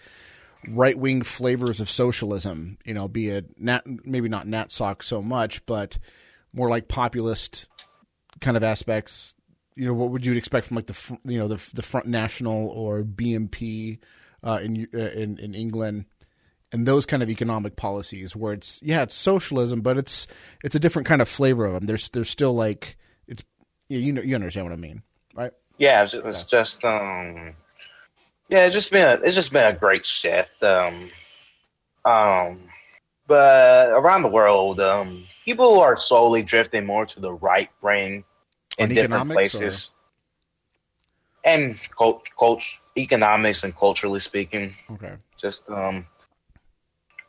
right 0.69 0.99
wing 0.99 1.23
flavors 1.23 1.81
of 1.81 1.89
socialism. 1.89 2.79
You 2.85 2.95
know, 2.95 3.07
be 3.07 3.29
it 3.29 3.59
nat, 3.59 3.85
maybe 4.05 4.29
not 4.29 4.47
NatSoc 4.47 5.03
so 5.03 5.23
much, 5.23 5.65
but 5.65 5.99
more 6.53 6.69
like 6.69 6.89
populist 6.89 7.69
kind 8.41 8.57
of 8.57 8.65
aspects. 8.65 9.35
You 9.77 9.87
know, 9.87 9.95
what 9.95 10.11
would 10.11 10.27
you 10.27 10.33
expect 10.35 10.67
from 10.67 10.75
like 10.75 10.87
the 10.87 11.19
you 11.25 11.39
know 11.39 11.47
the 11.47 11.65
the 11.73 11.83
Front 11.83 12.07
National 12.07 12.67
or 12.69 13.05
BNP 13.05 14.01
uh, 14.43 14.59
in 14.61 14.89
uh, 14.93 14.99
in 14.99 15.39
in 15.39 15.55
England? 15.55 16.07
and 16.75 16.87
those 16.87 17.05
kind 17.05 17.23
of 17.23 17.29
economic 17.29 17.77
policies 17.77 18.35
where 18.35 18.55
it's 18.55 18.81
yeah 18.83 19.03
it's 19.03 19.15
socialism 19.15 19.83
but 19.83 19.99
it's 19.99 20.27
it's 20.65 20.75
a 20.75 20.81
different 20.81 21.07
kind 21.07 21.21
of 21.21 21.29
flavor 21.29 21.67
of 21.67 21.75
them 21.75 21.85
there's 21.85 22.09
there's 22.09 22.31
still 22.31 22.55
like 22.55 22.97
yeah, 23.93 23.99
you 23.99 24.13
know 24.13 24.23
you 24.23 24.35
understand 24.35 24.67
what 24.67 24.73
i 24.73 24.77
mean 24.77 25.03
right? 25.35 25.53
Yeah, 25.79 26.05
it's, 26.05 26.15
it's 26.15 26.45
just 26.45 26.85
um, 26.85 27.55
yeah, 28.49 28.67
it's 28.67 28.75
just 28.75 28.91
been 28.91 29.09
a, 29.09 29.23
it's 29.23 29.35
just 29.35 29.53
been 29.53 29.75
a 29.75 29.77
great 29.77 30.07
shift. 30.07 30.63
Um, 30.63 31.11
um, 32.05 32.61
but 33.27 33.91
around 33.91 34.23
the 34.23 34.29
world, 34.29 34.81
um, 34.81 35.25
people 35.45 35.81
are 35.81 35.97
slowly 35.97 36.43
drifting 36.43 36.87
more 36.87 37.07
to 37.07 37.21
the 37.21 37.33
right 37.33 37.71
brain 37.81 38.25
in 38.79 38.91
On 38.91 38.95
different 38.95 39.31
places, 39.31 39.91
and 41.45 41.79
cult, 41.97 42.29
cult, 42.39 42.63
economics 42.97 43.65
and 43.65 43.75
culturally 43.75 44.21
speaking, 44.21 44.75
okay. 44.91 45.15
Just 45.41 45.69
um, 45.71 46.07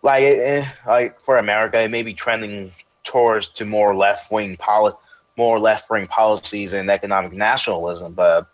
like 0.02 0.23
eh, 0.23 0.65
like 0.86 1.19
for 1.21 1.38
America, 1.38 1.80
it 1.80 1.89
may 1.91 2.04
be 2.04 2.13
trending 2.13 2.73
towards 3.04 3.49
to 3.49 3.65
more 3.65 3.95
left 3.95 4.32
wing 4.32 4.58
poli- 4.58 4.93
more 5.38 5.60
left 5.60 5.89
wing 5.89 6.08
policies 6.08 6.74
and 6.74 6.89
economic 6.89 7.34
nationalism, 7.34 8.13
but 8.13 8.48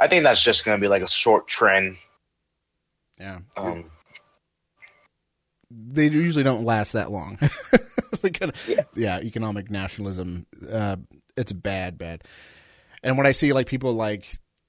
I 0.00 0.06
think 0.08 0.24
that's 0.24 0.42
just 0.42 0.64
going 0.64 0.76
to 0.78 0.80
be 0.80 0.88
like 0.88 1.02
a 1.02 1.10
short 1.10 1.46
trend. 1.48 1.96
yeah 3.18 3.38
Um, 3.56 3.90
they 5.70 6.06
usually 6.08 6.44
don't 6.44 6.64
last 6.64 6.92
that 6.92 7.10
long 7.10 7.38
kinda- 8.22 8.54
Yeah. 8.68 8.82
yeah 8.94 9.18
economic 9.20 9.70
nationalism 9.70 10.46
uh 10.70 10.96
it's 11.36 11.52
bad 11.52 11.98
bad 11.98 12.22
and 13.02 13.18
when 13.18 13.26
i 13.26 13.32
see 13.32 13.52
like 13.52 13.66
people 13.66 13.92
like 13.92 14.26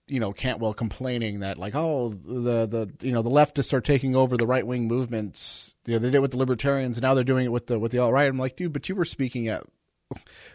you 0.08 0.20
know 0.20 0.32
Cantwell 0.34 0.74
complaining 0.74 1.42
that 1.42 1.58
like 1.60 1.76
oh 1.76 2.10
the 2.10 2.66
the 2.66 2.92
you 3.06 3.12
know 3.12 3.22
the 3.22 3.30
leftists 3.30 3.74
are 3.74 3.82
taking 3.82 4.16
over 4.16 4.38
the 4.38 4.48
right 4.48 4.66
wing 4.66 4.88
movements 4.88 5.76
you 5.86 5.94
know 5.94 6.00
they 6.00 6.08
did 6.08 6.16
it 6.16 6.22
with 6.22 6.32
the 6.32 6.38
libertarians 6.38 6.98
and 6.98 7.04
now 7.04 7.14
they're 7.14 7.24
doing 7.24 7.46
it 7.46 7.52
with 7.52 7.68
the 7.68 7.78
with 7.78 7.92
the 7.92 8.00
alt 8.00 8.12
right 8.14 8.28
I'm 8.28 8.38
like 8.40 8.56
dude 8.56 8.74
but 8.74 8.88
you 8.90 8.96
were 8.96 9.06
speaking 9.06 9.48
at 9.48 9.64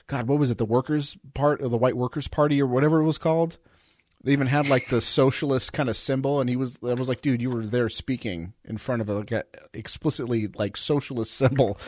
God 0.06 0.28
what 0.28 0.38
was 0.38 0.50
it 0.50 0.58
the 0.58 0.64
workers 0.64 1.16
part 1.34 1.60
of 1.60 1.70
the 1.70 1.78
white 1.78 1.96
workers 1.96 2.28
party 2.28 2.60
or 2.60 2.66
whatever 2.66 3.00
it 3.00 3.04
was 3.04 3.18
called 3.18 3.58
they 4.24 4.32
even 4.32 4.46
had 4.46 4.68
like 4.68 4.88
the 4.88 5.00
socialist 5.00 5.72
kind 5.72 5.88
of 5.88 5.96
symbol 5.96 6.40
and 6.40 6.48
he 6.48 6.56
was 6.56 6.78
I 6.82 6.94
was 6.94 7.08
like 7.08 7.20
dude 7.20 7.42
you 7.42 7.50
were 7.50 7.66
there 7.66 7.88
speaking 7.88 8.54
in 8.64 8.78
front 8.78 9.02
of 9.02 9.08
a, 9.08 9.14
like 9.14 9.32
a 9.32 9.44
explicitly 9.74 10.48
like 10.48 10.76
socialist 10.76 11.34
symbol 11.34 11.78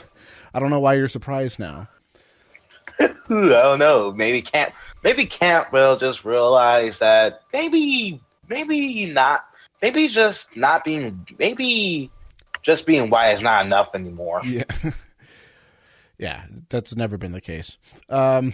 I 0.54 0.60
don't 0.60 0.70
know 0.70 0.80
why 0.80 0.94
you're 0.94 1.08
surprised 1.08 1.58
now 1.58 1.88
I 3.00 3.14
don't 3.28 3.78
know. 3.78 4.12
Maybe 4.12 4.42
can't. 4.42 4.72
Maybe 5.04 5.26
can't. 5.26 5.70
Will 5.72 5.96
just 5.96 6.24
realize 6.24 6.98
that 6.98 7.42
maybe, 7.52 8.20
maybe 8.48 9.06
not. 9.06 9.44
Maybe 9.80 10.08
just 10.08 10.56
not 10.56 10.84
being. 10.84 11.26
Maybe 11.38 12.10
just 12.62 12.86
being 12.86 13.10
white 13.10 13.32
is 13.32 13.42
not 13.42 13.64
enough 13.64 13.94
anymore. 13.94 14.40
Yeah. 14.44 14.64
yeah, 16.18 16.44
that's 16.68 16.96
never 16.96 17.16
been 17.16 17.32
the 17.32 17.40
case. 17.40 17.78
Um, 18.08 18.52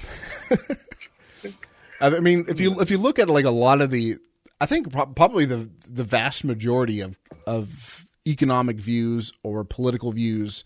I 2.01 2.11
mean, 2.21 2.45
if 2.49 2.61
you 2.61 2.79
if 2.81 2.91
you 2.91 2.99
look 2.99 3.19
at 3.19 3.29
like 3.29 3.47
a 3.47 3.51
lot 3.51 3.81
of 3.81 3.91
the, 3.91 4.17
I 4.61 4.67
think 4.67 4.93
probably 4.93 5.47
the 5.47 5.71
the 5.89 6.05
vast 6.05 6.45
majority 6.45 7.01
of 7.01 7.19
of 7.47 8.07
economic 8.27 8.77
views 8.77 9.33
or 9.43 9.65
political 9.65 10.13
views, 10.13 10.65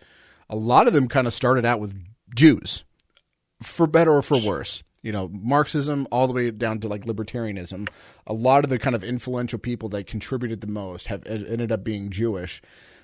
a 0.50 0.56
lot 0.56 0.86
of 0.88 0.92
them 0.92 1.08
kind 1.08 1.26
of 1.26 1.34
started 1.34 1.64
out 1.64 1.80
with 1.80 1.96
Jews, 2.34 2.84
for 3.62 3.86
better 3.86 4.12
or 4.12 4.22
for 4.22 4.40
worse. 4.40 4.82
You 5.02 5.12
know, 5.12 5.28
Marxism 5.32 6.08
all 6.10 6.26
the 6.26 6.32
way 6.32 6.50
down 6.50 6.80
to 6.80 6.88
like 6.88 7.04
libertarianism. 7.04 7.88
A 8.26 8.32
lot 8.32 8.64
of 8.64 8.70
the 8.70 8.80
kind 8.80 8.96
of 8.96 9.04
influential 9.04 9.58
people 9.58 9.88
that 9.90 10.08
contributed 10.08 10.60
the 10.60 10.66
most 10.66 11.06
have 11.06 11.24
ended 11.26 11.70
up 11.70 11.84
being 11.84 12.10
Jewish. 12.10 12.60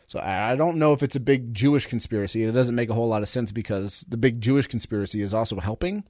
So 0.07 0.21
I 0.21 0.55
don't 0.55 0.77
know 0.77 0.93
if 0.93 1.03
it's 1.03 1.17
a 1.17 1.21
big 1.21 1.55
Jewish 1.55 1.87
conspiracy. 1.87 2.45
It 2.45 2.53
doesn't 2.53 2.75
make 2.75 2.91
a 2.91 2.95
whole 2.95 3.09
lot 3.09 3.23
of 3.23 3.29
sense 3.29 3.53
because 3.53 4.05
the 4.09 4.17
big 4.17 4.41
Jewish 4.41 4.67
conspiracy 4.67 5.21
is 5.23 5.33
also 5.35 5.59
helping. 5.61 6.05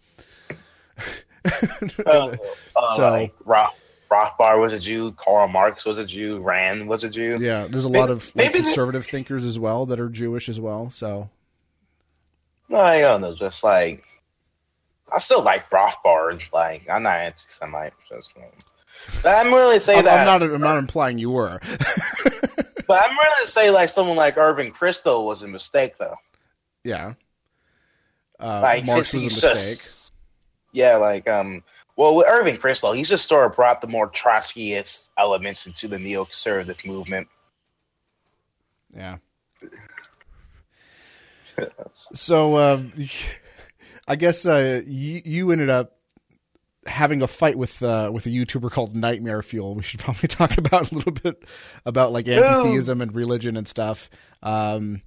Uh, 1.45 1.53
uh, 2.07 2.37
So- 2.97 3.11
like 3.11 3.35
Roth, 3.45 3.79
Rothbard 4.11 4.61
was 4.61 4.73
a 4.73 4.79
Jew. 4.81 5.13
Karl 5.13 5.49
Marx 5.49 5.85
was 5.85 5.99
a 5.99 6.05
Jew. 6.05 6.41
Rand 6.41 6.89
was 6.89 7.05
a 7.05 7.09
Jew. 7.09 7.39
Yeah, 7.41 7.67
there's 7.69 7.85
a 7.85 7.89
Maybe- 7.91 8.01
lot 8.01 8.11
of 8.11 8.31
like, 8.37 8.53
they- 8.53 8.59
conservative 8.61 9.07
thinkers 9.07 9.45
as 9.45 9.59
well 9.59 9.87
that 9.87 9.99
are 10.01 10.09
Jewish 10.09 10.49
as 10.49 10.61
well. 10.61 10.91
So 10.91 11.31
I 12.73 13.01
don't 13.01 13.21
know. 13.21 13.35
Just 13.37 13.63
like 13.65 14.05
I 15.13 15.19
still 15.19 15.43
like 15.43 15.69
Rothbard. 15.71 16.43
Like 16.53 16.89
I'm 16.91 17.03
not 17.05 17.17
anti-Semite. 17.19 17.93
Just. 18.09 18.35
Like, 18.37 19.37
I'm 19.37 19.53
really 19.53 19.81
say 19.81 19.97
I'm, 19.99 20.05
that. 20.05 20.27
I'm 20.27 20.41
not. 20.41 20.43
I'm 20.43 20.61
not 20.61 20.79
implying 20.79 21.19
you 21.19 21.31
were. 21.31 21.61
But 22.87 23.07
I'm 23.07 23.16
really 23.16 23.47
say 23.47 23.70
like 23.70 23.88
someone 23.88 24.16
like 24.16 24.37
Irving 24.37 24.73
Kristol 24.73 25.27
was 25.27 25.42
a 25.42 25.49
mistake 25.49 25.97
though. 25.99 26.16
Yeah. 26.85 27.14
Uh, 28.38 28.61
like 28.62 28.87
Marx 28.87 29.14
was 29.14 29.23
a 29.23 29.27
mistake. 29.27 29.79
just 29.79 30.12
yeah, 30.73 30.97
like 30.97 31.29
um, 31.29 31.62
well, 31.97 32.16
with 32.16 32.27
Irving 32.27 32.57
Kristol, 32.57 32.97
he's 32.97 33.09
just 33.09 33.29
sort 33.29 33.47
of 33.47 33.55
brought 33.55 33.81
the 33.81 33.87
more 33.87 34.11
Trotskyist 34.11 35.11
elements 35.16 35.66
into 35.66 35.87
the 35.88 35.97
neoconservative 35.97 36.85
movement. 36.85 37.29
Yeah. 38.94 39.18
So 42.12 42.59
um, 42.59 42.92
I 44.09 44.16
guess 44.16 44.44
uh, 44.44 44.83
you, 44.85 45.23
you 45.25 45.53
ended 45.53 45.70
up 45.70 45.94
having 46.87 47.23
a 47.23 47.27
fight 47.27 47.57
with 47.57 47.83
uh, 47.83 48.11
with 48.12 48.27
a 48.27 48.31
YouTuber 48.31 48.70
called 48.70 48.94
Nightmare 48.94 49.42
Fuel. 49.42 49.75
We 49.75 49.83
should 49.83 50.01
probably 50.05 50.29
talk 50.29 50.59
about 50.59 50.90
a 50.92 50.94
little 50.94 51.12
bit 51.12 51.44
about 51.85 52.12
like 52.12 52.29
anti-theism 52.29 53.01
and 53.01 53.14
religion 53.14 53.57
and 53.57 53.66
stuff. 53.66 54.11
Um, 54.42 55.03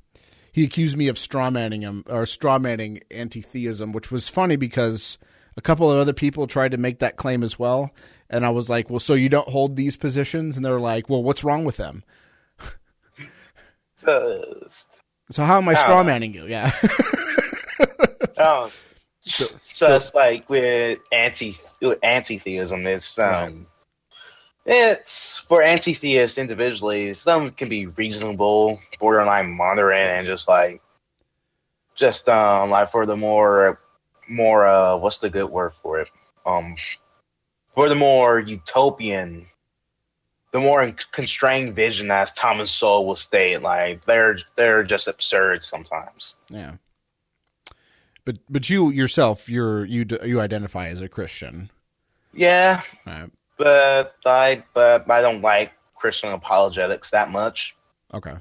he 0.51 0.63
accused 0.63 0.97
me 0.97 1.07
of 1.07 1.17
strawmanning 1.17 1.81
him 1.81 2.03
or 2.09 2.23
strawmanning 2.23 3.01
anti-theism, 3.11 3.91
which 3.91 4.11
was 4.11 4.27
funny 4.27 4.55
because 4.55 5.17
a 5.55 5.61
couple 5.61 5.91
of 5.91 5.99
other 5.99 6.13
people 6.13 6.47
tried 6.47 6.71
to 6.71 6.77
make 6.77 6.99
that 6.99 7.15
claim 7.15 7.43
as 7.43 7.59
well, 7.59 7.91
and 8.29 8.45
I 8.45 8.49
was 8.49 8.69
like, 8.69 8.89
"Well, 8.89 8.99
so 8.99 9.13
you 9.13 9.29
don't 9.29 9.47
hold 9.49 9.75
these 9.75 9.97
positions?" 9.97 10.55
And 10.55 10.65
they're 10.65 10.79
like, 10.79 11.09
"Well, 11.09 11.23
what's 11.23 11.43
wrong 11.43 11.63
with 11.63 11.77
them?" 11.77 12.03
So 15.31 15.43
how 15.43 15.57
am 15.57 15.67
I 15.67 15.73
strawmanning 15.75 16.33
you? 16.33 16.45
Yeah. 16.45 16.71
um, 19.41 19.47
it's 19.95 20.13
like 20.13 20.49
with 20.49 20.99
anti 21.11 21.57
anti 22.03 22.39
theism. 22.39 22.87
it's 22.87 23.17
um, 23.19 23.67
it's 24.65 25.37
for 25.37 25.61
anti 25.61 25.93
theists 25.93 26.37
individually. 26.37 27.13
Some 27.13 27.51
can 27.51 27.69
be 27.69 27.87
reasonable, 27.87 28.81
borderline 28.99 29.51
moderate, 29.51 29.97
and 29.97 30.27
just 30.27 30.47
like 30.47 30.81
just 31.95 32.29
um 32.29 32.69
like 32.69 32.89
for 32.91 33.05
the 33.05 33.17
more 33.17 33.79
more 34.29 34.65
uh 34.65 34.95
what's 34.95 35.17
the 35.17 35.29
good 35.29 35.49
word 35.49 35.73
for 35.81 35.99
it 35.99 36.09
um 36.45 36.75
for 37.73 37.89
the 37.89 37.95
more 37.95 38.39
utopian 38.39 39.45
the 40.51 40.59
more 40.59 40.93
constrained 41.11 41.75
vision 41.75 42.09
as 42.11 42.31
Thomas 42.33 42.71
Sowell 42.71 43.05
will 43.05 43.15
state 43.15 43.61
like 43.61 44.05
they're 44.05 44.37
they're 44.55 44.83
just 44.83 45.07
absurd 45.07 45.63
sometimes 45.63 46.37
Yeah. 46.49 46.73
But 48.27 48.39
but 48.49 48.69
you 48.69 48.89
yourself 48.89 49.47
you're 49.47 49.85
you 49.85 50.05
you 50.25 50.41
identify 50.41 50.89
as 50.89 50.99
a 50.99 51.07
Christian. 51.07 51.71
yeah 52.33 52.81
Right. 53.05 53.31
but 53.57 54.15
I 54.25 54.65
but 54.73 55.09
I 55.09 55.21
don't 55.21 55.41
like 55.41 55.71
Christian 55.95 56.33
apologetics 56.33 57.11
that 57.11 57.31
much. 57.31 57.77
Okay. 58.13 58.35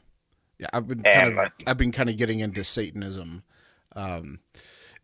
Yeah, 0.58 0.66
I've 0.72 0.88
been 0.88 1.04
kind 1.04 1.38
of 1.38 1.52
I've 1.68 1.76
been 1.76 1.92
kind 1.92 2.10
of 2.10 2.16
getting 2.16 2.40
into 2.40 2.64
Satanism. 2.64 3.44
Um 3.94 4.40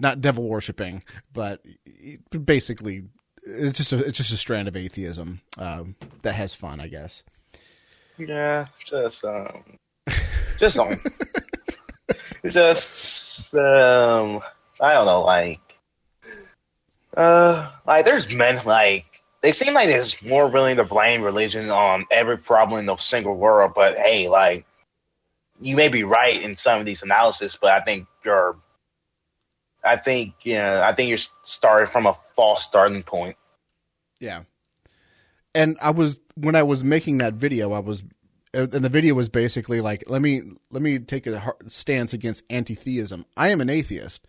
not 0.01 0.21
devil 0.21 0.49
worshipping, 0.49 1.05
but 1.33 1.65
basically 2.45 3.05
it's 3.45 3.79
just 3.79 3.93
a 3.93 4.05
it's 4.05 4.19
just 4.19 4.33
a 4.33 4.37
strand 4.37 4.67
of 4.67 4.77
atheism 4.77 5.43
um, 5.59 5.95
that 6.23 6.35
has 6.35 6.57
fun, 6.57 6.81
I 6.81 6.89
guess. 6.89 7.23
Yeah, 8.19 8.67
just 8.85 9.25
um, 9.25 9.63
just 10.59 10.77
um, 10.77 11.01
just 12.49 13.55
um, 13.55 14.41
I 14.83 14.93
don't 14.95 15.07
know, 15.07 15.23
like 15.23 15.61
uh, 17.17 17.71
like 17.87 18.05
there's 18.05 18.29
men 18.31 18.61
like 18.67 19.05
they 19.41 19.53
seem 19.53 19.75
like 19.75 19.89
they're 19.89 20.05
more 20.29 20.49
willing 20.49 20.77
to 20.77 20.85
blame 20.85 21.23
religion 21.23 21.71
on 21.71 22.05
every 22.11 22.37
problem 22.37 22.81
in 22.81 22.87
the 22.87 22.97
single 22.97 23.37
world, 23.37 23.73
but 23.75 23.97
hey, 23.97 24.29
like 24.29 24.67
you 25.61 25.77
may 25.77 25.89
be 25.89 26.03
right 26.03 26.43
in 26.43 26.57
some 26.57 26.81
of 26.81 26.87
these 26.87 27.03
analysis, 27.03 27.57
but 27.61 27.71
I 27.71 27.81
think 27.81 28.07
you're. 28.25 28.57
I 29.85 29.97
think 29.97 30.35
you 30.43 30.55
know. 30.55 30.83
I 30.83 30.93
think 30.95 31.09
you're 31.09 31.19
starting 31.19 31.89
from 31.89 32.07
a 32.07 32.17
false 32.37 32.63
starting 32.65 33.03
point. 33.03 33.37
Yeah. 34.21 34.43
And 35.55 35.77
I 35.83 35.91
was 35.91 36.19
when 36.35 36.55
I 36.55 36.63
was 36.63 36.83
making 36.83 37.19
that 37.19 37.35
video, 37.35 37.73
I 37.73 37.81
was 37.81 38.03
and 38.55 38.71
the 38.71 38.89
video 38.89 39.15
was 39.15 39.29
basically 39.29 39.81
like 39.81 40.05
let 40.09 40.23
me 40.23 40.43
let 40.71 40.83
me 40.83 40.99
take 40.99 41.27
a 41.27 41.55
stance 41.67 42.13
against 42.13 42.45
anti-theism. 42.51 43.25
I 43.37 43.49
am 43.49 43.61
an 43.61 43.71
atheist, 43.71 44.27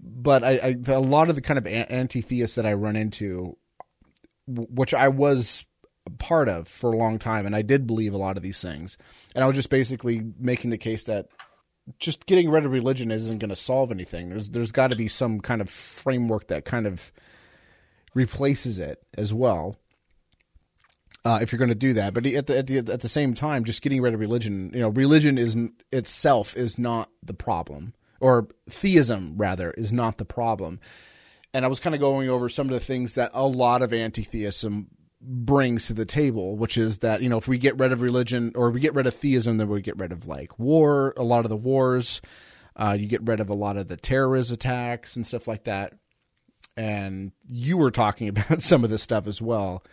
but 0.00 0.42
a 0.42 0.98
lot 0.98 1.28
of 1.28 1.34
the 1.34 1.42
kind 1.42 1.58
of 1.58 1.66
a- 1.66 1.92
anti-theists 1.92 2.56
that 2.56 2.66
I 2.66 2.72
run 2.74 2.96
into 2.96 3.56
which 4.46 4.94
I 4.94 5.08
was 5.08 5.66
part 6.18 6.48
of 6.48 6.68
for 6.68 6.92
a 6.92 6.96
long 6.96 7.18
time 7.18 7.44
and 7.44 7.54
I 7.54 7.62
did 7.62 7.86
believe 7.86 8.14
a 8.14 8.18
lot 8.18 8.36
of 8.36 8.42
these 8.42 8.62
things. 8.62 8.96
And 9.34 9.44
I 9.44 9.46
was 9.46 9.56
just 9.56 9.70
basically 9.70 10.22
making 10.38 10.70
the 10.70 10.78
case 10.78 11.04
that 11.04 11.26
just 11.98 12.26
getting 12.26 12.50
rid 12.50 12.64
of 12.64 12.72
religion 12.72 13.10
isn't 13.10 13.38
going 13.38 13.50
to 13.50 13.56
solve 13.56 13.90
anything. 13.90 14.30
There's 14.30 14.50
there's 14.50 14.72
got 14.72 14.90
to 14.90 14.96
be 14.96 15.08
some 15.08 15.40
kind 15.40 15.60
of 15.60 15.70
framework 15.70 16.48
that 16.48 16.64
kind 16.64 16.86
of 16.86 17.12
replaces 18.14 18.78
it 18.78 19.02
as 19.16 19.32
well. 19.32 19.76
Uh, 21.24 21.40
if 21.42 21.52
you're 21.52 21.58
going 21.58 21.68
to 21.68 21.74
do 21.74 21.94
that, 21.94 22.14
but 22.14 22.24
at 22.26 22.46
the, 22.46 22.58
at 22.58 22.66
the 22.66 22.78
at 22.78 23.00
the 23.00 23.08
same 23.08 23.34
time, 23.34 23.64
just 23.64 23.82
getting 23.82 24.00
rid 24.00 24.14
of 24.14 24.20
religion, 24.20 24.70
you 24.72 24.80
know, 24.80 24.88
religion 24.88 25.36
is 25.36 25.56
itself 25.92 26.56
is 26.56 26.78
not 26.78 27.10
the 27.22 27.34
problem, 27.34 27.92
or 28.20 28.48
theism 28.68 29.34
rather 29.36 29.70
is 29.72 29.92
not 29.92 30.18
the 30.18 30.24
problem. 30.24 30.80
And 31.54 31.64
I 31.64 31.68
was 31.68 31.80
kind 31.80 31.94
of 31.94 32.00
going 32.00 32.28
over 32.28 32.48
some 32.48 32.66
of 32.66 32.72
the 32.72 32.80
things 32.80 33.14
that 33.14 33.30
a 33.34 33.46
lot 33.46 33.82
of 33.82 33.92
anti-theism 33.92 34.88
brings 35.20 35.86
to 35.86 35.94
the 35.94 36.04
table, 36.04 36.56
which 36.56 36.76
is 36.76 36.98
that 36.98 37.22
you 37.22 37.28
know 37.28 37.38
if 37.38 37.48
we 37.48 37.58
get 37.58 37.78
rid 37.78 37.92
of 37.92 38.02
religion 38.02 38.52
or 38.54 38.70
we 38.70 38.80
get 38.80 38.94
rid 38.94 39.06
of 39.06 39.14
theism, 39.14 39.56
then 39.56 39.68
we 39.68 39.80
get 39.80 39.98
rid 39.98 40.12
of 40.12 40.28
like 40.28 40.58
war, 40.58 41.14
a 41.16 41.24
lot 41.24 41.44
of 41.44 41.48
the 41.48 41.56
wars. 41.56 42.20
Uh, 42.76 42.96
you 42.98 43.06
get 43.06 43.26
rid 43.26 43.40
of 43.40 43.50
a 43.50 43.54
lot 43.54 43.76
of 43.76 43.88
the 43.88 43.96
terrorist 43.96 44.52
attacks 44.52 45.16
and 45.16 45.26
stuff 45.26 45.48
like 45.48 45.64
that 45.64 45.94
and 46.78 47.32
you 47.48 47.76
were 47.76 47.90
talking 47.90 48.28
about 48.28 48.62
some 48.62 48.84
of 48.84 48.90
this 48.90 49.02
stuff 49.02 49.26
as 49.26 49.42
well, 49.42 49.84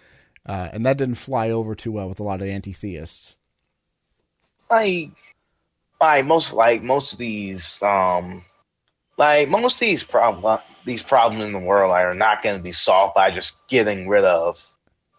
uh, 0.45 0.69
and 0.71 0.85
that 0.85 0.97
didn't 0.97 1.15
fly 1.15 1.49
over 1.49 1.75
too 1.75 1.91
well 1.91 2.07
with 2.07 2.19
a 2.19 2.23
lot 2.23 2.41
of 2.41 2.47
anti-theists. 2.47 3.35
like 4.69 5.09
like 6.05 6.25
most 6.25 6.53
like 6.53 6.83
most 6.83 7.13
of 7.13 7.19
these 7.19 7.81
um 7.81 8.43
like 9.17 9.49
most 9.49 9.75
of 9.75 9.79
these 9.81 10.03
problem 10.03 10.59
these 10.85 11.01
problems 11.01 11.43
in 11.43 11.51
the 11.51 11.59
world 11.59 11.91
are 11.91 12.13
not 12.13 12.43
going 12.43 12.55
to 12.55 12.61
be 12.61 12.71
solved 12.71 13.15
by 13.15 13.31
just 13.31 13.67
getting 13.67 14.07
rid 14.07 14.23
of 14.23 14.63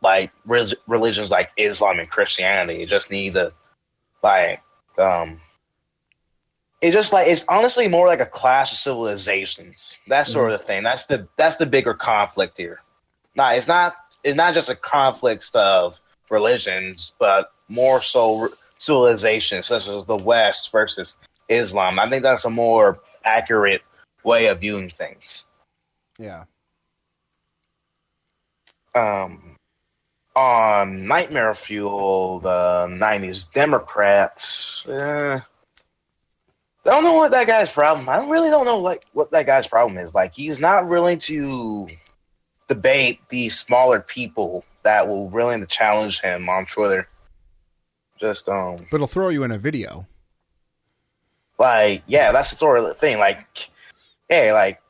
like 0.02 0.30
re- 0.46 0.72
religions 0.86 1.30
like 1.30 1.50
Islam 1.56 1.98
and 1.98 2.08
Christianity. 2.08 2.78
You 2.80 2.86
just 2.86 3.10
need 3.10 3.32
to 3.34 3.52
like 4.22 4.62
um 4.98 5.40
it's 6.80 6.94
just 6.94 7.12
like 7.12 7.26
it's 7.26 7.44
honestly 7.48 7.88
more 7.88 8.06
like 8.06 8.20
a 8.20 8.26
clash 8.26 8.70
of 8.70 8.78
civilizations. 8.78 9.96
That 10.08 10.26
sort 10.26 10.52
of 10.52 10.62
thing. 10.62 10.82
That's 10.84 11.06
the 11.06 11.26
that's 11.36 11.56
the 11.56 11.66
bigger 11.66 11.94
conflict 11.94 12.56
here. 12.56 12.80
Nah, 13.34 13.52
it's 13.52 13.66
not 13.66 13.96
it's 14.22 14.36
not 14.36 14.54
just 14.54 14.68
a 14.68 14.76
conflict 14.76 15.50
of 15.54 15.98
religions, 16.30 17.12
but 17.18 17.50
more 17.68 18.00
so 18.00 18.50
civilizations 18.78 19.66
such 19.66 19.88
as 19.88 20.04
the 20.06 20.16
West 20.16 20.70
versus 20.72 21.16
Islam. 21.48 21.98
I 21.98 22.08
think 22.08 22.22
that's 22.22 22.44
a 22.44 22.50
more 22.50 23.00
accurate 23.24 23.82
way 24.24 24.46
of 24.46 24.60
viewing 24.60 24.90
things. 24.90 25.44
Yeah, 26.18 26.44
Um, 28.94 29.56
on 30.34 31.06
Nightmare 31.06 31.54
Fuel, 31.54 32.40
the 32.40 32.86
'90s 32.88 33.52
Democrats. 33.52 34.86
Uh, 34.86 35.40
I 36.86 36.90
don't 36.90 37.04
know 37.04 37.14
what 37.14 37.32
that 37.32 37.46
guy's 37.46 37.70
problem. 37.70 38.08
I 38.08 38.16
don't 38.16 38.30
really 38.30 38.48
don't 38.48 38.64
know 38.64 38.78
like 38.78 39.04
what 39.12 39.32
that 39.32 39.46
guy's 39.46 39.66
problem 39.66 39.98
is. 39.98 40.14
Like 40.14 40.34
he's 40.34 40.58
not 40.60 40.86
willing 40.86 41.18
to 41.20 41.88
debate 42.68 43.20
these 43.28 43.58
smaller 43.58 44.00
people 44.00 44.64
that 44.82 45.08
will 45.08 45.28
willing 45.28 45.60
to 45.60 45.66
challenge 45.66 46.20
him 46.20 46.48
on 46.48 46.64
Twitter. 46.66 47.08
Just 48.18 48.48
um 48.48 48.76
but 48.90 48.96
it'll 48.96 49.06
throw 49.06 49.28
you 49.28 49.42
in 49.42 49.50
a 49.50 49.58
video. 49.58 50.06
like 51.58 52.02
yeah, 52.06 52.32
that's 52.32 52.50
the 52.50 52.56
sort 52.56 52.78
of 52.78 52.98
thing. 52.98 53.18
Like, 53.18 53.70
hey, 54.28 54.52
like, 54.52 54.80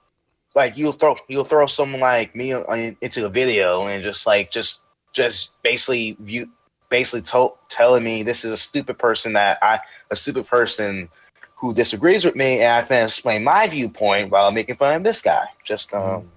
like 0.54 0.76
you'll 0.76 0.92
throw 0.92 1.16
you'll 1.28 1.44
throw 1.44 1.66
someone 1.66 2.00
like 2.00 2.34
me 2.34 2.52
into 2.52 3.26
a 3.26 3.28
video 3.28 3.86
and 3.86 4.02
just 4.02 4.26
like 4.26 4.50
just 4.50 4.80
just 5.12 5.50
basically 5.62 6.16
view 6.20 6.48
basically 6.88 7.22
to- 7.22 7.54
telling 7.68 8.04
me 8.04 8.22
this 8.22 8.44
is 8.44 8.52
a 8.52 8.56
stupid 8.56 8.98
person 8.98 9.32
that 9.32 9.58
I 9.62 9.80
a 10.10 10.16
stupid 10.16 10.46
person 10.46 11.08
who 11.56 11.72
disagrees 11.72 12.24
with 12.24 12.36
me, 12.36 12.60
and 12.60 12.76
I 12.76 12.82
can 12.82 13.04
explain 13.04 13.42
my 13.42 13.66
viewpoint 13.66 14.30
while 14.30 14.52
making 14.52 14.76
fun 14.76 14.96
of 14.96 15.04
this 15.04 15.22
guy. 15.22 15.46
Just 15.64 15.92
um. 15.94 16.30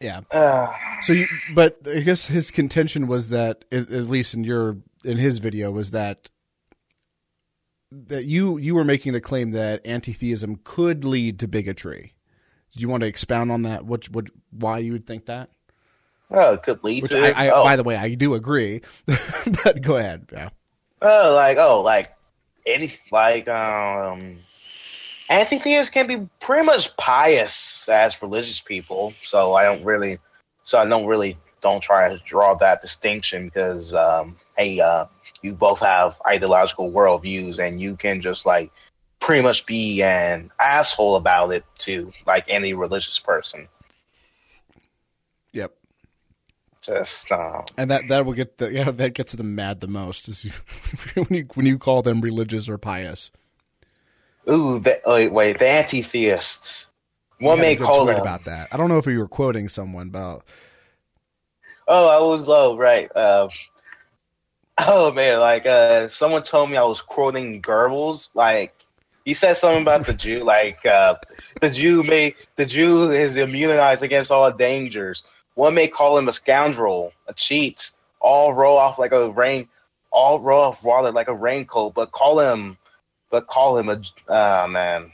Yeah. 0.00 0.22
Uh, 0.32 0.72
So, 1.00 1.12
you, 1.12 1.28
but 1.54 1.78
I 1.86 2.00
guess 2.00 2.26
his 2.26 2.50
contention 2.50 3.06
was 3.06 3.28
that, 3.28 3.64
at, 3.70 3.88
at 3.90 4.06
least 4.06 4.34
in 4.34 4.42
your 4.42 4.78
in 5.04 5.18
his 5.18 5.38
video, 5.38 5.70
was 5.70 5.90
that 5.90 6.30
that 7.90 8.24
you 8.24 8.58
you 8.58 8.74
were 8.74 8.84
making 8.84 9.12
the 9.12 9.20
claim 9.20 9.50
that 9.52 9.86
anti-theism 9.86 10.60
could 10.64 11.04
lead 11.04 11.38
to 11.40 11.48
bigotry. 11.48 12.14
Do 12.74 12.80
you 12.80 12.88
want 12.88 13.02
to 13.02 13.06
expound 13.06 13.52
on 13.52 13.62
that? 13.62 13.84
What 13.84 14.08
what 14.10 14.26
why 14.50 14.78
you 14.78 14.92
would 14.92 15.06
think 15.06 15.26
that? 15.26 15.50
well, 16.32 16.54
it 16.54 16.62
could 16.62 16.82
lead 16.82 17.02
Which 17.02 17.12
to. 17.12 17.20
I, 17.20 17.46
I 17.46 17.50
oh. 17.50 17.62
by 17.62 17.76
the 17.76 17.84
way, 17.84 17.96
I 17.96 18.14
do 18.14 18.34
agree. 18.34 18.80
but 19.64 19.82
go 19.82 19.96
ahead. 19.96 20.26
Yeah. 20.32 20.48
Oh, 21.02 21.34
like 21.34 21.58
oh, 21.58 21.82
like 21.82 22.16
any 22.66 22.96
like 23.10 23.48
um, 23.48 24.38
anti-theists 25.28 25.90
can 25.90 26.06
be 26.06 26.28
pretty 26.40 26.64
much 26.64 26.96
pious 26.96 27.86
as 27.88 28.20
religious 28.22 28.60
people. 28.60 29.12
So 29.24 29.54
I 29.54 29.64
don't 29.64 29.84
really, 29.84 30.18
so 30.64 30.78
I 30.78 30.86
don't 30.86 31.06
really 31.06 31.36
don't 31.60 31.82
try 31.82 32.08
to 32.08 32.18
draw 32.24 32.54
that 32.54 32.80
distinction 32.80 33.46
because 33.46 33.92
um, 33.92 34.36
hey, 34.62 34.80
uh, 34.80 35.06
you 35.42 35.54
both 35.54 35.80
have 35.80 36.20
ideological 36.26 36.90
worldviews, 36.92 37.58
and 37.58 37.80
you 37.80 37.96
can 37.96 38.20
just 38.20 38.46
like 38.46 38.70
pretty 39.20 39.42
much 39.42 39.66
be 39.66 40.02
an 40.02 40.50
asshole 40.60 41.16
about 41.16 41.50
it 41.52 41.64
to 41.78 42.12
like 42.26 42.44
any 42.48 42.74
religious 42.74 43.18
person. 43.18 43.68
Yep. 45.52 45.72
Just 46.82 47.30
uh, 47.30 47.62
And 47.78 47.90
that 47.90 48.08
that 48.08 48.24
will 48.26 48.32
get 48.34 48.58
the 48.58 48.72
yeah 48.72 48.90
that 48.90 49.14
gets 49.14 49.32
them 49.34 49.54
mad 49.54 49.80
the 49.80 49.86
most 49.88 50.28
is 50.28 50.44
you, 50.44 50.52
when 51.14 51.26
you 51.38 51.48
when 51.54 51.66
you 51.66 51.78
call 51.78 52.02
them 52.02 52.20
religious 52.20 52.68
or 52.68 52.78
pious. 52.78 53.30
ooh, 54.48 54.78
the, 54.80 55.00
wait, 55.06 55.32
wait, 55.32 55.58
the 55.58 55.68
anti-theists. 55.68 56.86
One 57.38 57.54
We 57.54 57.58
had 57.58 57.66
a 57.68 57.70
may 57.70 57.76
call 57.76 58.06
them. 58.06 58.18
about 58.18 58.44
that. 58.44 58.68
I 58.72 58.76
don't 58.76 58.88
know 58.88 58.98
if 58.98 59.06
you 59.06 59.18
were 59.18 59.28
quoting 59.28 59.68
someone, 59.68 60.10
but 60.10 60.42
Oh, 61.88 62.08
I 62.08 62.20
was 62.20 62.42
low, 62.42 62.76
right? 62.76 63.10
Uh, 63.14 63.48
oh 64.78 65.12
man, 65.12 65.40
like 65.40 65.66
uh, 65.66 66.08
someone 66.08 66.42
told 66.42 66.70
me 66.70 66.76
I 66.76 66.84
was 66.84 67.00
quoting 67.00 67.60
Goebbels. 67.62 68.30
Like 68.34 68.74
he 69.24 69.34
said 69.34 69.54
something 69.54 69.82
about 69.82 70.06
the 70.06 70.14
Jew, 70.14 70.44
like 70.44 70.84
uh, 70.86 71.16
the 71.60 71.70
Jew 71.70 72.02
may 72.02 72.34
the 72.56 72.66
Jew 72.66 73.10
is 73.10 73.36
immunized 73.36 74.02
against 74.02 74.30
all 74.30 74.50
dangers. 74.52 75.24
One 75.54 75.74
may 75.74 75.88
call 75.88 76.16
him 76.16 76.28
a 76.28 76.32
scoundrel, 76.32 77.12
a 77.28 77.34
cheat, 77.34 77.90
all 78.20 78.54
roll 78.54 78.78
off 78.78 78.98
like 78.98 79.12
a 79.12 79.30
rain, 79.30 79.68
all 80.10 80.40
roll 80.40 80.62
off 80.62 80.82
water 80.82 81.12
like 81.12 81.28
a 81.28 81.34
raincoat. 81.34 81.94
But 81.94 82.12
call 82.12 82.40
him, 82.40 82.78
but 83.30 83.46
call 83.46 83.76
him 83.76 83.88
a 83.88 84.00
ah 84.28 84.66
man, 84.66 85.12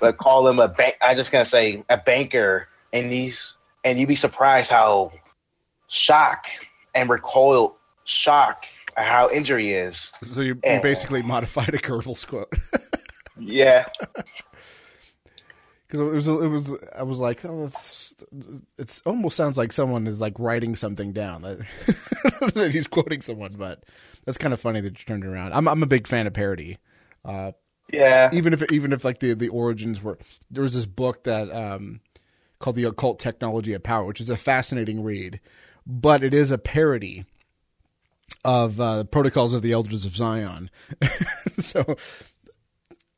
but 0.00 0.18
call 0.18 0.46
him 0.46 0.60
a 0.60 0.68
bank. 0.68 0.96
I'm 1.02 1.16
just 1.16 1.32
gonna 1.32 1.44
say 1.44 1.82
a 1.88 1.98
banker, 1.98 2.68
and 2.92 3.10
these 3.10 3.56
and 3.84 3.98
you'd 3.98 4.08
be 4.08 4.16
surprised 4.16 4.70
how 4.70 5.12
shock 5.88 6.46
and 6.94 7.08
recoil 7.08 7.77
shock 8.08 8.66
how 8.96 9.30
injury 9.30 9.72
is. 9.72 10.10
so 10.22 10.40
you, 10.40 10.54
you 10.54 10.60
Eh. 10.64 10.80
basically 10.80 11.22
modified 11.22 11.68
a 11.74 11.78
Goebbels 11.78 12.26
quote 12.26 12.52
Yeah. 13.38 13.84
because 15.86 16.00
it 16.00 16.04
was 16.04 16.28
it 16.28 16.48
was 16.48 16.74
I 16.98 17.02
was 17.02 17.18
like 17.18 17.44
oh, 17.44 17.64
it's 17.64 18.14
it's 18.76 19.00
almost 19.06 19.36
sounds 19.36 19.56
like 19.56 19.72
someone 19.72 20.06
is 20.06 20.20
like 20.20 20.34
writing 20.38 20.74
something 20.76 21.12
down 21.12 21.42
that, 21.42 21.58
that 22.54 22.70
he's 22.72 22.86
quoting 22.86 23.20
someone, 23.22 23.54
but 23.56 23.84
that's 24.24 24.38
kind 24.38 24.52
of 24.52 24.60
funny 24.60 24.80
that 24.80 24.98
you 24.98 25.04
turned 25.06 25.24
it 25.24 25.28
around. 25.28 25.52
I'm 25.54 25.68
I'm 25.68 25.82
a 25.82 25.86
big 25.86 26.06
fan 26.06 26.26
of 26.26 26.32
parody. 26.34 26.78
Uh, 27.24 27.52
Yeah. 27.92 28.28
even 28.32 28.52
if 28.52 28.62
even 28.72 28.92
if 28.92 29.04
like 29.04 29.20
the 29.20 29.34
the 29.34 29.48
origins 29.48 30.02
were 30.02 30.18
there 30.50 30.62
was 30.62 30.74
this 30.74 30.86
book 30.86 31.24
that 31.24 31.50
um 31.54 32.00
called 32.58 32.74
the 32.76 32.84
occult 32.84 33.18
technology 33.20 33.72
of 33.72 33.82
power 33.84 34.04
which 34.04 34.20
is 34.20 34.28
a 34.28 34.36
fascinating 34.36 35.04
read 35.04 35.38
but 35.86 36.22
it 36.24 36.34
is 36.34 36.50
a 36.50 36.58
parody 36.58 37.24
of 38.44 38.80
uh 38.80 39.04
protocols 39.04 39.54
of 39.54 39.62
the 39.62 39.72
elders 39.72 40.04
of 40.04 40.16
zion. 40.16 40.70
So 41.58 41.96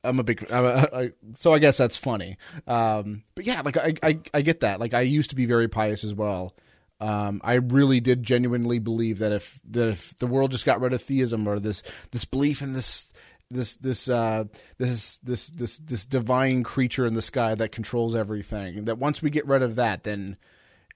i'm 0.02 0.18
a 0.18 0.22
big 0.22 0.50
I, 0.50 0.58
I, 0.58 1.12
so 1.34 1.52
i 1.52 1.58
guess 1.58 1.76
that's 1.76 1.96
funny. 1.96 2.36
Um 2.66 3.22
but 3.34 3.44
yeah 3.44 3.60
like 3.62 3.76
I, 3.76 3.94
I 4.02 4.20
i 4.32 4.42
get 4.42 4.60
that. 4.60 4.80
Like 4.80 4.94
i 4.94 5.02
used 5.02 5.30
to 5.30 5.36
be 5.36 5.46
very 5.46 5.68
pious 5.68 6.04
as 6.04 6.14
well. 6.14 6.54
Um, 7.00 7.40
I 7.42 7.54
really 7.54 8.00
did 8.00 8.22
genuinely 8.22 8.78
believe 8.78 9.20
that 9.20 9.32
if 9.32 9.58
that 9.70 9.88
if 9.88 10.18
the 10.18 10.26
world 10.26 10.50
just 10.52 10.66
got 10.66 10.82
rid 10.82 10.92
of 10.92 11.02
theism 11.02 11.46
or 11.46 11.58
this 11.58 11.82
this 12.10 12.26
belief 12.26 12.60
in 12.60 12.74
this 12.74 13.10
this 13.50 13.76
this 13.76 14.08
uh, 14.08 14.44
this 14.78 15.18
this 15.18 15.48
this 15.48 15.78
this 15.78 16.06
divine 16.06 16.62
creature 16.62 17.06
in 17.06 17.14
the 17.14 17.22
sky 17.22 17.54
that 17.54 17.72
controls 17.72 18.14
everything. 18.14 18.84
That 18.84 18.98
once 18.98 19.22
we 19.22 19.30
get 19.30 19.46
rid 19.46 19.62
of 19.62 19.76
that, 19.76 20.04
then 20.04 20.36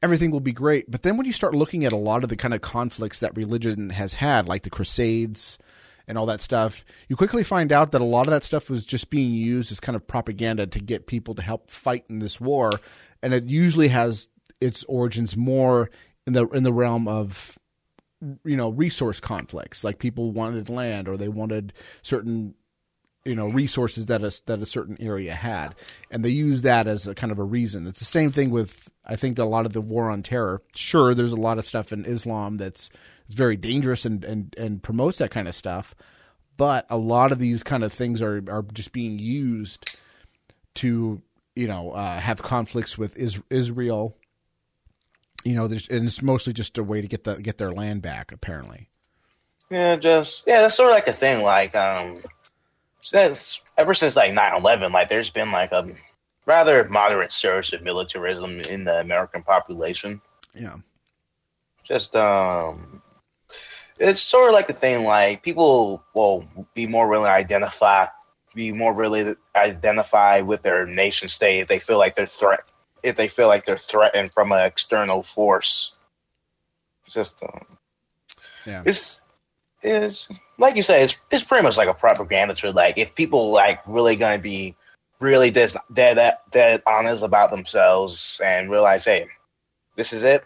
everything 0.05 0.31
will 0.31 0.39
be 0.39 0.53
great. 0.53 0.91
But 0.91 1.03
then 1.03 1.17
when 1.17 1.25
you 1.25 1.33
start 1.33 1.55
looking 1.55 1.87
at 1.87 1.93
a 1.93 1.97
lot 1.97 2.23
of 2.25 2.29
the 2.29 2.37
kind 2.37 2.53
of 2.53 2.61
conflicts 2.61 3.21
that 3.21 3.35
religion 3.35 3.89
has 3.89 4.13
had, 4.13 4.47
like 4.47 4.63
the 4.63 4.69
Crusades 4.69 5.59
and 6.07 6.19
all 6.19 6.27
that 6.27 6.43
stuff, 6.43 6.85
you 7.09 7.17
quickly 7.17 7.43
find 7.43 7.73
out 7.73 7.93
that 7.93 8.03
a 8.03 8.05
lot 8.05 8.27
of 8.27 8.31
that 8.31 8.45
stuff 8.45 8.69
was 8.69 8.85
just 8.85 9.09
being 9.09 9.33
used 9.33 9.73
as 9.73 9.81
kind 9.81 9.97
of 9.97 10.07
propaganda 10.07 10.67
to 10.67 10.79
get 10.79 11.07
people 11.07 11.35
to 11.35 11.41
help 11.41 11.71
fight 11.71 12.05
in 12.11 12.19
this 12.19 12.39
war, 12.39 12.73
and 13.23 13.33
it 13.33 13.45
usually 13.47 13.89
has 13.89 14.29
its 14.61 14.85
origins 14.85 15.39
more 15.39 15.91
in 16.27 16.35
the 16.35 16.47
in 16.49 16.65
the 16.65 16.73
realm 16.73 17.09
of 17.09 17.59
you 18.45 18.57
know 18.57 18.69
resource 18.71 19.21
conflicts 19.21 19.85
like 19.85 19.99
people 19.99 20.33
wanted 20.33 20.69
land 20.69 21.09
or 21.09 21.17
they 21.17 21.29
wanted 21.29 21.73
certain 22.03 22.55
you 23.25 23.35
know 23.35 23.49
resources 23.49 24.07
that 24.07 24.23
a 24.23 24.41
that 24.47 24.61
a 24.61 24.67
certain 24.67 24.97
area 25.01 25.35
had. 25.35 25.75
And 26.11 26.25
they 26.25 26.31
use 26.31 26.63
that 26.63 26.87
as 26.87 27.07
a 27.07 27.15
kind 27.15 27.33
of 27.33 27.39
a 27.39 27.45
reason. 27.45 27.87
It's 27.87 28.01
the 28.01 28.05
same 28.07 28.33
thing 28.33 28.51
with 28.51 28.89
i 29.07 29.17
think 29.17 29.39
a 29.39 29.45
lot 29.45 29.67
of 29.67 29.73
the 29.73 29.81
war 29.81 30.11
on 30.11 30.23
terror. 30.23 30.61
Sure 30.75 31.15
there's 31.15 31.33
a 31.33 31.37
lot 31.37 31.59
of 31.59 31.65
stuff 31.65 31.93
in 31.93 32.05
islam 32.05 32.57
that's 32.57 32.91
it's 33.27 33.35
very 33.35 33.57
dangerous 33.57 34.05
and 34.05 34.25
and 34.25 34.55
and 34.59 34.83
promotes 34.83 35.19
that 35.19 35.31
kind 35.31 35.49
of 35.49 35.55
stuff. 35.55 35.95
But 36.57 36.87
a 36.91 36.97
lot 36.97 37.33
of 37.33 37.39
these 37.39 37.63
kind 37.63 37.83
of 37.83 37.93
things 37.93 38.23
are 38.23 38.43
are 38.49 38.65
just 38.73 38.93
being 38.93 39.19
used 39.19 39.97
to 40.75 41.23
you 41.57 41.67
know 41.67 41.93
uh, 41.93 42.19
have 42.19 42.43
conflicts 42.43 42.99
with 42.99 43.17
is- 43.17 43.43
Israel. 43.51 44.17
You 45.45 45.55
know 45.55 45.65
and 45.65 45.75
it's 45.91 46.23
mostly 46.23 46.53
just 46.53 46.79
a 46.79 46.83
way 46.83 47.01
to 47.01 47.09
get 47.09 47.25
the 47.25 47.37
get 47.37 47.59
their 47.59 47.73
land 47.73 48.03
back 48.03 48.33
apparently. 48.33 48.89
Yeah, 49.71 49.97
just 49.97 50.45
yeah, 50.47 50.61
that's 50.61 50.75
sort 50.75 50.91
of 50.91 50.95
like 50.95 51.09
a 51.09 51.13
thing. 51.13 51.43
Like 51.43 51.75
um, 51.75 52.19
since 53.05 53.61
ever 53.77 53.95
since 53.95 54.17
like 54.17 54.33
9-11, 54.33 54.93
like 54.93 55.09
there's 55.09 55.31
been 55.31 55.53
like 55.53 55.71
a 55.71 55.87
rather 56.47 56.89
moderate 56.89 57.31
surge 57.31 57.73
of 57.73 57.83
militarism 57.83 58.61
in 58.71 58.85
the 58.85 59.01
American 59.01 59.43
population. 59.43 60.21
yeah 60.55 60.77
Just 61.85 62.17
um, 62.17 63.03
it's 63.99 64.21
sort 64.21 64.49
of 64.49 64.55
like 64.55 64.67
the 64.67 64.73
thing. 64.73 65.05
Like 65.05 65.43
people 65.43 66.03
will 66.15 66.49
be 66.75 66.87
more 66.87 67.07
willing 67.09 67.27
to 67.27 67.31
identify, 67.31 68.07
be 68.55 68.73
more 68.73 68.93
really 68.93 69.37
identify 69.55 70.41
with 70.41 70.63
their 70.63 70.87
nation 70.87 71.29
state 71.29 71.61
if 71.61 71.69
they 71.69 71.79
feel 71.79 71.99
like 71.99 72.15
they're 72.15 72.27
threat, 72.27 72.63
if 73.03 73.17
they 73.17 73.29
feel 73.29 73.49
like 73.49 73.67
they're 73.67 73.77
threatened 73.77 74.33
from 74.33 74.51
an 74.53 74.65
external 74.67 75.23
force. 75.23 75.93
Just 77.11 77.43
um, 77.43 77.67
yeah 78.65 78.83
it's 78.87 79.21
it's 79.85 80.29
like 80.59 80.77
you 80.77 80.83
say, 80.83 81.03
it's 81.03 81.17
it's 81.31 81.45
pretty 81.45 81.63
much 81.63 81.77
like 81.77 81.89
a 81.89 81.95
propaganda 81.95 82.55
tool. 82.55 82.73
Like 82.73 82.99
if 82.99 83.15
people 83.15 83.53
like 83.53 83.87
really 83.87 84.17
gonna 84.17 84.39
be 84.39 84.75
really 85.21 85.51
dis- 85.51 85.77
dead 85.93 86.37
dead 86.51 86.83
honest 86.87 87.23
about 87.23 87.51
themselves 87.51 88.41
and 88.45 88.71
realize, 88.71 89.05
hey, 89.05 89.27
this 89.97 90.13
is 90.13 90.23
it, 90.23 90.45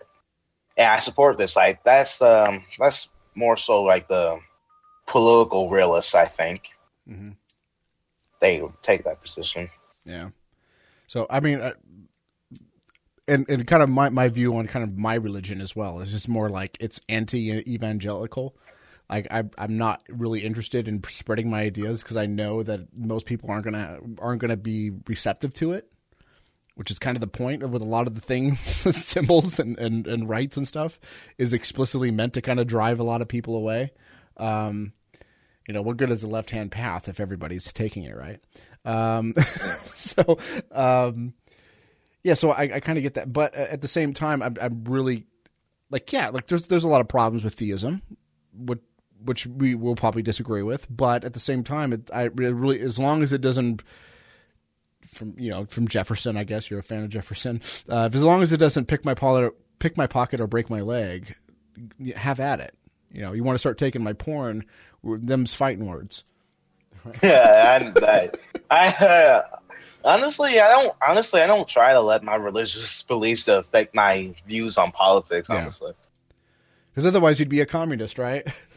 and 0.77 0.89
I 0.89 0.99
support 0.99 1.39
this. 1.39 1.57
Like 1.57 1.83
that's 1.85 2.21
um 2.21 2.65
that's 2.79 3.09
more 3.35 3.57
so 3.57 3.83
like 3.83 4.09
the 4.09 4.41
political 5.07 5.71
realists. 5.71 6.15
I 6.15 6.27
think 6.27 6.69
hmm 7.07 7.31
they 8.41 8.63
take 8.83 9.05
that 9.05 9.23
position. 9.23 9.71
Yeah. 10.05 10.31
So 11.07 11.27
I 11.31 11.41
mean, 11.41 11.61
uh, 11.61 11.73
and 13.27 13.49
and 13.49 13.67
kind 13.67 13.83
of 13.83 13.89
my 13.89 14.09
my 14.09 14.29
view 14.29 14.57
on 14.57 14.67
kind 14.67 14.85
of 14.85 14.97
my 14.97 15.15
religion 15.15 15.61
as 15.61 15.77
well 15.77 16.01
is 16.01 16.11
just 16.11 16.29
more 16.29 16.49
like 16.49 16.77
it's 16.81 17.01
anti-evangelical. 17.09 18.45
Like 18.45 18.68
I, 19.11 19.45
I'm 19.57 19.79
not 19.79 20.03
really 20.09 20.41
interested 20.41 20.87
in 20.87 21.03
spreading 21.05 21.49
my 21.49 21.63
ideas 21.63 22.03
because 22.03 22.17
I 22.17 22.27
know 22.27 22.63
that 22.63 22.99
most 22.99 23.27
people 23.27 23.51
aren't 23.51 23.65
gonna 23.65 24.01
aren't 24.19 24.41
gonna 24.41 24.57
be 24.57 24.91
receptive 25.07 25.55
to 25.55 25.73
it, 25.73 25.91
which 26.75 26.91
is 26.91 26.99
kind 26.99 27.17
of 27.17 27.21
the 27.21 27.27
point 27.27 27.63
of 27.63 27.71
with 27.71 27.81
a 27.81 27.87
lot 27.87 28.07
of 28.07 28.15
the 28.15 28.21
things, 28.21 28.61
symbols 28.97 29.59
and, 29.59 29.79
and 29.79 30.07
and 30.07 30.29
rites 30.29 30.57
and 30.59 30.69
stuff, 30.69 31.01
is 31.39 31.55
explicitly 31.55 32.11
meant 32.11 32.35
to 32.35 32.43
kind 32.43 32.61
of 32.61 32.67
drive 32.67 33.01
a 33.01 33.05
lot 33.05 33.23
of 33.23 33.29
people 33.29 33.57
away. 33.57 33.93
Um, 34.37 34.93
you 35.67 35.75
know, 35.75 35.83
what 35.83 35.97
good 35.97 36.11
is 36.11 36.21
the 36.21 36.29
left 36.29 36.51
hand 36.51 36.71
path 36.71 37.09
if 37.09 37.21
everybody's 37.21 37.73
taking 37.73 38.05
it, 38.05 38.17
right? 38.17 38.41
Um, 38.85 39.35
so, 39.95 40.39
um, 40.73 41.35
yeah, 42.25 42.35
so 42.35 42.51
I, 42.51 42.63
I 42.75 42.81
kind 42.81 42.99
of 42.99 43.03
get 43.03 43.15
that, 43.15 43.33
but 43.33 43.55
at 43.55 43.81
the 43.81 43.89
same 43.89 44.13
time, 44.13 44.43
I'm, 44.43 44.57
I'm 44.61 44.85
really 44.85 45.25
like, 45.91 46.13
yeah, 46.13 46.29
like 46.29 46.47
there's 46.47 46.67
there's 46.67 46.85
a 46.85 46.89
lot 46.89 47.01
of 47.01 47.09
problems 47.09 47.45
with 47.45 47.55
theism, 47.55 48.03
which 48.55 48.81
which 49.25 49.47
we 49.47 49.75
will 49.75 49.97
probably 49.97 50.23
disagree 50.23 50.63
with, 50.63 50.87
but 50.91 51.25
at 51.25 51.35
the 51.35 51.41
same 51.41 51.65
time, 51.65 51.93
it, 51.93 52.11
I 52.13 52.25
really 52.25 52.81
as 52.81 52.99
long 52.99 53.23
as 53.23 53.33
it 53.33 53.41
doesn't 53.41 53.83
from 55.07 55.35
you 55.39 55.51
know 55.51 55.65
from 55.67 55.89
Jefferson, 55.89 56.37
I 56.37 56.45
guess 56.45 56.71
you're 56.71 56.81
a 56.81 56.85
fan 56.85 57.05
of 57.05 57.11
Jefferson. 57.11 57.61
Uh, 57.89 58.09
as 58.13 58.25
long 58.25 58.43
as 58.43 58.53
it 58.53 58.59
doesn't 58.59 58.87
pick 58.87 59.05
my 59.05 59.15
pocket, 59.15 59.55
pick 59.79 59.97
my 59.97 60.07
pocket 60.07 60.41
or 60.41 60.47
break 60.47 60.71
my 60.71 60.81
leg, 60.81 61.35
have 62.17 62.41
at 62.41 62.61
it. 62.61 62.75
You 63.11 63.23
know, 63.23 63.33
you 63.33 63.43
want 63.43 63.55
to 63.55 63.59
start 63.59 63.79
taking 63.79 64.05
my 64.05 64.13
porn, 64.13 64.65
them's 65.03 65.55
fighting 65.55 65.87
words. 65.87 66.25
yeah, 67.23 67.93
I, 68.01 68.31
I, 68.71 68.89
I 68.91 69.07
uh, 69.07 69.43
honestly, 70.05 70.61
I 70.61 70.69
don't. 70.69 70.95
Honestly, 71.07 71.41
I 71.41 71.47
don't 71.47 71.69
try 71.69 71.93
to 71.93 72.01
let 72.01 72.23
my 72.23 72.35
religious 72.37 73.03
beliefs 73.09 73.49
affect 73.49 73.95
my 73.95 74.35
views 74.47 74.77
on 74.77 74.93
politics. 74.93 75.49
Honestly. 75.49 75.93
Because 76.91 77.07
otherwise, 77.07 77.39
you'd 77.39 77.49
be 77.49 77.61
a 77.61 77.67
communist, 77.67 78.19
right? 78.19 78.47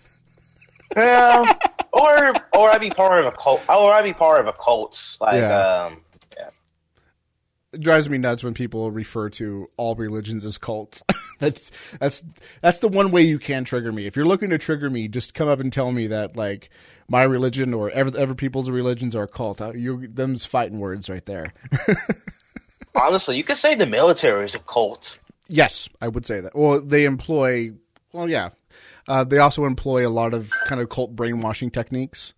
Yeah, 0.96 1.46
or 1.94 2.34
or 2.54 2.72
would 2.72 2.82
be 2.82 2.90
part 2.90 3.26
of 3.26 3.34
a 3.34 3.36
cult. 3.38 3.62
Or 3.70 3.94
I 3.94 4.02
would 4.02 4.08
be 4.08 4.14
part 4.14 4.40
of 4.42 4.48
a 4.48 4.54
cult. 4.54 5.18
Like, 5.22 5.36
Yeah. 5.36 5.84
um, 5.88 6.02
it 7.74 7.80
drives 7.80 8.10
me 8.10 8.18
nuts 8.18 8.44
when 8.44 8.54
people 8.54 8.92
refer 8.92 9.30
to 9.30 9.70
all 9.78 9.96
religions 9.96 10.44
as 10.44 10.58
cults. 10.58 11.04
that's 11.40 11.72
that's 12.00 12.22
that's 12.62 12.80
the 12.80 12.90
one 12.90 13.12
way 13.12 13.22
you 13.22 13.40
can 13.40 13.64
trigger 13.64 13.94
me. 13.94 14.06
If 14.08 14.18
you're 14.18 14.26
looking 14.26 14.50
to 14.50 14.58
trigger 14.58 14.90
me, 14.90 15.08
just 15.08 15.34
come 15.34 15.48
up 15.48 15.62
and 15.62 15.72
tell 15.72 15.92
me 15.94 16.08
that 16.08 16.36
like 16.36 16.70
my 17.08 17.24
religion 17.24 17.74
or 17.74 17.90
ever 17.92 18.12
ever 18.18 18.36
people's 18.36 18.70
religions 18.70 19.16
are 19.16 19.24
a 19.24 19.28
cult. 19.30 19.62
You 19.74 20.06
them's 20.10 20.44
fighting 20.44 20.80
words 20.80 21.10
right 21.10 21.26
there. 21.26 21.54
honestly, 22.96 23.38
you 23.38 23.44
could 23.46 23.56
say 23.58 23.76
the 23.76 23.86
military 23.86 24.44
is 24.46 24.54
a 24.56 24.60
cult. 24.60 25.18
yes, 25.48 25.88
I 26.02 26.10
would 26.10 26.26
say 26.26 26.42
that. 26.42 26.54
Well, 26.54 26.82
they 26.82 27.06
employ. 27.06 27.72
Well, 28.12 28.30
yeah, 28.30 28.50
uh, 29.08 29.24
they 29.24 29.38
also 29.38 29.66
employ 29.66 30.08
a 30.08 30.10
lot 30.10 30.34
of 30.34 30.52
kind 30.66 30.82
of 30.82 30.90
cult 30.90 31.16
brainwashing 31.16 31.72
techniques, 31.72 32.34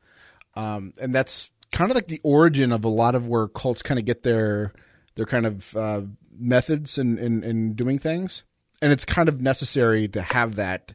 um, 0.55 0.93
and 0.99 1.13
that's 1.13 1.49
kind 1.71 1.89
of 1.91 1.95
like 1.95 2.07
the 2.07 2.21
origin 2.23 2.71
of 2.71 2.85
a 2.85 2.89
lot 2.89 3.15
of 3.15 3.27
where 3.27 3.47
cults 3.47 3.81
kind 3.81 3.99
of 3.99 4.05
get 4.05 4.23
their 4.23 4.73
their 5.15 5.25
kind 5.25 5.45
of 5.45 5.75
uh, 5.75 6.01
methods 6.37 6.97
in, 6.97 7.17
in 7.17 7.43
in 7.43 7.73
doing 7.73 7.99
things, 7.99 8.43
and 8.81 8.91
it's 8.91 9.05
kind 9.05 9.29
of 9.29 9.41
necessary 9.41 10.07
to 10.07 10.21
have 10.21 10.55
that 10.55 10.93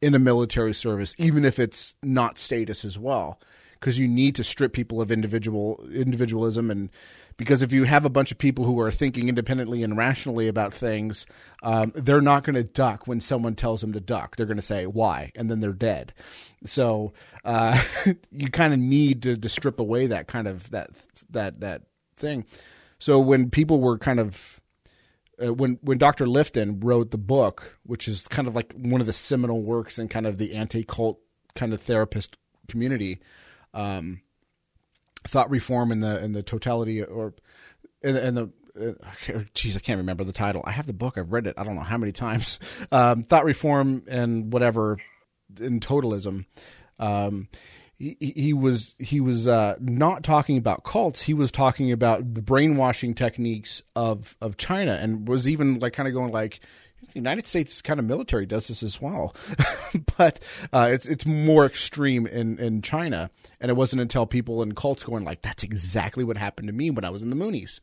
in 0.00 0.14
a 0.14 0.18
military 0.18 0.74
service, 0.74 1.14
even 1.18 1.44
if 1.44 1.58
it's 1.58 1.96
not 2.02 2.38
status 2.38 2.84
as 2.84 2.98
well, 2.98 3.40
because 3.78 3.98
you 3.98 4.08
need 4.08 4.34
to 4.36 4.44
strip 4.44 4.72
people 4.72 5.00
of 5.00 5.10
individual 5.10 5.84
individualism 5.92 6.70
and 6.70 6.90
because 7.38 7.62
if 7.62 7.72
you 7.72 7.84
have 7.84 8.04
a 8.04 8.10
bunch 8.10 8.32
of 8.32 8.38
people 8.38 8.64
who 8.64 8.78
are 8.80 8.90
thinking 8.90 9.28
independently 9.28 9.84
and 9.84 9.96
rationally 9.96 10.48
about 10.48 10.74
things, 10.74 11.24
um, 11.62 11.92
they're 11.94 12.20
not 12.20 12.42
going 12.42 12.56
to 12.56 12.64
duck 12.64 13.06
when 13.06 13.20
someone 13.20 13.54
tells 13.54 13.80
them 13.80 13.92
to 13.92 14.00
duck. 14.00 14.34
They're 14.34 14.44
going 14.44 14.56
to 14.56 14.62
say 14.62 14.86
why, 14.86 15.30
and 15.36 15.48
then 15.48 15.60
they're 15.60 15.72
dead. 15.72 16.12
So 16.64 17.12
uh, 17.44 17.80
you 18.32 18.50
kind 18.50 18.74
of 18.74 18.80
need 18.80 19.22
to, 19.22 19.36
to 19.36 19.48
strip 19.48 19.78
away 19.78 20.08
that 20.08 20.26
kind 20.26 20.48
of 20.48 20.68
that 20.70 20.90
that 21.30 21.60
that 21.60 21.82
thing. 22.16 22.44
So 22.98 23.20
when 23.20 23.50
people 23.50 23.80
were 23.80 23.98
kind 23.98 24.18
of 24.18 24.60
uh, 25.40 25.54
when 25.54 25.78
when 25.82 25.98
Dr. 25.98 26.26
Lifton 26.26 26.82
wrote 26.82 27.12
the 27.12 27.18
book, 27.18 27.78
which 27.84 28.08
is 28.08 28.26
kind 28.26 28.48
of 28.48 28.56
like 28.56 28.72
one 28.72 29.00
of 29.00 29.06
the 29.06 29.12
seminal 29.12 29.62
works 29.62 29.96
in 29.98 30.08
kind 30.08 30.26
of 30.26 30.38
the 30.38 30.54
anti 30.54 30.82
cult 30.82 31.20
kind 31.54 31.72
of 31.72 31.80
therapist 31.80 32.36
community, 32.66 33.20
um, 33.74 34.22
thought 35.24 35.50
reform 35.50 35.92
in 35.92 36.00
the 36.00 36.22
in 36.22 36.32
the 36.32 36.42
totality 36.42 37.02
or 37.02 37.34
in 38.02 38.14
the, 38.14 38.26
the 38.32 38.52
uh, 38.78 39.38
I 39.76 39.78
can't 39.80 39.98
remember 39.98 40.24
the 40.24 40.32
title. 40.32 40.62
I 40.64 40.70
have 40.70 40.86
the 40.86 40.92
book. 40.92 41.18
I've 41.18 41.32
read 41.32 41.46
it. 41.46 41.54
I 41.58 41.64
don't 41.64 41.74
know 41.74 41.82
how 41.82 41.98
many 41.98 42.12
times. 42.12 42.58
Um, 42.90 43.22
thought 43.22 43.44
reform 43.44 44.04
and 44.08 44.52
whatever 44.52 44.98
in 45.60 45.80
totalism. 45.80 46.46
Um, 46.98 47.48
he, 47.98 48.16
he 48.20 48.52
was 48.52 48.94
he 48.98 49.20
was 49.20 49.48
uh, 49.48 49.76
not 49.80 50.22
talking 50.22 50.56
about 50.56 50.84
cults. 50.84 51.22
He 51.22 51.34
was 51.34 51.50
talking 51.50 51.90
about 51.92 52.34
the 52.34 52.40
brainwashing 52.40 53.14
techniques 53.14 53.82
of 53.96 54.36
of 54.40 54.56
China, 54.56 54.92
and 54.92 55.26
was 55.26 55.48
even 55.48 55.80
like 55.80 55.92
kind 55.92 56.06
of 56.06 56.14
going 56.14 56.32
like 56.32 56.60
the 57.06 57.14
United 57.14 57.46
States 57.46 57.80
kind 57.80 57.98
of 57.98 58.06
military 58.06 58.46
does 58.46 58.68
this 58.68 58.82
as 58.82 59.00
well, 59.00 59.34
but 60.18 60.40
uh, 60.72 60.88
it's 60.90 61.06
it's 61.06 61.26
more 61.26 61.64
extreme 61.64 62.26
in 62.26 62.58
in 62.58 62.82
China. 62.82 63.30
And 63.60 63.70
it 63.70 63.74
wasn't 63.74 64.02
until 64.02 64.26
people 64.26 64.62
in 64.62 64.74
cults 64.74 65.02
going 65.02 65.24
like, 65.24 65.42
"That's 65.42 65.62
exactly 65.62 66.24
what 66.24 66.36
happened 66.36 66.68
to 66.68 66.74
me 66.74 66.90
when 66.90 67.04
I 67.04 67.10
was 67.10 67.22
in 67.22 67.30
the 67.30 67.36
Moonies." 67.36 67.80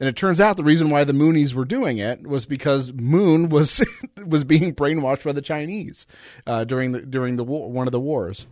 And 0.00 0.08
it 0.08 0.16
turns 0.16 0.40
out 0.40 0.56
the 0.56 0.64
reason 0.64 0.90
why 0.90 1.04
the 1.04 1.12
Moonies 1.12 1.54
were 1.54 1.64
doing 1.64 1.98
it 1.98 2.26
was 2.26 2.46
because 2.46 2.92
Moon 2.92 3.48
was 3.48 3.84
was 4.26 4.44
being 4.44 4.74
brainwashed 4.74 5.24
by 5.24 5.32
the 5.32 5.42
Chinese 5.42 6.06
uh, 6.46 6.64
during 6.64 6.92
the 6.92 7.00
during 7.00 7.36
the 7.36 7.44
war, 7.44 7.70
one 7.70 7.86
of 7.86 7.92
the 7.92 8.00
wars. 8.00 8.46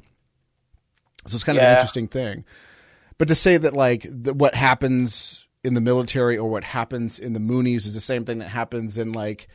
So 1.27 1.37
it's 1.37 1.45
kind 1.45 1.59
of 1.59 1.65
an 1.65 1.75
interesting 1.75 2.09
thing. 2.09 2.45
But 3.19 3.29
to 3.29 3.35
say 3.35 3.57
that 3.57 3.75
like 3.75 4.07
the, 4.09 4.35
what 4.35 4.55
happens 4.55 5.47
in 5.65 5.75
the 5.75 5.81
military 5.81 6.37
or 6.37 6.51
what 6.51 6.65
happens 6.65 7.19
in 7.19 7.33
the 7.33 7.41
Moonies 7.41 7.87
is 7.87 7.95
the 7.95 8.01
same 8.01 8.25
thing 8.25 8.39
that 8.39 8.49
happens 8.49 8.99
in 8.99 9.13
like 9.13 9.49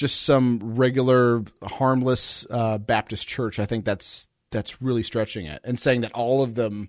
just 0.00 0.22
some 0.22 0.76
regular 0.76 1.44
harmless 1.62 2.46
uh, 2.48 2.78
Baptist 2.78 3.28
church, 3.28 3.58
I 3.58 3.66
think 3.66 3.84
that's 3.84 4.26
that's 4.50 4.80
really 4.80 5.02
stretching 5.02 5.44
it. 5.44 5.60
And 5.62 5.78
saying 5.78 6.00
that 6.00 6.12
all 6.12 6.42
of 6.42 6.54
them 6.54 6.88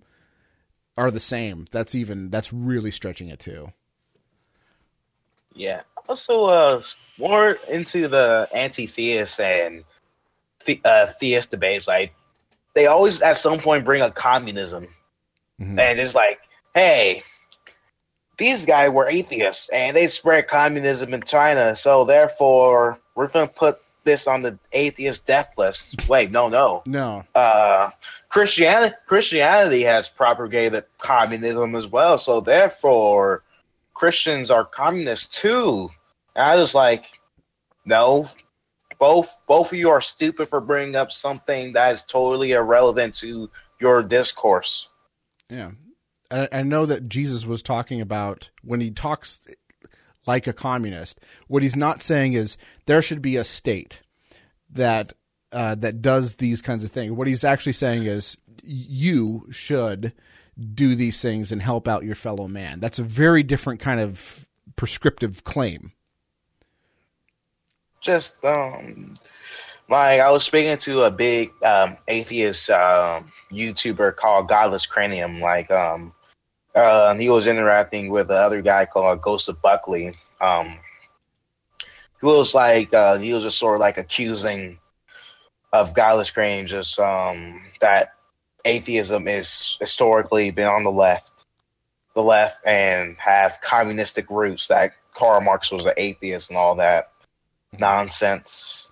are 0.97 1.11
the 1.11 1.19
same, 1.19 1.65
that's 1.69 1.93
even 1.93 2.29
that's 2.29 2.53
really 2.53 2.89
stretching 2.89 3.27
it 3.27 3.39
too. 3.39 3.73
Yeah. 5.53 5.81
Also, 6.07 6.45
uh, 6.45 6.81
more 7.19 7.57
into 7.69 8.07
the 8.07 8.47
anti-theist 8.55 9.39
and 9.41 9.83
the, 10.65 10.79
uh, 10.85 11.07
theist 11.19 11.51
debates. 11.51 11.87
Like, 11.87 12.13
they 12.73 12.87
always 12.87 13.21
at 13.21 13.37
some 13.37 13.59
point 13.59 13.83
bring 13.83 14.01
up 14.01 14.15
communism, 14.15 14.87
Mhm. 15.59 15.77
and 15.77 15.99
it's 15.99 16.15
like, 16.15 16.39
hey, 16.73 17.23
these 18.41 18.65
guys 18.65 18.89
were 18.89 19.07
atheists 19.07 19.69
and 19.69 19.95
they 19.95 20.07
spread 20.07 20.47
communism 20.47 21.13
in 21.13 21.21
China, 21.21 21.75
so 21.75 22.05
therefore 22.05 22.97
we're 23.13 23.27
going 23.27 23.47
to 23.47 23.53
put 23.53 23.79
this 24.03 24.25
on 24.25 24.41
the 24.41 24.57
atheist 24.71 25.27
death 25.27 25.53
list. 25.59 26.09
Wait, 26.09 26.31
no, 26.31 26.49
no. 26.49 26.81
No, 26.87 27.23
uh, 27.35 27.91
Christianity 28.29 28.95
Christianity 29.05 29.83
has 29.83 30.09
propagated 30.09 30.85
communism 30.97 31.75
as 31.75 31.85
well, 31.85 32.17
so 32.17 32.41
therefore 32.41 33.43
Christians 33.93 34.49
are 34.49 34.65
communists 34.65 35.39
too. 35.39 35.91
And 36.35 36.43
I 36.43 36.55
was 36.55 36.73
like, 36.73 37.05
no, 37.85 38.27
both 38.97 39.37
both 39.45 39.71
of 39.71 39.77
you 39.77 39.91
are 39.91 40.01
stupid 40.01 40.49
for 40.49 40.61
bringing 40.61 40.95
up 40.95 41.11
something 41.11 41.73
that 41.73 41.93
is 41.93 42.01
totally 42.01 42.53
irrelevant 42.53 43.13
to 43.17 43.51
your 43.79 44.01
discourse. 44.01 44.89
Yeah. 45.47 45.71
I, 46.31 46.63
know 46.63 46.85
that 46.85 47.09
Jesus 47.09 47.45
was 47.45 47.61
talking 47.61 47.99
about 47.99 48.49
when 48.63 48.79
he 48.79 48.89
talks 48.89 49.41
like 50.25 50.47
a 50.47 50.53
communist, 50.53 51.19
what 51.47 51.63
he's 51.63 51.75
not 51.75 52.01
saying 52.01 52.33
is 52.33 52.57
there 52.85 53.01
should 53.01 53.21
be 53.21 53.35
a 53.35 53.43
state 53.43 54.01
that 54.69 55.13
uh, 55.51 55.75
that 55.75 56.01
does 56.01 56.35
these 56.35 56.61
kinds 56.61 56.85
of 56.85 56.91
things. 56.91 57.11
What 57.11 57.27
he's 57.27 57.43
actually 57.43 57.73
saying 57.73 58.03
is 58.05 58.37
you 58.63 59.47
should 59.51 60.13
do 60.73 60.95
these 60.95 61.21
things 61.21 61.51
and 61.51 61.61
help 61.61 61.87
out 61.87 62.03
your 62.03 62.15
fellow 62.15 62.47
man. 62.47 62.79
That's 62.79 62.99
a 62.99 63.03
very 63.03 63.43
different 63.43 63.79
kind 63.79 63.99
of 63.99 64.47
prescriptive 64.75 65.43
claim. 65.43 65.91
Just 67.99 68.43
um, 68.45 69.17
like 69.89 70.21
I 70.21 70.31
was 70.31 70.43
speaking 70.43 70.77
to 70.77 71.03
a 71.03 71.11
big 71.11 71.51
um, 71.63 71.97
atheist 72.07 72.69
um, 72.69 73.31
YouTuber 73.51 74.15
called 74.15 74.47
Godless 74.47 74.85
Cranium. 74.85 75.39
Like 75.39 75.69
um, 75.69 76.13
uh, 76.75 77.15
he 77.15 77.29
was 77.29 77.47
interacting 77.47 78.09
with 78.09 78.27
the 78.27 78.35
other 78.35 78.61
guy 78.61 78.85
called 78.85 79.21
Ghost 79.21 79.49
of 79.49 79.61
Buckley. 79.61 80.13
Um, 80.39 80.77
he 82.19 82.25
was 82.25 82.53
like 82.53 82.93
uh, 82.93 83.17
he 83.17 83.33
was 83.33 83.43
just 83.43 83.57
sort 83.57 83.75
of 83.75 83.81
like 83.81 83.97
accusing 83.97 84.77
of 85.73 85.93
Godless 85.93 86.31
Cranium, 86.31 86.67
just 86.67 86.99
um, 86.99 87.61
that 87.79 88.13
atheism 88.65 89.27
is 89.27 89.77
historically 89.79 90.51
been 90.51 90.67
on 90.67 90.83
the 90.83 90.91
left, 90.91 91.31
the 92.13 92.23
left, 92.23 92.65
and 92.65 93.15
have 93.17 93.59
communistic 93.61 94.29
roots. 94.29 94.67
That 94.67 94.93
Karl 95.13 95.41
Marx 95.41 95.71
was 95.71 95.85
an 95.85 95.93
atheist 95.97 96.49
and 96.49 96.57
all 96.57 96.75
that 96.75 97.11
nonsense. 97.77 98.89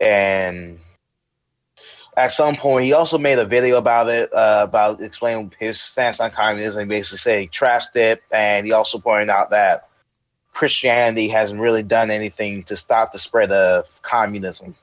And 0.00 0.78
at 2.20 2.32
some 2.32 2.54
point, 2.54 2.84
he 2.84 2.92
also 2.92 3.16
made 3.16 3.38
a 3.38 3.46
video 3.46 3.78
about 3.78 4.08
it, 4.08 4.32
uh, 4.34 4.60
about 4.62 5.00
explaining 5.00 5.52
his 5.58 5.80
stance 5.80 6.20
on 6.20 6.30
communism. 6.30 6.86
Basically, 6.86 7.18
saying 7.18 7.42
he 7.42 7.48
trashed 7.48 7.96
it, 7.96 8.22
and 8.30 8.66
he 8.66 8.72
also 8.72 8.98
pointed 8.98 9.30
out 9.30 9.50
that 9.50 9.88
Christianity 10.52 11.28
hasn't 11.28 11.60
really 11.60 11.82
done 11.82 12.10
anything 12.10 12.62
to 12.64 12.76
stop 12.76 13.12
the 13.12 13.18
spread 13.18 13.50
of 13.50 13.86
communism. 14.02 14.74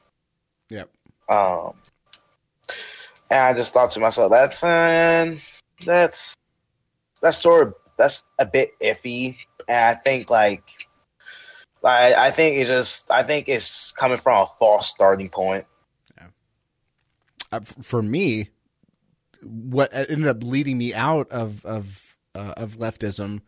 Yep. 0.70 0.90
Um, 1.30 1.74
and 3.30 3.40
I 3.40 3.54
just 3.54 3.72
thought 3.72 3.92
to 3.92 4.00
myself, 4.00 4.32
that's 4.32 4.64
uh, 4.64 5.36
that's 5.86 6.36
that's 7.22 7.38
sort 7.38 7.68
of 7.68 7.76
that's 7.98 8.24
a 8.40 8.46
bit 8.48 8.80
iffy, 8.80 9.38
and 9.68 9.98
I 9.98 10.02
think 10.02 10.30
like. 10.30 10.64
I, 11.84 12.16
I 12.16 12.32
think 12.32 12.58
it's 12.58 12.70
just 12.70 13.10
I 13.12 13.24
think 13.24 13.48
it's 13.48 13.92
coming 13.92 14.18
from 14.18 14.42
a 14.42 14.48
false 14.60 14.90
starting 14.90 15.30
point. 15.30 15.66
Uh, 17.52 17.60
for 17.62 18.02
me, 18.02 18.50
what 19.42 19.94
ended 19.94 20.28
up 20.28 20.44
leading 20.44 20.78
me 20.78 20.94
out 20.94 21.30
of 21.32 21.66
of 21.66 22.18
uh, 22.36 22.54
of 22.58 22.78
leftism 22.78 23.42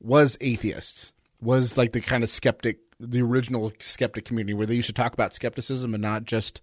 was 0.00 0.36
atheists. 0.40 1.12
Was 1.40 1.76
like 1.76 1.92
the 1.92 2.00
kind 2.00 2.22
of 2.22 2.30
skeptic, 2.30 2.78
the 3.00 3.20
original 3.22 3.72
skeptic 3.80 4.24
community, 4.24 4.54
where 4.54 4.66
they 4.66 4.76
used 4.76 4.86
to 4.86 4.92
talk 4.92 5.12
about 5.12 5.34
skepticism 5.34 5.92
and 5.92 6.00
not 6.02 6.24
just, 6.24 6.60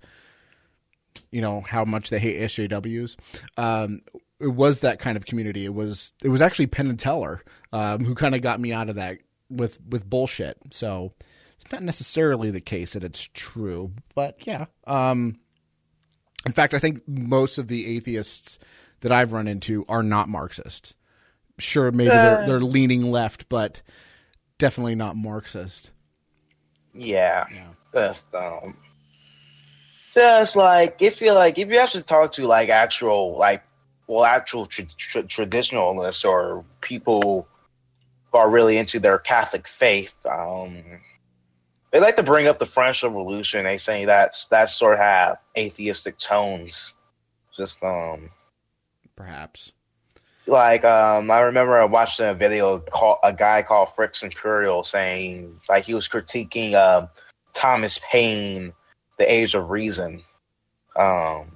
you 1.32 1.42
know, 1.42 1.62
how 1.62 1.84
much 1.84 2.10
they 2.10 2.20
hate 2.20 2.40
SJWs. 2.40 3.18
Um, 3.58 4.02
it 4.40 4.48
was 4.48 4.80
that 4.80 5.00
kind 5.00 5.18
of 5.18 5.26
community. 5.26 5.66
It 5.66 5.74
was 5.74 6.14
it 6.24 6.30
was 6.30 6.42
actually 6.42 6.68
Penn 6.68 6.90
and 6.90 7.00
Teller 7.00 7.44
um, 7.74 8.06
who 8.06 8.16
kind 8.16 8.36
of 8.36 8.42
got 8.42 8.60
me 8.62 8.72
out 8.72 8.90
of 8.90 8.96
that 8.96 9.18
with 9.50 9.80
with 9.90 10.10
bullshit. 10.10 10.58
So 10.72 11.12
it's 11.60 11.72
not 11.72 11.84
necessarily 11.84 12.52
the 12.52 12.62
case 12.62 12.94
that 12.94 13.04
it's 13.04 13.28
true, 13.34 13.92
but 14.16 14.48
yeah. 14.48 14.66
Um, 14.88 15.40
in 16.46 16.54
fact, 16.54 16.74
I 16.74 16.80
think 16.80 17.08
most 17.08 17.58
of 17.58 17.68
the 17.68 17.96
atheists 17.96 18.60
that 19.02 19.12
I've 19.12 19.32
run 19.32 19.48
into 19.48 19.86
are 19.88 20.04
not 20.04 20.30
Marxist. 20.30 20.96
Sure, 21.58 21.92
maybe 21.92 22.10
they're 22.10 22.46
they're 22.46 22.60
leaning 22.60 23.12
left, 23.12 23.50
but 23.50 23.82
definitely 24.58 24.96
not 24.96 25.18
Marxist. 25.18 25.92
Yeah, 26.94 27.46
just 27.94 28.34
um, 28.34 28.78
just 30.14 30.56
like 30.56 31.02
if 31.02 31.22
you 31.22 31.34
like 31.34 31.58
if 31.58 31.70
you 31.70 31.78
actually 31.78 32.04
talk 32.04 32.32
to 32.34 32.48
like 32.48 32.70
actual 32.70 33.38
like 33.38 33.64
well 34.08 34.24
actual 34.24 34.66
tra- 34.66 34.86
tra- 34.98 35.24
traditionalists 35.24 36.24
or 36.24 36.64
people 36.82 37.48
who 38.32 38.38
are 38.38 38.50
really 38.50 38.78
into 38.78 39.00
their 39.00 39.20
Catholic 39.20 39.68
faith, 39.68 40.14
um, 40.26 40.82
they 41.92 42.00
like 42.00 42.16
to 42.18 42.24
bring 42.24 42.48
up 42.48 42.60
the 42.60 42.66
French 42.66 43.04
Revolution. 43.04 43.64
They 43.64 43.78
say 43.78 44.06
that's 44.06 44.46
that 44.46 44.70
sort 44.70 44.94
of 44.96 45.00
have 45.00 45.38
atheistic 45.58 46.18
tones. 46.18 46.94
Just 47.56 47.84
um, 47.84 48.30
Perhaps. 49.16 49.74
like 50.48 50.86
um, 50.86 51.30
I 51.32 51.42
remember 51.42 51.86
watching 51.88 52.26
a 52.26 52.34
video 52.34 52.80
called 52.80 53.18
a 53.24 53.34
guy 53.34 53.64
called 53.64 53.90
Fricks 53.90 54.24
Imperial 54.24 54.84
saying 54.84 55.60
like 55.68 55.86
he 55.86 55.94
was 55.94 56.08
critiquing 56.08 56.74
uh, 56.74 57.08
Thomas 57.54 58.00
Paine, 58.10 58.74
The 59.18 59.32
Age 59.32 59.56
of 59.56 59.70
Reason. 59.70 60.22
Um, 60.96 61.52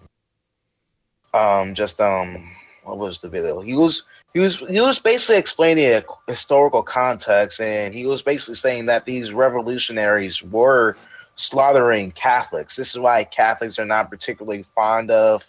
um, 1.34 1.76
just 1.76 2.00
um, 2.00 2.52
what 2.84 2.98
was 2.98 3.20
the 3.20 3.30
video? 3.30 3.62
He 3.62 3.76
was 3.76 4.04
he 4.34 4.40
was 4.40 4.58
he 4.58 4.82
was 4.82 5.00
basically 5.00 5.38
explaining 5.38 5.92
a 5.92 6.04
historical 6.28 6.84
context, 6.84 7.62
and 7.62 7.94
he 7.94 8.06
was 8.06 8.22
basically 8.22 8.56
saying 8.56 8.88
that 8.88 9.06
these 9.06 9.34
revolutionaries 9.34 10.44
were 10.44 10.98
slaughtering 11.36 12.12
Catholics. 12.12 12.76
This 12.76 12.90
is 12.90 13.00
why 13.00 13.24
Catholics 13.24 13.80
are 13.80 13.86
not 13.86 14.10
particularly 14.10 14.64
fond 14.76 15.12
of 15.12 15.46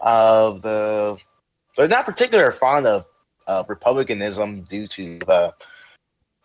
of 0.00 0.62
the 0.62 1.16
they're 1.76 1.88
not 1.88 2.04
particularly 2.04 2.56
fond 2.56 2.86
of 2.86 3.06
uh, 3.46 3.64
republicanism 3.66 4.62
due 4.62 4.86
to 4.86 5.18
the 5.20 5.54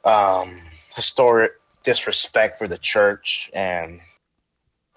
um, 0.04 0.62
historic 0.96 1.54
disrespect 1.84 2.58
for 2.58 2.68
the 2.68 2.78
church 2.78 3.50
and 3.54 4.02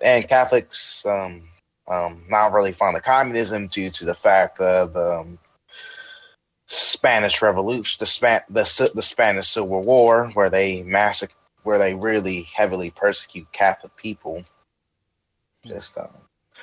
and 0.00 0.28
Catholics 0.28 1.04
um, 1.06 1.48
um, 1.88 2.24
not 2.28 2.52
really 2.52 2.72
fond 2.72 2.96
of 2.96 3.02
communism 3.02 3.66
due 3.66 3.90
to 3.90 4.04
the 4.04 4.14
fact 4.14 4.60
of 4.60 4.96
um, 4.96 5.38
Spanish 6.66 7.42
Revolution, 7.42 7.98
the, 8.00 8.06
Span- 8.06 8.44
the 8.48 8.90
the 8.94 9.02
Spanish 9.02 9.48
Civil 9.48 9.82
War, 9.82 10.30
where 10.34 10.50
they 10.50 10.82
massacre, 10.82 11.34
where 11.62 11.78
they 11.78 11.94
really 11.94 12.42
heavily 12.42 12.90
persecute 12.90 13.52
Catholic 13.52 13.96
people. 13.96 14.44
Just 15.66 15.96
um, 15.98 16.08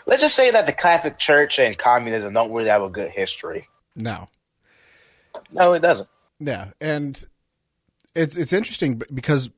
let's 0.06 0.22
just 0.22 0.36
say 0.36 0.52
that 0.52 0.66
the 0.66 0.74
Catholic 0.74 1.18
Church 1.18 1.60
and 1.60 1.78
communism 1.78 2.34
don't 2.34 2.52
really 2.52 2.70
have 2.70 2.82
a 2.82 2.90
good 2.90 3.12
history. 3.12 3.68
No. 3.96 4.28
No, 5.52 5.74
it 5.74 5.82
doesn't. 5.82 6.10
Yeah, 6.40 6.70
and 6.82 7.22
it's 8.16 8.38
it's 8.38 8.54
interesting 8.54 9.02
because 9.14 9.50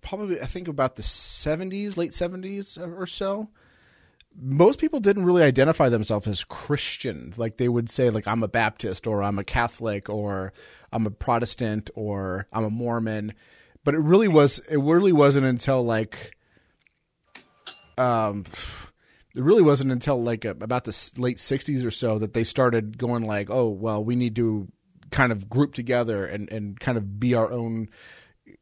probably 0.00 0.40
I 0.40 0.46
think 0.46 0.68
about 0.68 0.96
the 0.96 1.02
seventies, 1.02 1.96
late 1.96 2.14
seventies 2.14 2.78
or 2.78 3.06
so. 3.06 3.48
Most 4.36 4.80
people 4.80 5.00
didn't 5.00 5.26
really 5.26 5.42
identify 5.42 5.88
themselves 5.88 6.26
as 6.26 6.44
Christian. 6.44 7.34
Like 7.36 7.56
they 7.56 7.68
would 7.68 7.88
say, 7.88 8.10
like 8.10 8.26
I'm 8.26 8.42
a 8.42 8.48
Baptist 8.48 9.06
or 9.06 9.22
I'm 9.22 9.38
a 9.38 9.44
Catholic 9.44 10.08
or 10.08 10.52
I'm 10.92 11.06
a 11.06 11.10
Protestant 11.10 11.90
or 11.94 12.46
I'm 12.52 12.64
a 12.64 12.70
Mormon. 12.70 13.34
But 13.84 13.94
it 13.94 14.00
really 14.00 14.28
was. 14.28 14.58
It 14.70 14.78
really 14.78 15.12
wasn't 15.12 15.46
until 15.46 15.84
like, 15.84 16.36
um, 17.98 18.44
it 19.36 19.42
really 19.42 19.62
wasn't 19.62 19.92
until 19.92 20.22
like 20.22 20.44
about 20.44 20.84
the 20.84 21.12
late 21.16 21.38
60s 21.38 21.84
or 21.84 21.90
so 21.90 22.18
that 22.18 22.34
they 22.34 22.44
started 22.44 22.98
going 22.98 23.26
like 23.26 23.50
oh 23.50 23.68
well 23.68 24.02
we 24.02 24.14
need 24.14 24.36
to 24.36 24.68
kind 25.10 25.32
of 25.32 25.48
group 25.48 25.74
together 25.74 26.24
and, 26.24 26.50
and 26.50 26.78
kind 26.80 26.98
of 26.98 27.20
be 27.20 27.34
our 27.34 27.50
own 27.50 27.88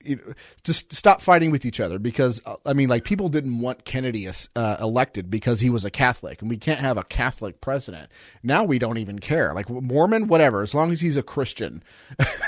you 0.04 0.16
know, 0.16 0.34
just 0.64 0.92
stop 0.94 1.20
fighting 1.20 1.50
with 1.50 1.64
each 1.64 1.80
other 1.80 1.98
because 1.98 2.40
uh, 2.44 2.56
I 2.64 2.72
mean, 2.72 2.88
like 2.88 3.04
people 3.04 3.28
didn't 3.28 3.60
want 3.60 3.84
Kennedy 3.84 4.28
uh, 4.28 4.76
elected 4.80 5.30
because 5.30 5.60
he 5.60 5.70
was 5.70 5.84
a 5.84 5.90
Catholic, 5.90 6.40
and 6.40 6.50
we 6.50 6.56
can't 6.56 6.80
have 6.80 6.96
a 6.96 7.04
Catholic 7.04 7.60
president. 7.60 8.10
Now 8.42 8.64
we 8.64 8.78
don't 8.78 8.98
even 8.98 9.18
care, 9.18 9.52
like 9.54 9.68
Mormon, 9.68 10.28
whatever, 10.28 10.62
as 10.62 10.74
long 10.74 10.92
as 10.92 11.00
he's 11.00 11.16
a 11.16 11.22
Christian. 11.22 11.82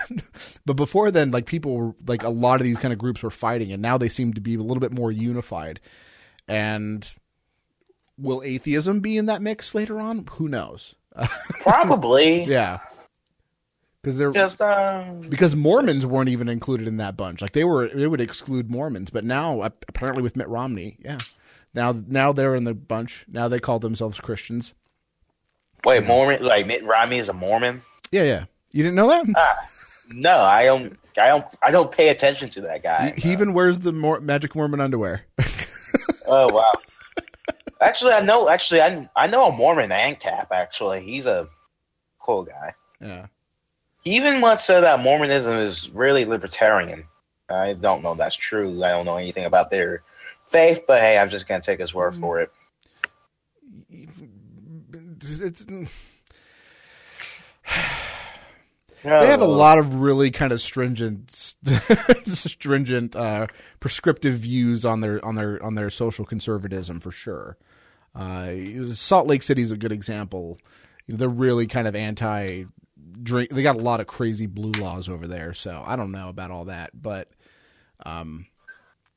but 0.67 0.75
before 0.75 1.11
then, 1.11 1.31
like 1.31 1.47
people, 1.47 1.77
were, 1.77 1.95
like 2.07 2.23
a 2.23 2.31
lot 2.31 2.61
of 2.61 2.65
these 2.65 2.79
kind 2.79 2.93
of 2.93 2.99
groups 2.99 3.23
were 3.23 3.31
fighting, 3.31 3.73
and 3.73 3.83
now 3.83 3.99
they 3.99 4.09
seem 4.09 4.35
to 4.35 4.41
be 4.41 4.55
a 4.55 4.63
little 4.63 4.81
bit 4.81 4.93
more 4.93 5.11
unified. 5.11 5.81
And 6.47 7.09
will 8.19 8.43
atheism 8.43 9.01
be 9.01 9.17
in 9.17 9.27
that 9.27 9.43
mix 9.43 9.75
later 9.75 9.99
on? 9.99 10.27
Who 10.33 10.49
knows? 10.49 10.95
Probably. 11.61 12.45
Yeah, 12.45 12.79
because 14.05 14.19
they're 14.19 14.31
Just 14.33 14.61
um, 14.61 15.21
because 15.23 15.57
Mormons 15.57 16.05
weren't 16.05 16.29
even 16.29 16.49
included 16.49 16.87
in 16.87 16.99
that 16.99 17.17
bunch. 17.17 17.41
Like 17.43 17.53
they 17.53 17.65
were, 17.65 17.89
they 17.89 18.07
would 18.07 18.21
exclude 18.21 18.71
Mormons. 18.71 19.11
But 19.11 19.25
now, 19.25 19.63
apparently, 19.63 20.23
with 20.23 20.37
Mitt 20.37 20.49
Romney, 20.49 20.99
yeah, 21.03 21.19
now 21.75 21.97
now 22.07 22.33
they're 22.33 22.55
in 22.55 22.65
the 22.65 22.75
bunch. 22.75 23.25
Now 23.29 23.49
they 23.49 23.59
call 23.59 23.79
themselves 23.79 24.21
Christians. 24.21 24.75
wait, 25.85 26.05
Mormon? 26.05 26.43
Like 26.45 26.67
Mitt 26.67 26.85
Romney 26.85 27.19
is 27.19 27.29
a 27.29 27.33
Mormon? 27.33 27.83
Yeah, 28.13 28.23
yeah. 28.25 28.45
You 28.73 28.83
didn't 28.83 28.97
know 28.97 29.09
that? 29.09 29.27
No, 30.13 30.39
I 30.41 30.65
don't. 30.67 30.99
I 31.17 31.29
don't. 31.29 31.47
I 31.63 31.71
don't 31.71 31.91
pay 31.91 32.09
attention 32.09 32.51
to 32.51 32.61
that 32.63 32.83
guy. 32.83 33.15
he, 33.17 33.23
he 33.29 33.33
even 33.33 33.53
wears 33.55 33.81
the 33.81 33.93
Mor- 33.93 34.21
magic 34.21 34.55
Mormon 34.55 34.81
underwear. 34.81 35.25
Oh 36.27 36.49
wow. 36.53 36.73
actually, 37.83 38.13
I 38.13 38.21
know. 38.21 38.49
Actually, 38.49 38.81
I 38.81 39.09
I 39.15 39.27
know 39.27 39.49
a 39.49 39.53
Mormon 39.53 39.91
ANCAP. 39.91 40.47
Actually, 40.51 41.03
he's 41.03 41.27
a 41.27 41.49
cool 42.19 42.45
guy. 42.45 42.75
yeah, 43.01 43.27
He 44.05 44.17
even 44.17 44.43
once 44.43 44.65
said 44.65 44.81
that 44.81 45.01
Mormonism 45.01 45.57
is 45.57 45.89
really 45.91 46.27
libertarian. 46.27 47.05
I 47.49 47.73
don't 47.73 48.03
know 48.03 48.13
if 48.13 48.19
that's 48.19 48.37
true. 48.37 48.85
I 48.85 48.91
don't 48.91 49.07
know 49.07 49.17
anything 49.17 49.47
about 49.47 49.71
their 49.71 50.03
faith, 50.51 50.83
but 50.87 51.01
hey, 51.01 51.19
I'm 51.19 51.31
just 51.31 51.49
gonna 51.49 51.63
take 51.63 51.81
his 51.81 51.95
word 51.95 52.15
for 52.17 52.41
it. 52.41 52.53
it's, 53.91 55.65
they 55.65 55.89
have 59.27 59.41
a 59.41 59.47
lot 59.47 59.79
of 59.79 59.95
really 59.95 60.31
kind 60.31 60.53
of 60.53 60.61
stringent, 60.61 61.31
stringent, 62.27 63.17
uh, 63.17 63.47
prescriptive 63.81 64.35
views 64.35 64.85
on 64.85 65.01
their 65.01 65.25
on 65.25 65.35
their 65.35 65.63
on 65.63 65.77
their 65.77 65.91
social 65.91 66.27
conservatism 66.27 67.01
for 67.01 67.11
sure. 67.11 67.57
Uh, 68.15 68.53
Salt 68.93 69.27
Lake 69.27 69.43
City 69.43 69.63
is 69.63 69.71
a 69.71 69.77
good 69.77 69.93
example. 69.93 70.59
You 71.07 71.15
know, 71.15 71.19
they're 71.19 71.29
really 71.29 71.67
kind 71.67 71.89
of 71.89 71.95
anti 71.95 72.65
drink. 73.23 73.51
They 73.51 73.63
got 73.63 73.77
a 73.77 73.81
lot 73.81 74.01
of 74.01 74.07
crazy 74.07 74.47
blue 74.47 74.73
laws 74.73 75.09
over 75.09 75.27
there, 75.27 75.55
so 75.55 75.83
I 75.87 75.97
don't 75.97 76.13
know 76.13 76.29
about 76.29 76.51
all 76.51 76.67
that, 76.67 76.91
but 76.95 77.29
um, 78.05 78.47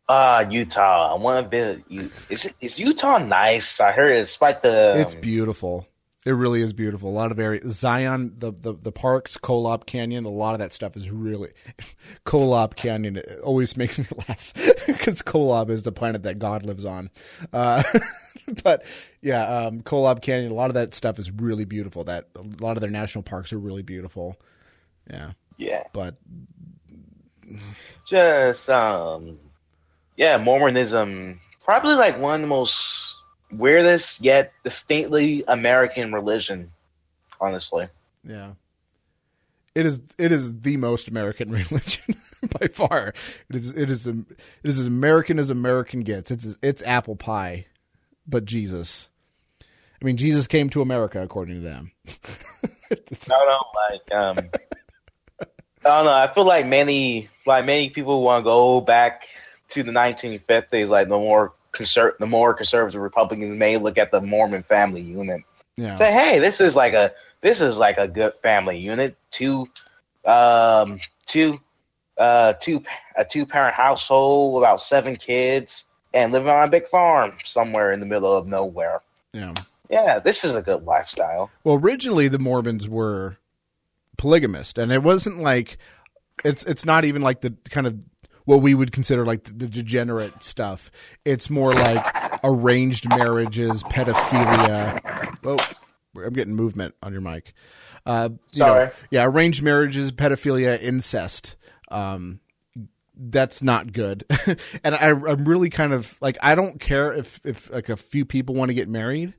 Uh, 0.07 0.45
Utah. 0.49 1.13
I 1.13 1.17
want 1.17 1.43
to 1.43 1.49
visit. 1.49 1.85
You 1.89 2.11
is 2.29 2.45
it, 2.45 2.55
is 2.61 2.79
Utah 2.79 3.17
nice? 3.17 3.79
I 3.79 3.91
heard 3.91 4.11
it's 4.11 4.31
despite 4.31 4.61
the 4.61 4.95
it's 4.99 5.15
beautiful. 5.15 5.87
It 6.25 6.31
really 6.31 6.61
is 6.61 6.73
beautiful. 6.73 7.09
A 7.09 7.11
lot 7.11 7.31
of 7.31 7.39
areas, 7.39 7.77
Zion, 7.77 8.33
the, 8.37 8.51
the 8.51 8.73
the 8.73 8.91
parks, 8.91 9.37
Kolob 9.37 9.85
Canyon, 9.85 10.25
a 10.25 10.29
lot 10.29 10.53
of 10.53 10.59
that 10.59 10.73
stuff 10.73 10.97
is 10.97 11.09
really 11.09 11.51
Kolob 12.25 12.75
Canyon. 12.75 13.17
It 13.17 13.39
always 13.43 13.77
makes 13.77 13.97
me 13.97 14.05
laugh 14.27 14.51
because 14.87 15.21
Kolob 15.21 15.69
is 15.69 15.83
the 15.83 15.91
planet 15.91 16.23
that 16.23 16.39
God 16.39 16.65
lives 16.65 16.83
on. 16.83 17.11
Uh, 17.53 17.81
but 18.63 18.83
yeah, 19.21 19.43
um, 19.47 19.81
Kolob 19.81 20.21
Canyon, 20.21 20.51
a 20.51 20.55
lot 20.55 20.69
of 20.69 20.73
that 20.73 20.93
stuff 20.93 21.17
is 21.17 21.31
really 21.31 21.65
beautiful. 21.65 22.03
That 22.03 22.27
a 22.35 22.63
lot 22.63 22.75
of 22.75 22.81
their 22.81 22.89
national 22.89 23.23
parks 23.23 23.53
are 23.53 23.59
really 23.59 23.83
beautiful. 23.83 24.37
Yeah, 25.09 25.31
yeah. 25.57 25.83
but 25.93 26.15
just 28.05 28.69
um 28.69 29.39
yeah 30.17 30.37
mormonism 30.37 31.39
probably 31.63 31.95
like 31.95 32.19
one 32.19 32.35
of 32.35 32.41
the 32.41 32.47
most 32.47 33.16
weirdest 33.51 34.21
yet 34.21 34.51
distinctly 34.63 35.43
american 35.47 36.13
religion 36.13 36.71
honestly 37.39 37.87
yeah, 38.27 38.51
it 39.73 39.85
is 39.85 40.01
it 40.17 40.31
is 40.31 40.61
the 40.61 40.77
most 40.77 41.07
American 41.07 41.51
religion 41.71 42.15
by 42.59 42.67
far. 42.67 43.13
It 43.49 43.55
is 43.55 43.69
it 43.71 43.89
is 43.89 44.03
the 44.03 44.25
it 44.63 44.69
is 44.69 44.79
as 44.79 44.87
American 44.87 45.39
as 45.39 45.49
American 45.49 46.01
gets. 46.01 46.29
It's 46.29 46.57
it's 46.61 46.83
apple 46.83 47.15
pie, 47.15 47.67
but 48.27 48.45
Jesus. 48.45 49.09
I 49.99 50.05
mean, 50.05 50.17
Jesus 50.17 50.45
came 50.45 50.69
to 50.71 50.81
America 50.81 51.21
according 51.23 51.55
to 51.55 51.61
them. 51.61 51.91
i 52.89 52.95
don't 53.27 53.47
know 53.47 53.63
like 53.89 54.15
um 54.15 54.37
i 55.39 55.45
don't 55.83 56.05
know 56.05 56.13
i 56.13 56.33
feel 56.33 56.45
like 56.45 56.65
many 56.65 57.27
like 57.45 57.65
many 57.65 57.89
people 57.89 58.21
want 58.21 58.43
to 58.43 58.45
go 58.45 58.79
back 58.79 59.23
to 59.67 59.83
the 59.83 59.91
1950s 59.91 60.87
like 60.87 61.09
the 61.09 61.17
more 61.17 61.53
conser- 61.77 62.17
the 62.17 62.25
more 62.25 62.53
conservative 62.53 63.01
republicans 63.01 63.57
may 63.57 63.77
look 63.77 63.97
at 63.97 64.11
the 64.11 64.21
mormon 64.21 64.63
family 64.63 65.01
unit 65.01 65.41
Yeah, 65.77 65.97
say, 65.97 66.11
hey, 66.11 66.39
this 66.39 66.59
is 66.59 66.75
like 66.75 66.93
a 66.93 67.13
this 67.41 67.61
is 67.61 67.77
like 67.77 67.97
a 67.97 68.07
good 68.07 68.33
family 68.41 68.79
unit. 68.79 69.15
Two, 69.31 69.69
um, 70.25 70.99
two, 71.25 71.59
uh, 72.17 72.53
two 72.53 72.83
a 73.15 73.25
two 73.25 73.45
parent 73.45 73.75
household, 73.75 74.61
about 74.61 74.81
seven 74.81 75.15
kids, 75.15 75.85
and 76.13 76.31
living 76.31 76.49
on 76.49 76.67
a 76.67 76.71
big 76.71 76.87
farm 76.87 77.33
somewhere 77.45 77.93
in 77.93 77.99
the 77.99 78.05
middle 78.05 78.35
of 78.35 78.47
nowhere. 78.47 79.01
yeah. 79.33 79.53
yeah, 79.89 80.19
this 80.19 80.43
is 80.43 80.55
a 80.55 80.61
good 80.61 80.83
lifestyle. 80.83 81.49
Well, 81.63 81.75
originally 81.75 82.27
the 82.27 82.39
Mormons 82.39 82.89
were 82.89 83.37
polygamist, 84.17 84.77
and 84.77 84.91
it 84.91 85.03
wasn't 85.03 85.39
like 85.39 85.77
it's 86.43 86.65
it's 86.65 86.85
not 86.85 87.05
even 87.05 87.21
like 87.21 87.41
the 87.41 87.53
kind 87.69 87.87
of 87.87 87.97
what 88.47 88.61
we 88.61 88.73
would 88.73 88.93
consider 88.93 89.25
like 89.25 89.43
the, 89.43 89.53
the 89.53 89.67
degenerate 89.67 90.41
stuff. 90.41 90.89
It's 91.25 91.49
more 91.49 91.73
like 91.73 92.39
arranged 92.45 93.07
marriages, 93.09 93.83
pedophilia. 93.83 95.35
Oh, 95.43 95.57
I'm 96.15 96.31
getting 96.31 96.55
movement 96.55 96.95
on 97.03 97.11
your 97.11 97.19
mic. 97.19 97.53
Uh, 98.05 98.29
you 98.31 98.59
know, 98.61 98.65
Sorry. 98.65 98.89
yeah, 99.11 99.25
arranged 99.25 99.61
marriages, 99.61 100.13
pedophilia, 100.13 100.81
incest. 100.81 101.57
Um, 101.91 102.39
that's 103.17 103.61
not 103.61 103.91
good. 103.91 104.23
and 104.83 104.95
I, 104.95 105.09
I'm 105.09 105.43
really 105.43 105.69
kind 105.69 105.91
of 105.91 106.15
like 106.21 106.37
I 106.41 106.55
don't 106.55 106.79
care 106.79 107.11
if 107.11 107.41
if 107.43 107.69
like 107.69 107.89
a 107.89 107.97
few 107.97 108.23
people 108.23 108.55
want 108.55 108.69
to 108.69 108.75
get 108.75 108.87
married. 108.87 109.33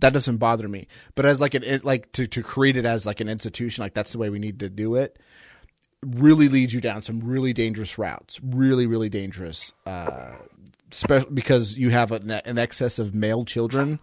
That 0.00 0.12
doesn't 0.12 0.36
bother 0.36 0.68
me. 0.68 0.86
But 1.14 1.24
as 1.24 1.40
like 1.40 1.54
an 1.54 1.64
it, 1.64 1.82
like 1.82 2.12
to 2.12 2.26
to 2.26 2.42
create 2.42 2.76
it 2.76 2.84
as 2.84 3.06
like 3.06 3.22
an 3.22 3.28
institution, 3.30 3.80
like 3.80 3.94
that's 3.94 4.12
the 4.12 4.18
way 4.18 4.28
we 4.28 4.38
need 4.38 4.60
to 4.60 4.68
do 4.68 4.96
it. 4.96 5.18
Really 6.04 6.48
leads 6.48 6.72
you 6.72 6.80
down 6.80 7.02
some 7.02 7.20
really 7.20 7.52
dangerous 7.52 7.98
routes. 7.98 8.40
Really, 8.42 8.86
really 8.86 9.08
dangerous. 9.08 9.72
Uh, 9.84 10.32
spe- 10.90 11.32
because 11.32 11.76
you 11.76 11.90
have 11.90 12.12
an, 12.12 12.58
excess 12.58 12.98
of 12.98 13.14
male 13.14 13.44
children, 13.44 14.00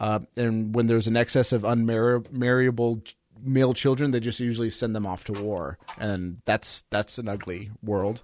uh, 0.00 0.20
and 0.36 0.74
when 0.74 0.86
there's 0.86 1.06
an 1.06 1.16
excess 1.16 1.52
of 1.52 1.64
unmarriable 1.64 3.02
male 3.42 3.74
children, 3.74 4.10
they 4.10 4.20
just 4.20 4.40
usually 4.40 4.70
send 4.70 4.94
them 4.94 5.06
off 5.06 5.24
to 5.24 5.32
war, 5.32 5.78
and 5.98 6.40
that's 6.44 6.84
that's 6.90 7.18
an 7.18 7.28
ugly 7.28 7.70
world. 7.82 8.22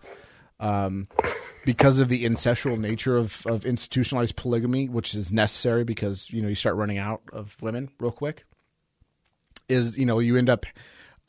Um, 0.58 1.08
because 1.64 1.98
of 1.98 2.08
the 2.08 2.24
incestual 2.24 2.78
nature 2.78 3.16
of, 3.16 3.46
of 3.46 3.64
institutionalized 3.64 4.36
polygamy, 4.36 4.88
which 4.88 5.14
is 5.14 5.32
necessary 5.32 5.84
because 5.84 6.30
you 6.30 6.42
know 6.42 6.48
you 6.48 6.54
start 6.54 6.76
running 6.76 6.98
out 6.98 7.22
of 7.32 7.60
women 7.62 7.90
real 7.98 8.12
quick. 8.12 8.44
Is 9.68 9.96
you 9.96 10.06
know 10.06 10.18
you 10.18 10.36
end 10.36 10.50
up 10.50 10.66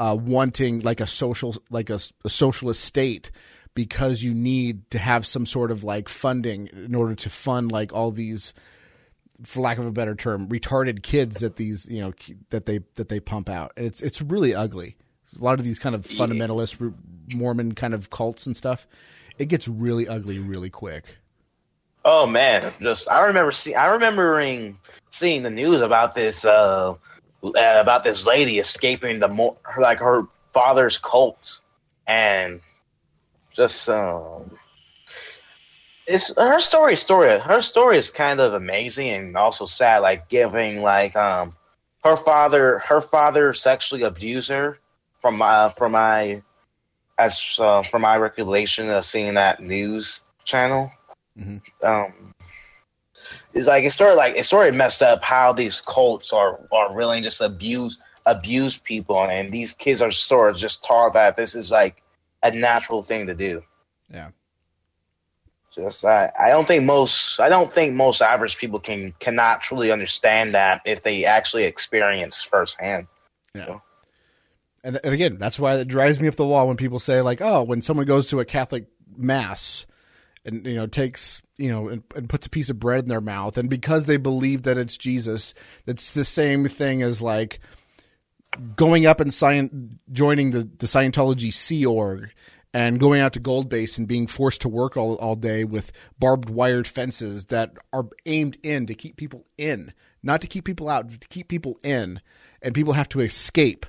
uh, 0.01 0.15
wanting 0.15 0.79
like 0.79 0.99
a 0.99 1.05
social 1.05 1.55
like 1.69 1.91
a, 1.91 1.99
a 2.25 2.29
socialist 2.29 2.83
state 2.83 3.29
because 3.75 4.23
you 4.23 4.33
need 4.33 4.89
to 4.89 4.97
have 4.97 5.27
some 5.27 5.45
sort 5.45 5.69
of 5.69 5.83
like 5.83 6.09
funding 6.09 6.67
in 6.73 6.95
order 6.95 7.13
to 7.13 7.29
fund 7.29 7.71
like 7.71 7.93
all 7.93 8.09
these 8.09 8.53
for 9.43 9.61
lack 9.61 9.77
of 9.77 9.85
a 9.85 9.91
better 9.91 10.15
term 10.15 10.47
retarded 10.47 11.03
kids 11.03 11.41
that 11.41 11.55
these 11.55 11.87
you 11.87 12.01
know 12.01 12.11
that 12.49 12.65
they 12.65 12.79
that 12.95 13.09
they 13.09 13.19
pump 13.19 13.47
out. 13.47 13.73
And 13.77 13.85
it's 13.85 14.01
it's 14.01 14.23
really 14.23 14.55
ugly. 14.55 14.97
A 15.39 15.43
lot 15.43 15.59
of 15.59 15.65
these 15.65 15.77
kind 15.77 15.93
of 15.93 16.01
fundamentalist 16.01 16.93
mormon 17.33 17.75
kind 17.75 17.93
of 17.93 18.09
cults 18.09 18.47
and 18.47 18.57
stuff 18.57 18.87
it 19.37 19.45
gets 19.49 19.67
really 19.67 20.07
ugly 20.07 20.39
really 20.39 20.71
quick. 20.71 21.17
Oh 22.03 22.25
man, 22.25 22.73
just 22.81 23.07
I 23.07 23.27
remember 23.27 23.51
see 23.51 23.75
I 23.75 23.93
remembering 23.93 24.79
seeing 25.11 25.43
the 25.43 25.51
news 25.51 25.81
about 25.81 26.15
this 26.15 26.43
uh, 26.43 26.95
uh 27.43 27.49
about 27.55 28.03
this 28.03 28.25
lady 28.25 28.59
escaping 28.59 29.19
the 29.19 29.27
mo- 29.27 29.57
like 29.77 29.99
her 29.99 30.23
father's 30.53 30.97
cult. 30.97 31.59
And 32.07 32.61
just 33.53 33.89
um 33.89 34.51
it's 36.07 36.35
her 36.35 36.59
story 36.59 36.95
story 36.95 37.37
her 37.39 37.61
story 37.61 37.97
is 37.97 38.09
kind 38.09 38.39
of 38.39 38.53
amazing 38.53 39.09
and 39.09 39.37
also 39.37 39.65
sad 39.65 39.99
like 39.99 40.27
giving 40.29 40.81
like 40.81 41.15
um 41.15 41.55
her 42.03 42.17
father 42.17 42.79
her 42.79 43.01
father 43.01 43.53
sexually 43.53 44.01
abused 44.01 44.49
her 44.49 44.77
from 45.21 45.37
my 45.37 45.69
from 45.77 45.91
my 45.93 46.41
as 47.17 47.55
uh, 47.59 47.83
from 47.83 48.01
my 48.01 48.17
recollection 48.17 48.89
of 48.89 49.05
seeing 49.05 49.35
that 49.35 49.61
news 49.61 50.21
channel. 50.43 50.91
Um 51.83 52.30
it's 53.53 53.67
like 53.67 53.83
it's 53.83 53.95
sort 53.95 54.11
of 54.11 54.17
like 54.17 54.35
it's 54.35 54.49
sort 54.49 54.67
of 54.67 54.75
messed 54.75 55.01
up 55.01 55.23
how 55.23 55.53
these 55.53 55.81
cults 55.81 56.33
are 56.33 56.59
are 56.71 56.93
really 56.95 57.21
just 57.21 57.41
abuse 57.41 57.99
abuse 58.25 58.77
people 58.77 59.23
and 59.23 59.51
these 59.51 59.73
kids 59.73 60.01
are 60.01 60.11
sort 60.11 60.51
of 60.51 60.57
just 60.57 60.83
taught 60.83 61.13
that 61.13 61.35
this 61.35 61.55
is 61.55 61.71
like 61.71 62.01
a 62.43 62.51
natural 62.51 63.01
thing 63.01 63.27
to 63.27 63.33
do 63.33 63.61
yeah 64.09 64.29
just 65.75 66.03
I, 66.03 66.31
I 66.39 66.49
don't 66.49 66.67
think 66.67 66.83
most 66.83 67.39
I 67.39 67.49
don't 67.49 67.71
think 67.71 67.93
most 67.93 68.21
average 68.21 68.57
people 68.57 68.79
can 68.79 69.13
cannot 69.19 69.61
truly 69.61 69.91
understand 69.91 70.53
that 70.53 70.81
if 70.85 71.03
they 71.03 71.25
actually 71.25 71.63
experience 71.63 72.41
firsthand. 72.41 73.07
Yeah. 73.55 73.79
And, 74.83 74.99
and 75.03 75.13
again, 75.13 75.37
that's 75.37 75.59
why 75.59 75.75
it 75.75 75.87
drives 75.87 76.19
me 76.19 76.27
up 76.27 76.35
the 76.35 76.45
wall 76.45 76.67
when 76.67 76.75
people 76.75 76.99
say 76.99 77.21
like, 77.21 77.39
"Oh, 77.41 77.63
when 77.63 77.81
someone 77.81 78.05
goes 78.05 78.29
to 78.29 78.39
a 78.39 78.45
Catholic 78.45 78.85
mass 79.15 79.85
and 80.43 80.65
you 80.65 80.75
know 80.75 80.87
takes 80.87 81.41
you 81.61 81.69
know 81.69 81.89
and, 81.89 82.03
and 82.15 82.29
puts 82.29 82.45
a 82.45 82.49
piece 82.49 82.69
of 82.69 82.79
bread 82.79 83.03
in 83.03 83.09
their 83.09 83.21
mouth, 83.21 83.57
and 83.57 83.69
because 83.69 84.05
they 84.05 84.17
believe 84.17 84.63
that 84.63 84.77
it's 84.77 84.97
Jesus, 84.97 85.53
that's 85.85 86.11
the 86.13 86.25
same 86.25 86.67
thing 86.67 87.01
as 87.01 87.21
like 87.21 87.59
going 88.75 89.05
up 89.05 89.19
and 89.19 89.31
scient- 89.31 89.97
joining 90.11 90.51
the 90.51 90.63
the 90.63 90.87
Scientology 90.87 91.53
Sea 91.53 91.85
Org." 91.85 92.31
And 92.73 93.01
going 93.01 93.19
out 93.19 93.33
to 93.33 93.41
Gold 93.41 93.67
Base 93.67 93.97
and 93.97 94.07
being 94.07 94.27
forced 94.27 94.61
to 94.61 94.69
work 94.69 94.95
all, 94.95 95.15
all 95.15 95.35
day 95.35 95.65
with 95.65 95.91
barbed 96.19 96.49
wired 96.49 96.87
fences 96.87 97.47
that 97.47 97.73
are 97.91 98.07
aimed 98.25 98.57
in 98.63 98.85
to 98.85 98.93
keep 98.95 99.17
people 99.17 99.45
in, 99.57 99.91
not 100.23 100.39
to 100.39 100.47
keep 100.47 100.63
people 100.63 100.87
out, 100.87 101.09
to 101.09 101.27
keep 101.27 101.49
people 101.49 101.81
in. 101.83 102.21
And 102.61 102.73
people 102.73 102.93
have 102.93 103.09
to 103.09 103.19
escape 103.19 103.85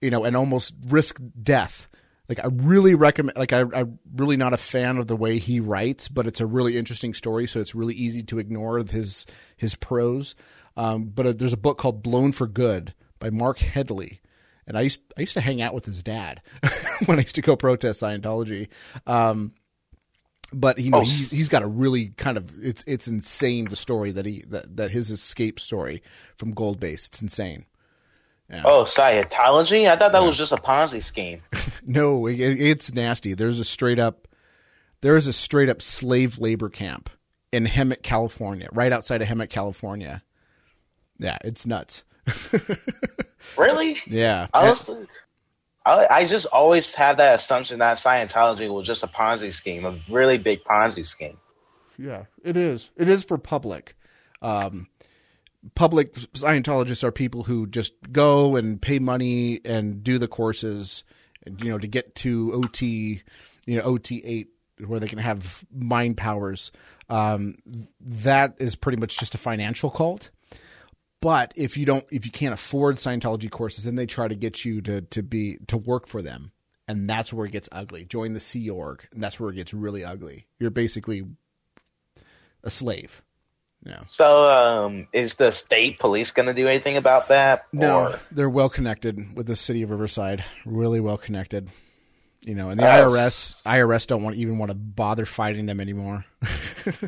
you 0.00 0.10
know, 0.10 0.24
and 0.24 0.36
almost 0.36 0.74
risk 0.86 1.20
death. 1.42 1.88
Like 2.28 2.40
I 2.40 2.48
really 2.52 2.94
recommend. 2.94 3.36
Like 3.38 3.52
I, 3.52 3.60
I'm 3.60 3.98
really 4.14 4.36
not 4.36 4.52
a 4.52 4.56
fan 4.56 4.98
of 4.98 5.06
the 5.06 5.16
way 5.16 5.38
he 5.38 5.60
writes, 5.60 6.08
but 6.08 6.26
it's 6.26 6.40
a 6.40 6.46
really 6.46 6.76
interesting 6.76 7.14
story. 7.14 7.46
So 7.46 7.60
it's 7.60 7.74
really 7.74 7.94
easy 7.94 8.22
to 8.24 8.38
ignore 8.38 8.78
his 8.78 9.26
his 9.56 9.74
prose. 9.74 10.34
Um, 10.76 11.04
but 11.04 11.26
uh, 11.26 11.32
there's 11.32 11.52
a 11.52 11.56
book 11.58 11.78
called 11.78 12.02
Blown 12.02 12.32
for 12.32 12.46
Good 12.46 12.94
by 13.18 13.30
Marc 13.30 13.58
Headley, 13.60 14.20
and 14.66 14.76
I 14.76 14.82
used 14.82 15.00
I 15.16 15.20
used 15.20 15.34
to 15.34 15.40
hang 15.40 15.62
out 15.62 15.72
with 15.72 15.84
his 15.86 16.02
dad 16.02 16.42
when 17.06 17.18
I 17.18 17.22
used 17.22 17.36
to 17.36 17.42
go 17.42 17.56
protest 17.56 18.02
Scientology. 18.02 18.68
Um, 19.06 19.52
but 20.52 20.78
you 20.78 20.90
know 20.90 20.98
Oh. 20.98 21.00
he's, 21.00 21.30
he's 21.30 21.48
got 21.48 21.62
a 21.62 21.66
really 21.66 22.08
kind 22.08 22.36
of 22.36 22.52
it's 22.64 22.84
it's 22.86 23.08
insane 23.08 23.66
the 23.66 23.76
story 23.76 24.12
that 24.12 24.26
he 24.26 24.44
that, 24.48 24.76
that 24.76 24.90
his 24.90 25.10
escape 25.10 25.58
story 25.60 26.02
from 26.36 26.52
Gold 26.52 26.78
Base. 26.80 27.06
It's 27.06 27.22
insane. 27.22 27.64
Oh, 28.64 28.84
Scientology? 28.84 29.88
I 29.88 29.96
thought 29.96 30.12
that 30.12 30.22
was 30.22 30.36
just 30.36 30.52
a 30.52 30.56
Ponzi 30.56 31.02
scheme. 31.02 31.42
No, 31.88 32.26
it, 32.26 32.40
it's 32.40 32.92
nasty. 32.92 33.34
There's 33.34 33.60
a 33.60 33.64
straight 33.64 34.00
up, 34.00 34.26
there 35.02 35.16
is 35.16 35.28
a 35.28 35.32
straight 35.32 35.68
up 35.68 35.80
slave 35.80 36.38
labor 36.40 36.68
camp 36.68 37.08
in 37.52 37.64
Hemet, 37.64 38.02
California, 38.02 38.68
right 38.72 38.92
outside 38.92 39.22
of 39.22 39.28
Hemet, 39.28 39.50
California. 39.50 40.22
Yeah, 41.18 41.38
it's 41.44 41.64
nuts. 41.64 42.02
Really? 43.56 43.96
Yeah, 44.06 44.48
Honestly, 44.52 45.06
I, 45.84 46.06
I 46.10 46.24
just 46.26 46.46
always 46.46 46.94
had 46.94 47.16
that 47.18 47.36
assumption 47.38 47.78
that 47.78 47.96
Scientology 47.98 48.68
was 48.68 48.86
just 48.86 49.02
a 49.04 49.06
Ponzi 49.06 49.52
scheme, 49.52 49.84
a 49.84 49.96
really 50.10 50.36
big 50.38 50.64
Ponzi 50.64 51.06
scheme. 51.06 51.38
yeah, 51.96 52.24
it 52.42 52.56
is. 52.56 52.90
It 52.96 53.08
is 53.08 53.24
for 53.24 53.38
public. 53.38 53.94
Um, 54.42 54.88
public 55.74 56.14
Scientologists 56.32 57.04
are 57.04 57.12
people 57.12 57.42
who 57.42 57.66
just 57.66 57.92
go 58.12 58.56
and 58.56 58.80
pay 58.80 58.98
money 58.98 59.60
and 59.64 60.02
do 60.02 60.18
the 60.18 60.28
courses, 60.28 61.04
you 61.46 61.70
know, 61.70 61.78
to 61.78 61.86
get 61.86 62.14
to 62.16 62.52
OT, 62.52 63.22
you 63.66 63.76
know, 63.76 63.82
OT 63.82 64.22
eight, 64.24 64.48
where 64.86 65.00
they 65.00 65.08
can 65.08 65.18
have 65.18 65.64
mind 65.72 66.16
powers. 66.16 66.72
Um, 67.08 67.56
that 68.00 68.56
is 68.58 68.76
pretty 68.76 68.98
much 68.98 69.18
just 69.18 69.34
a 69.34 69.38
financial 69.38 69.90
cult. 69.90 70.30
But 71.20 71.52
if 71.56 71.76
you 71.76 71.86
don't, 71.86 72.04
if 72.10 72.26
you 72.26 72.32
can't 72.32 72.54
afford 72.54 72.96
Scientology 72.96 73.50
courses, 73.50 73.84
then 73.84 73.96
they 73.96 74.06
try 74.06 74.28
to 74.28 74.34
get 74.34 74.64
you 74.64 74.80
to 74.82 75.00
to 75.00 75.22
be 75.22 75.58
to 75.66 75.76
work 75.76 76.06
for 76.06 76.20
them, 76.22 76.52
and 76.86 77.08
that's 77.08 77.32
where 77.32 77.46
it 77.46 77.52
gets 77.52 77.68
ugly. 77.72 78.04
Join 78.04 78.34
the 78.34 78.40
Sea 78.40 78.68
Org, 78.68 79.08
and 79.12 79.22
that's 79.22 79.40
where 79.40 79.50
it 79.50 79.56
gets 79.56 79.72
really 79.72 80.04
ugly. 80.04 80.46
You're 80.58 80.70
basically 80.70 81.24
a 82.62 82.70
slave. 82.70 83.22
Yeah. 83.86 84.00
So, 84.10 84.48
um, 84.48 85.06
is 85.12 85.36
the 85.36 85.52
state 85.52 86.00
police 86.00 86.32
going 86.32 86.46
to 86.48 86.54
do 86.54 86.66
anything 86.66 86.96
about 86.96 87.28
that? 87.28 87.66
No, 87.72 88.00
Or- 88.00 88.20
they're 88.32 88.50
well 88.50 88.68
connected 88.68 89.36
with 89.36 89.46
the 89.46 89.54
city 89.54 89.82
of 89.82 89.90
Riverside. 89.90 90.44
Really 90.64 90.98
well 90.98 91.16
connected. 91.16 91.70
You 92.42 92.56
know, 92.56 92.70
and 92.70 92.78
the 92.80 92.84
Yes. 92.84 93.04
IRS 93.08 93.56
IRS 93.64 94.06
don't 94.08 94.22
want 94.24 94.36
even 94.36 94.58
want 94.58 94.70
to 94.70 94.74
bother 94.76 95.24
fighting 95.24 95.66
them 95.66 95.80
anymore. 95.80 96.24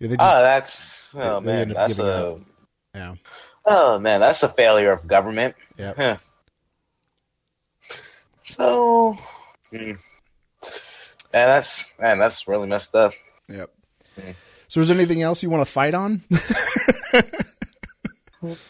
Yeah, 0.00 0.06
they 0.10 0.16
just, 0.16 0.32
oh, 0.32 0.42
that's 0.42 1.08
oh 1.14 1.40
they- 1.40 1.46
they 1.46 1.52
man, 1.64 1.70
up 1.72 1.76
that's 1.88 1.98
a 1.98 2.04
up. 2.04 2.40
yeah, 2.94 3.14
oh 3.64 3.98
man, 3.98 4.20
that's 4.20 4.44
a 4.44 4.48
failure 4.48 4.92
of 4.92 5.08
government. 5.08 5.56
yeah. 5.76 5.92
Huh. 5.96 6.16
So, 8.44 9.18
hmm. 9.70 9.76
man, 9.76 9.98
that's 11.32 11.84
man, 12.00 12.18
that's 12.20 12.46
really 12.46 12.68
messed 12.68 12.94
up. 12.94 13.12
Yep. 13.48 13.70
So, 14.68 14.80
is 14.80 14.88
there 14.88 14.96
anything 14.96 15.22
else 15.22 15.42
you 15.42 15.50
want 15.50 15.66
to 15.66 15.70
fight 15.72 15.94
on? 15.94 16.22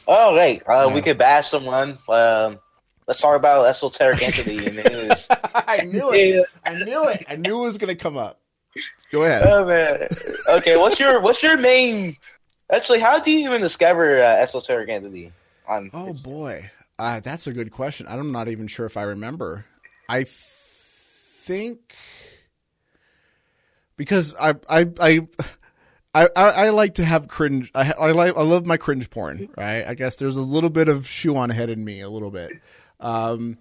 Oh, 0.07 0.35
wait, 0.35 0.63
uh, 0.67 0.87
Yeah. 0.89 0.95
we 0.95 1.03
could 1.03 1.19
bash 1.19 1.51
someone. 1.51 1.99
Um, 2.09 2.59
let's 3.07 3.21
talk 3.21 3.37
about 3.37 3.67
esoteric 3.67 4.23
entity 4.23 4.67
in 4.67 4.77
the 4.77 4.83
news. 4.85 5.29
I 5.55 5.83
knew 5.83 6.15
Yeah. 6.15 6.43
I 6.65 6.73
knew 6.73 7.05
it. 7.09 7.27
I 7.29 7.37
knew 7.37 7.61
it 7.61 7.65
was 7.65 7.77
going 7.77 7.95
to 7.95 8.03
come 8.03 8.17
up. 8.17 8.41
Go 9.13 9.25
ahead. 9.25 9.43
Oh 9.47 9.67
man. 9.67 10.09
Okay, 10.49 10.79
what's 10.79 10.99
your 10.99 11.21
what's 11.21 11.43
your 11.43 11.59
main 11.59 12.17
Actually, 12.73 13.01
how 13.01 13.19
do 13.19 13.31
you 13.31 13.41
even 13.47 13.61
discover 13.61 14.23
uh, 14.23 14.27
esoteric 14.37 14.89
entity? 14.89 15.33
On 15.69 15.91
oh 15.93 16.15
boy, 16.15 16.71
uh, 16.99 17.21
that's 17.21 17.47
a 17.47 17.53
good 17.53 17.71
question. 17.71 18.07
I'm 18.09 18.33
not 18.33 18.49
even 18.49 18.69
sure 18.69 18.87
if 18.87 18.97
I 18.97 19.03
remember. 19.03 19.67
I 20.09 20.25
think 20.27 21.95
because 23.99 24.35
I 24.41 24.55
I 24.71 24.87
I. 24.99 25.27
I, 26.15 26.29
I, 26.35 26.51
I 26.51 26.69
like 26.71 26.95
to 26.95 27.05
have 27.05 27.29
cringe. 27.29 27.71
I, 27.75 27.93
I 27.93 28.11
like 28.13 28.37
I 28.37 28.43
love 28.43 28.67
my 28.67 28.77
cringe 28.77 29.11
porn. 29.11 29.49
Right. 29.57 29.87
I 29.87 29.95
guess 29.95 30.17
there's 30.17 30.37
a 30.37 30.43
little 30.43 30.71
bit 30.71 30.89
of 30.89 31.07
shoe 31.07 31.37
on 31.37 31.51
head 31.51 31.71
in 31.71 31.85
me, 31.85 32.01
a 32.01 32.09
little 32.09 32.31
bit. 32.31 32.53
Um, 33.01 33.59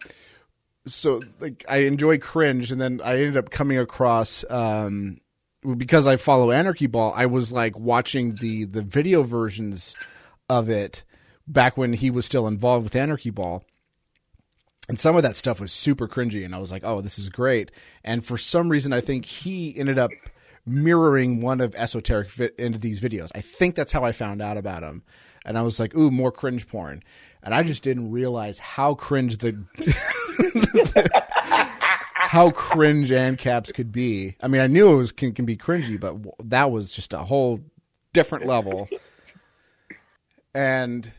so 0.85 1.21
like 1.39 1.65
I 1.69 1.79
enjoy 1.79 2.17
cringe, 2.17 2.71
and 2.71 2.79
then 2.79 3.01
I 3.03 3.17
ended 3.17 3.37
up 3.37 3.49
coming 3.49 3.77
across 3.77 4.45
um, 4.49 5.19
because 5.75 6.07
I 6.07 6.15
follow 6.15 6.51
Anarchy 6.51 6.87
Ball. 6.87 7.13
I 7.15 7.25
was 7.25 7.51
like 7.51 7.77
watching 7.77 8.35
the 8.35 8.65
the 8.65 8.81
video 8.81 9.23
versions 9.23 9.95
of 10.49 10.69
it 10.69 11.03
back 11.47 11.77
when 11.77 11.93
he 11.93 12.09
was 12.09 12.25
still 12.25 12.47
involved 12.47 12.85
with 12.85 12.95
Anarchy 12.95 13.29
Ball, 13.29 13.63
and 14.87 14.97
some 14.97 15.17
of 15.17 15.23
that 15.23 15.35
stuff 15.35 15.59
was 15.59 15.73
super 15.73 16.07
cringy, 16.07 16.45
and 16.45 16.55
I 16.55 16.59
was 16.59 16.71
like, 16.71 16.83
"Oh, 16.85 17.01
this 17.01 17.19
is 17.19 17.29
great." 17.29 17.71
And 18.03 18.23
for 18.23 18.37
some 18.37 18.69
reason, 18.69 18.93
I 18.93 19.01
think 19.01 19.25
he 19.25 19.77
ended 19.77 19.99
up 19.99 20.11
mirroring 20.67 21.41
one 21.41 21.61
of 21.61 21.73
Esoteric 21.75 22.29
Entity's 22.59 22.99
videos. 22.99 23.31
I 23.33 23.41
think 23.41 23.75
that's 23.75 23.91
how 23.91 24.03
I 24.03 24.11
found 24.11 24.41
out 24.41 24.57
about 24.57 24.83
him, 24.83 25.03
and 25.45 25.57
I 25.57 25.61
was 25.61 25.79
like, 25.79 25.95
"Ooh, 25.95 26.11
more 26.11 26.31
cringe 26.31 26.67
porn." 26.67 27.01
And 27.43 27.53
I 27.53 27.63
just 27.63 27.83
didn't 27.83 28.11
realize 28.11 28.59
how 28.59 28.93
cringe 28.93 29.37
the 29.37 29.63
how 32.27 32.51
cringe 32.51 33.09
ANCAPs 33.09 33.73
could 33.73 33.91
be. 33.91 34.35
I 34.43 34.47
mean, 34.47 34.61
I 34.61 34.67
knew 34.67 34.91
it 34.91 34.95
was 34.95 35.11
can, 35.11 35.33
can 35.33 35.45
be 35.45 35.55
cringy, 35.55 35.99
but 35.99 36.17
that 36.49 36.71
was 36.71 36.91
just 36.91 37.13
a 37.13 37.19
whole 37.19 37.61
different 38.13 38.45
level. 38.45 38.89
And 40.53 41.09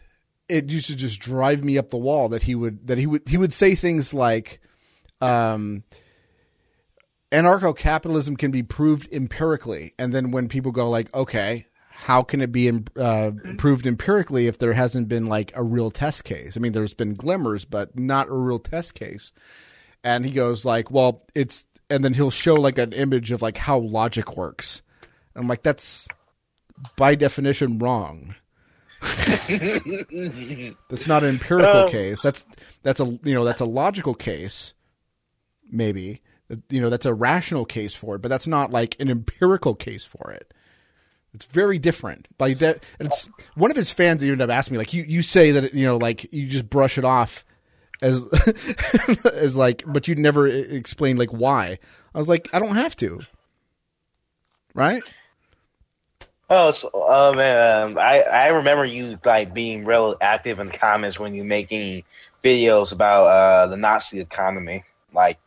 it 0.48 0.70
used 0.70 0.88
to 0.88 0.96
just 0.96 1.20
drive 1.20 1.62
me 1.64 1.78
up 1.78 1.90
the 1.90 1.96
wall 1.96 2.28
that 2.30 2.42
he 2.42 2.54
would 2.54 2.86
that 2.88 2.98
he 2.98 3.06
would 3.06 3.28
he 3.28 3.36
would 3.36 3.52
say 3.52 3.74
things 3.74 4.12
like 4.12 4.60
um 5.20 5.82
anarcho-capitalism 7.30 8.36
can 8.36 8.50
be 8.50 8.62
proved 8.62 9.12
empirically. 9.12 9.92
And 9.98 10.12
then 10.12 10.30
when 10.30 10.48
people 10.48 10.72
go 10.72 10.88
like 10.88 11.14
okay 11.14 11.66
how 11.90 12.22
can 12.22 12.40
it 12.40 12.52
be 12.52 12.70
uh, 12.96 13.32
proved 13.56 13.84
empirically 13.84 14.46
if 14.46 14.58
there 14.58 14.72
hasn't 14.72 15.08
been 15.08 15.26
like 15.26 15.50
a 15.56 15.64
real 15.64 15.90
test 15.90 16.24
case? 16.24 16.56
I 16.56 16.60
mean 16.60 16.72
there's 16.72 16.94
been 16.94 17.14
glimmers 17.14 17.64
but 17.64 17.98
not 17.98 18.28
a 18.28 18.34
real 18.34 18.58
test 18.58 18.94
case. 18.94 19.32
And 20.04 20.24
he 20.24 20.32
goes 20.32 20.64
like 20.64 20.90
well 20.90 21.24
it's 21.34 21.66
and 21.90 22.04
then 22.04 22.14
he'll 22.14 22.30
show 22.30 22.54
like 22.54 22.78
an 22.78 22.92
image 22.92 23.32
of 23.32 23.42
like 23.42 23.56
how 23.56 23.78
logic 23.78 24.36
works. 24.36 24.82
And 25.34 25.42
i'm 25.42 25.48
like 25.48 25.62
that's 25.62 26.08
by 26.96 27.14
definition 27.14 27.78
wrong. 27.78 28.34
That's 29.00 29.46
not 31.06 31.22
an 31.22 31.28
empirical 31.28 31.82
um, 31.82 31.88
case. 31.88 32.20
That's 32.20 32.44
that's 32.82 32.98
a 32.98 33.04
you 33.22 33.34
know 33.34 33.44
that's 33.44 33.60
a 33.60 33.66
logical 33.66 34.14
case, 34.14 34.74
maybe. 35.70 36.20
You 36.70 36.80
know 36.80 36.90
that's 36.90 37.06
a 37.06 37.14
rational 37.14 37.64
case 37.64 37.94
for 37.94 38.16
it, 38.16 38.22
but 38.22 38.28
that's 38.28 38.46
not 38.46 38.70
like 38.70 38.96
an 39.00 39.10
empirical 39.10 39.74
case 39.74 40.04
for 40.04 40.30
it. 40.30 40.52
It's 41.34 41.44
very 41.44 41.78
different. 41.78 42.26
By 42.38 42.54
that, 42.54 42.82
it's 42.98 43.28
one 43.54 43.70
of 43.70 43.76
his 43.76 43.92
fans 43.92 44.24
even 44.24 44.40
up 44.40 44.50
asked 44.50 44.70
me 44.70 44.78
like, 44.78 44.94
you 44.94 45.04
you 45.04 45.22
say 45.22 45.50
that 45.52 45.74
you 45.74 45.84
know 45.84 45.96
like 45.96 46.32
you 46.32 46.46
just 46.46 46.70
brush 46.70 46.96
it 46.96 47.04
off 47.04 47.44
as 48.00 48.24
as 49.32 49.56
like, 49.56 49.82
but 49.86 50.08
you 50.08 50.14
never 50.14 50.46
explain 50.46 51.16
like 51.16 51.30
why. 51.30 51.78
I 52.14 52.18
was 52.18 52.28
like, 52.28 52.48
I 52.52 52.58
don't 52.58 52.76
have 52.76 52.96
to, 52.96 53.20
right? 54.74 55.02
Oh, 56.50 56.70
so, 56.70 56.90
oh 56.94 57.34
man, 57.34 57.98
I 57.98 58.22
I 58.22 58.48
remember 58.48 58.86
you 58.86 59.18
like 59.22 59.52
being 59.52 59.84
real 59.84 60.16
active 60.20 60.60
in 60.60 60.68
the 60.68 60.78
comments 60.78 61.18
when 61.18 61.34
you 61.34 61.44
making 61.44 62.04
videos 62.42 62.92
about 62.92 63.26
uh, 63.26 63.66
the 63.66 63.76
Nazi 63.76 64.20
economy, 64.20 64.84
like 65.12 65.38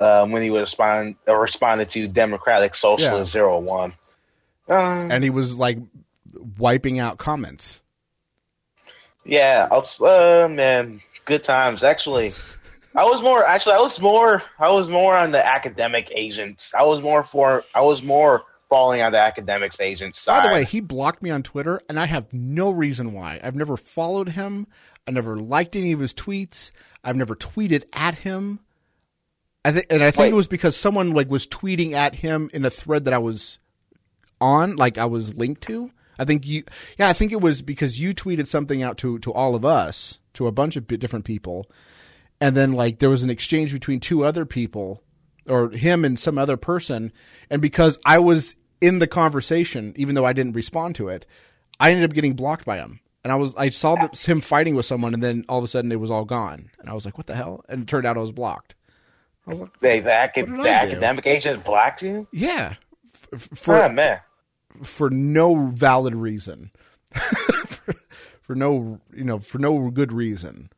um, 0.00 0.32
when 0.32 0.42
he 0.42 0.50
would 0.50 0.60
respond 0.60 1.16
uh, 1.28 1.36
responded 1.36 1.90
to 1.90 2.08
Democratic 2.08 2.74
Socialist 2.74 3.34
yeah. 3.34 3.40
Zero 3.40 3.58
One, 3.58 3.92
um, 4.68 5.10
and 5.10 5.22
he 5.22 5.30
was 5.30 5.56
like 5.56 5.78
wiping 6.58 6.98
out 6.98 7.18
comments. 7.18 7.80
Yeah, 9.24 9.68
uh, 9.70 10.48
man, 10.50 11.00
good 11.26 11.44
times. 11.44 11.84
Actually, 11.84 12.32
I 12.94 13.04
was 13.04 13.22
more 13.22 13.44
actually 13.44 13.74
I 13.74 13.80
was 13.80 14.00
more 14.00 14.42
I 14.58 14.70
was 14.70 14.88
more 14.88 15.16
on 15.16 15.30
the 15.30 15.46
academic 15.46 16.10
agents. 16.14 16.74
I 16.74 16.82
was 16.82 17.02
more 17.02 17.22
for 17.22 17.64
I 17.74 17.82
was 17.82 18.02
more 18.02 18.44
falling 18.68 19.02
on 19.02 19.12
the 19.12 19.18
academics 19.18 19.80
agent 19.80 20.16
side. 20.16 20.42
By 20.42 20.48
the 20.48 20.54
way, 20.54 20.64
he 20.64 20.80
blocked 20.80 21.22
me 21.22 21.30
on 21.30 21.42
Twitter, 21.42 21.80
and 21.88 21.98
I 21.98 22.06
have 22.06 22.32
no 22.32 22.70
reason 22.70 23.12
why. 23.12 23.40
I've 23.42 23.56
never 23.56 23.76
followed 23.76 24.30
him. 24.30 24.66
I 25.06 25.10
never 25.10 25.36
liked 25.36 25.76
any 25.76 25.92
of 25.92 26.00
his 26.00 26.14
tweets. 26.14 26.70
I've 27.04 27.16
never 27.16 27.34
tweeted 27.34 27.84
at 27.92 28.14
him. 28.14 28.60
I 29.64 29.72
think, 29.72 29.86
and 29.90 30.02
I 30.02 30.10
think 30.10 30.22
Wait. 30.24 30.32
it 30.32 30.36
was 30.36 30.48
because 30.48 30.76
someone 30.76 31.10
like 31.10 31.30
was 31.30 31.46
tweeting 31.46 31.92
at 31.92 32.16
him 32.16 32.48
in 32.52 32.64
a 32.64 32.70
thread 32.70 33.04
that 33.04 33.14
I 33.14 33.18
was 33.18 33.58
on, 34.40 34.76
like 34.76 34.96
I 34.96 35.04
was 35.04 35.34
linked 35.34 35.62
to. 35.64 35.90
I 36.18 36.24
think 36.24 36.46
you, 36.46 36.64
yeah, 36.98 37.08
I 37.08 37.12
think 37.12 37.32
it 37.32 37.40
was 37.40 37.62
because 37.62 38.00
you 38.00 38.14
tweeted 38.14 38.46
something 38.46 38.82
out 38.82 38.98
to 38.98 39.18
to 39.20 39.32
all 39.32 39.54
of 39.54 39.64
us, 39.64 40.18
to 40.34 40.46
a 40.46 40.52
bunch 40.52 40.76
of 40.76 40.86
different 40.86 41.24
people, 41.24 41.70
and 42.40 42.56
then 42.56 42.72
like 42.72 42.98
there 42.98 43.10
was 43.10 43.22
an 43.22 43.30
exchange 43.30 43.72
between 43.72 44.00
two 44.00 44.24
other 44.24 44.46
people, 44.46 45.02
or 45.46 45.70
him 45.70 46.04
and 46.04 46.18
some 46.18 46.38
other 46.38 46.56
person, 46.56 47.12
and 47.50 47.60
because 47.60 47.98
I 48.04 48.18
was 48.18 48.56
in 48.80 48.98
the 48.98 49.06
conversation, 49.06 49.92
even 49.96 50.14
though 50.14 50.24
I 50.24 50.32
didn't 50.32 50.54
respond 50.54 50.94
to 50.96 51.08
it, 51.08 51.26
I 51.78 51.90
ended 51.90 52.08
up 52.08 52.14
getting 52.14 52.34
blocked 52.34 52.64
by 52.64 52.78
him. 52.78 53.00
And 53.22 53.30
I 53.30 53.36
was 53.36 53.54
I 53.56 53.68
saw 53.68 54.08
him 54.14 54.40
fighting 54.40 54.74
with 54.74 54.86
someone, 54.86 55.12
and 55.12 55.22
then 55.22 55.44
all 55.46 55.58
of 55.58 55.64
a 55.64 55.68
sudden 55.68 55.92
it 55.92 56.00
was 56.00 56.10
all 56.10 56.24
gone, 56.24 56.70
and 56.78 56.88
I 56.88 56.94
was 56.94 57.04
like, 57.04 57.18
"What 57.18 57.26
the 57.26 57.34
hell?" 57.34 57.62
And 57.68 57.82
it 57.82 57.86
turned 57.86 58.06
out 58.06 58.16
I 58.16 58.20
was 58.20 58.32
blocked. 58.32 58.74
I 59.50 59.52
was 59.52 59.60
like, 59.60 59.80
"They 59.80 60.00
the, 60.00 60.10
acad- 60.10 60.56
the 60.56 60.70
academic 60.70 61.26
agent 61.26 61.64
blocked 61.64 62.02
you?" 62.02 62.26
Yeah, 62.32 62.74
for 63.36 63.84
oh, 63.84 63.88
man. 63.88 64.20
for 64.82 65.10
no 65.10 65.66
valid 65.66 66.14
reason, 66.14 66.70
for, 67.12 67.94
for 68.40 68.54
no 68.54 69.00
you 69.14 69.24
know 69.24 69.38
for 69.38 69.58
no 69.58 69.90
good 69.90 70.12
reason. 70.12 70.70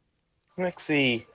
Let's 0.57 0.83
see. 0.83 1.27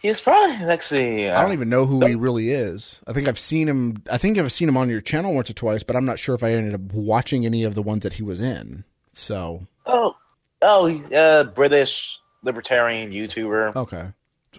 He's 0.00 0.20
probably 0.20 0.64
let's 0.66 0.86
see. 0.86 1.26
Uh, 1.26 1.38
I 1.38 1.42
don't 1.42 1.52
even 1.52 1.68
know 1.68 1.86
who 1.86 2.06
he 2.06 2.14
really 2.14 2.50
is. 2.50 3.00
I 3.06 3.12
think 3.12 3.28
I've 3.28 3.38
seen 3.38 3.68
him. 3.68 4.02
I 4.10 4.18
think 4.18 4.38
I've 4.38 4.52
seen 4.52 4.68
him 4.68 4.76
on 4.76 4.90
your 4.90 5.00
channel 5.00 5.34
once 5.34 5.50
or 5.50 5.54
twice, 5.54 5.82
but 5.82 5.96
I'm 5.96 6.04
not 6.04 6.18
sure 6.18 6.34
if 6.34 6.44
I 6.44 6.52
ended 6.52 6.74
up 6.74 6.92
watching 6.92 7.46
any 7.46 7.64
of 7.64 7.74
the 7.74 7.82
ones 7.82 8.02
that 8.02 8.14
he 8.14 8.22
was 8.22 8.40
in. 8.40 8.84
So. 9.14 9.66
Oh, 9.86 10.14
oh, 10.62 11.02
uh, 11.12 11.44
British 11.44 12.20
libertarian 12.42 13.10
YouTuber. 13.10 13.74
Okay, 13.76 14.08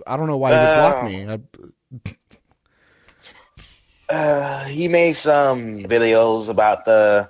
I 0.05 0.17
don't 0.17 0.27
know 0.27 0.37
why 0.37 0.49
he 0.51 0.55
uh, 0.55 0.89
blocked 0.89 1.05
me. 1.05 1.27
I... 4.09 4.13
uh, 4.13 4.63
he 4.65 4.87
made 4.87 5.13
some 5.13 5.83
videos 5.83 6.49
about 6.49 6.85
the 6.85 7.29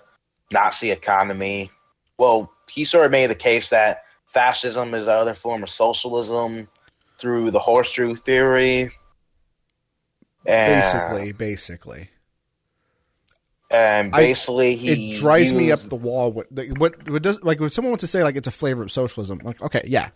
Nazi 0.52 0.92
economy. 0.92 1.72
Well, 2.18 2.52
he 2.70 2.84
sort 2.84 3.06
of 3.06 3.12
made 3.12 3.30
the 3.30 3.36
case 3.36 3.70
that 3.70 4.04
fascism 4.26 4.94
is 4.94 5.04
another 5.04 5.34
form 5.34 5.64
of 5.64 5.70
socialism 5.70 6.68
through 7.20 7.52
the 7.52 7.60
horseshoe 7.60 8.16
theory. 8.16 8.92
And, 10.46 10.82
basically, 10.82 11.32
basically. 11.34 12.10
And 13.70 14.14
basically, 14.14 14.74
I, 14.74 14.76
he 14.76 15.12
it 15.12 15.20
drives 15.20 15.52
used, 15.52 15.56
me 15.58 15.72
up 15.74 15.80
the 15.82 15.96
wall. 15.98 16.32
What, 16.32 16.48
what, 16.78 17.10
what 17.10 17.22
does 17.22 17.44
like 17.44 17.60
when 17.60 17.70
someone 17.70 17.92
wants 17.92 18.04
to 18.04 18.08
say 18.08 18.24
like 18.24 18.38
it's 18.38 18.48
a 18.48 18.52
flavor 18.52 18.82
of 18.82 18.92
socialism? 18.94 19.42
Like, 19.44 19.62
okay, 19.62 19.84
yeah, 19.86 20.10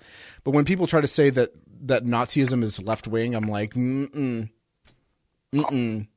but 0.46 0.52
when 0.52 0.64
people 0.64 0.88
try 0.88 1.02
to 1.02 1.08
say 1.08 1.32
that 1.32 1.50
that 1.82 2.06
Nazism 2.06 2.64
is 2.64 2.82
left 2.82 3.08
wing, 3.08 3.36
I'm 3.36 3.48
like, 3.48 3.74
mm 3.74 4.50
mm, 5.54 6.08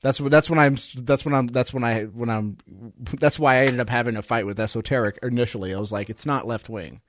That's 0.00 0.20
what. 0.20 0.30
That's 0.30 0.50
when 0.50 0.58
I'm. 0.58 0.76
That's 0.96 1.24
when 1.24 1.34
I'm. 1.34 1.46
That's 1.48 1.72
when 1.72 1.84
I. 1.84 2.04
When 2.04 2.30
I'm. 2.30 2.58
That's 3.18 3.38
why 3.38 3.56
I 3.56 3.60
ended 3.60 3.80
up 3.80 3.90
having 3.90 4.16
a 4.16 4.22
fight 4.22 4.46
with 4.46 4.60
esoteric 4.60 5.18
initially. 5.22 5.74
I 5.74 5.78
was 5.78 5.92
like, 5.92 6.10
it's 6.10 6.26
not 6.26 6.46
left 6.46 6.68
wing 6.68 7.00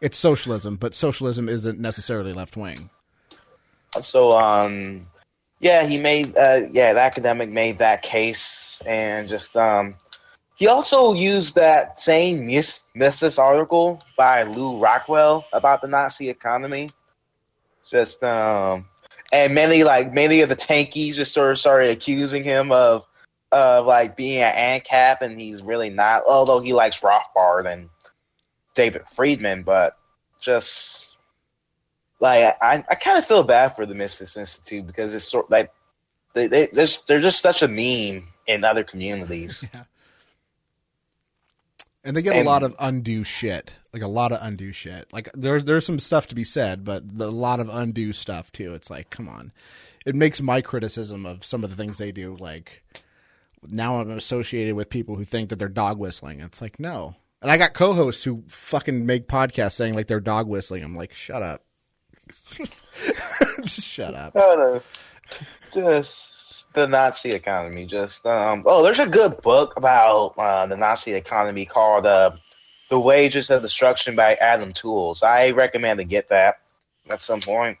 it's 0.00 0.18
socialism, 0.18 0.76
but 0.76 0.94
socialism 0.94 1.48
isn't 1.48 1.78
necessarily 1.78 2.32
left 2.32 2.56
wing. 2.56 2.90
So, 4.00 4.38
um, 4.38 5.06
yeah, 5.60 5.86
he 5.86 5.98
made, 5.98 6.36
uh, 6.36 6.68
yeah, 6.72 6.92
the 6.92 7.00
academic 7.00 7.50
made 7.50 7.78
that 7.78 8.02
case, 8.02 8.80
and 8.86 9.28
just, 9.28 9.56
um, 9.56 9.94
he 10.56 10.66
also 10.66 11.12
used 11.12 11.54
that 11.54 11.98
same 11.98 12.46
Mises 12.94 13.38
article 13.38 14.02
by 14.16 14.42
Lew 14.42 14.78
Rockwell 14.78 15.46
about 15.52 15.80
the 15.80 15.88
Nazi 15.88 16.28
economy. 16.28 16.90
Just, 17.90 18.22
um, 18.22 18.86
and 19.32 19.54
many, 19.54 19.84
like, 19.84 20.12
many 20.12 20.40
of 20.42 20.48
the 20.48 20.56
tankies 20.56 21.14
just 21.14 21.34
sort 21.34 21.50
of 21.50 21.58
started 21.58 21.90
accusing 21.90 22.44
him 22.44 22.72
of, 22.72 23.06
of 23.52 23.86
like 23.86 24.16
being 24.16 24.42
an 24.42 24.80
ANCAP, 24.80 25.22
and 25.22 25.40
he's 25.40 25.62
really 25.62 25.90
not, 25.90 26.22
although 26.28 26.60
he 26.60 26.72
likes 26.72 27.00
Rothbard 27.00 27.70
and 27.70 27.88
David 28.74 29.02
Friedman, 29.14 29.62
but 29.62 29.96
just 30.40 31.08
like 32.20 32.56
I, 32.60 32.84
I 32.88 32.94
kind 32.94 33.18
of 33.18 33.26
feel 33.26 33.42
bad 33.42 33.70
for 33.70 33.86
the 33.86 33.94
Mises 33.94 34.36
Institute 34.36 34.86
because 34.86 35.14
it's 35.14 35.24
sort 35.24 35.50
like 35.50 35.72
they, 36.34 36.46
they 36.46 36.68
just, 36.68 37.08
they're 37.08 37.20
just 37.20 37.40
such 37.40 37.62
a 37.62 37.68
meme 37.68 38.28
in 38.46 38.64
other 38.64 38.84
communities. 38.84 39.64
Yeah. 39.74 39.84
And 42.02 42.16
they 42.16 42.22
get 42.22 42.34
and, 42.34 42.46
a 42.46 42.50
lot 42.50 42.62
of 42.62 42.74
undue 42.78 43.24
shit, 43.24 43.74
like 43.92 44.02
a 44.02 44.08
lot 44.08 44.32
of 44.32 44.38
undue 44.40 44.72
shit. 44.72 45.12
Like 45.12 45.28
there's 45.34 45.64
there's 45.64 45.84
some 45.84 46.00
stuff 46.00 46.26
to 46.28 46.34
be 46.34 46.44
said, 46.44 46.84
but 46.84 47.04
a 47.18 47.26
lot 47.26 47.60
of 47.60 47.68
undue 47.68 48.12
stuff 48.12 48.50
too. 48.52 48.74
It's 48.74 48.88
like, 48.88 49.10
come 49.10 49.28
on, 49.28 49.52
it 50.06 50.14
makes 50.14 50.40
my 50.40 50.62
criticism 50.62 51.26
of 51.26 51.44
some 51.44 51.62
of 51.62 51.70
the 51.70 51.76
things 51.76 51.98
they 51.98 52.12
do 52.12 52.36
like. 52.36 52.82
Now 53.66 54.00
I'm 54.00 54.10
associated 54.10 54.74
with 54.74 54.88
people 54.88 55.16
who 55.16 55.24
think 55.24 55.50
that 55.50 55.56
they're 55.56 55.68
dog 55.68 55.98
whistling. 55.98 56.40
It's 56.40 56.62
like 56.62 56.80
no, 56.80 57.16
and 57.42 57.50
I 57.50 57.58
got 57.58 57.74
co-hosts 57.74 58.24
who 58.24 58.44
fucking 58.48 59.04
make 59.04 59.28
podcasts 59.28 59.72
saying 59.72 59.92
like 59.92 60.06
they're 60.06 60.20
dog 60.20 60.46
whistling. 60.46 60.82
I'm 60.82 60.94
like, 60.94 61.12
shut 61.12 61.42
up, 61.42 61.64
just 63.62 63.82
shut 63.86 64.14
up. 64.14 64.32
Oh 64.36 64.82
no, 65.74 65.82
just 65.82 66.29
the 66.72 66.86
Nazi 66.86 67.30
economy. 67.30 67.86
Just 67.86 68.26
um, 68.26 68.62
oh, 68.66 68.82
there's 68.82 68.98
a 68.98 69.06
good 69.06 69.40
book 69.42 69.76
about 69.76 70.34
uh, 70.38 70.66
the 70.66 70.76
Nazi 70.76 71.14
economy 71.14 71.66
called 71.66 72.06
uh, 72.06 72.32
"The 72.88 72.98
Wages 72.98 73.50
of 73.50 73.62
Destruction" 73.62 74.16
by 74.16 74.34
Adam 74.34 74.72
Tooze. 74.72 75.22
I 75.22 75.50
recommend 75.50 75.98
to 75.98 76.04
get 76.04 76.28
that 76.28 76.60
at 77.08 77.20
some 77.20 77.40
point. 77.40 77.78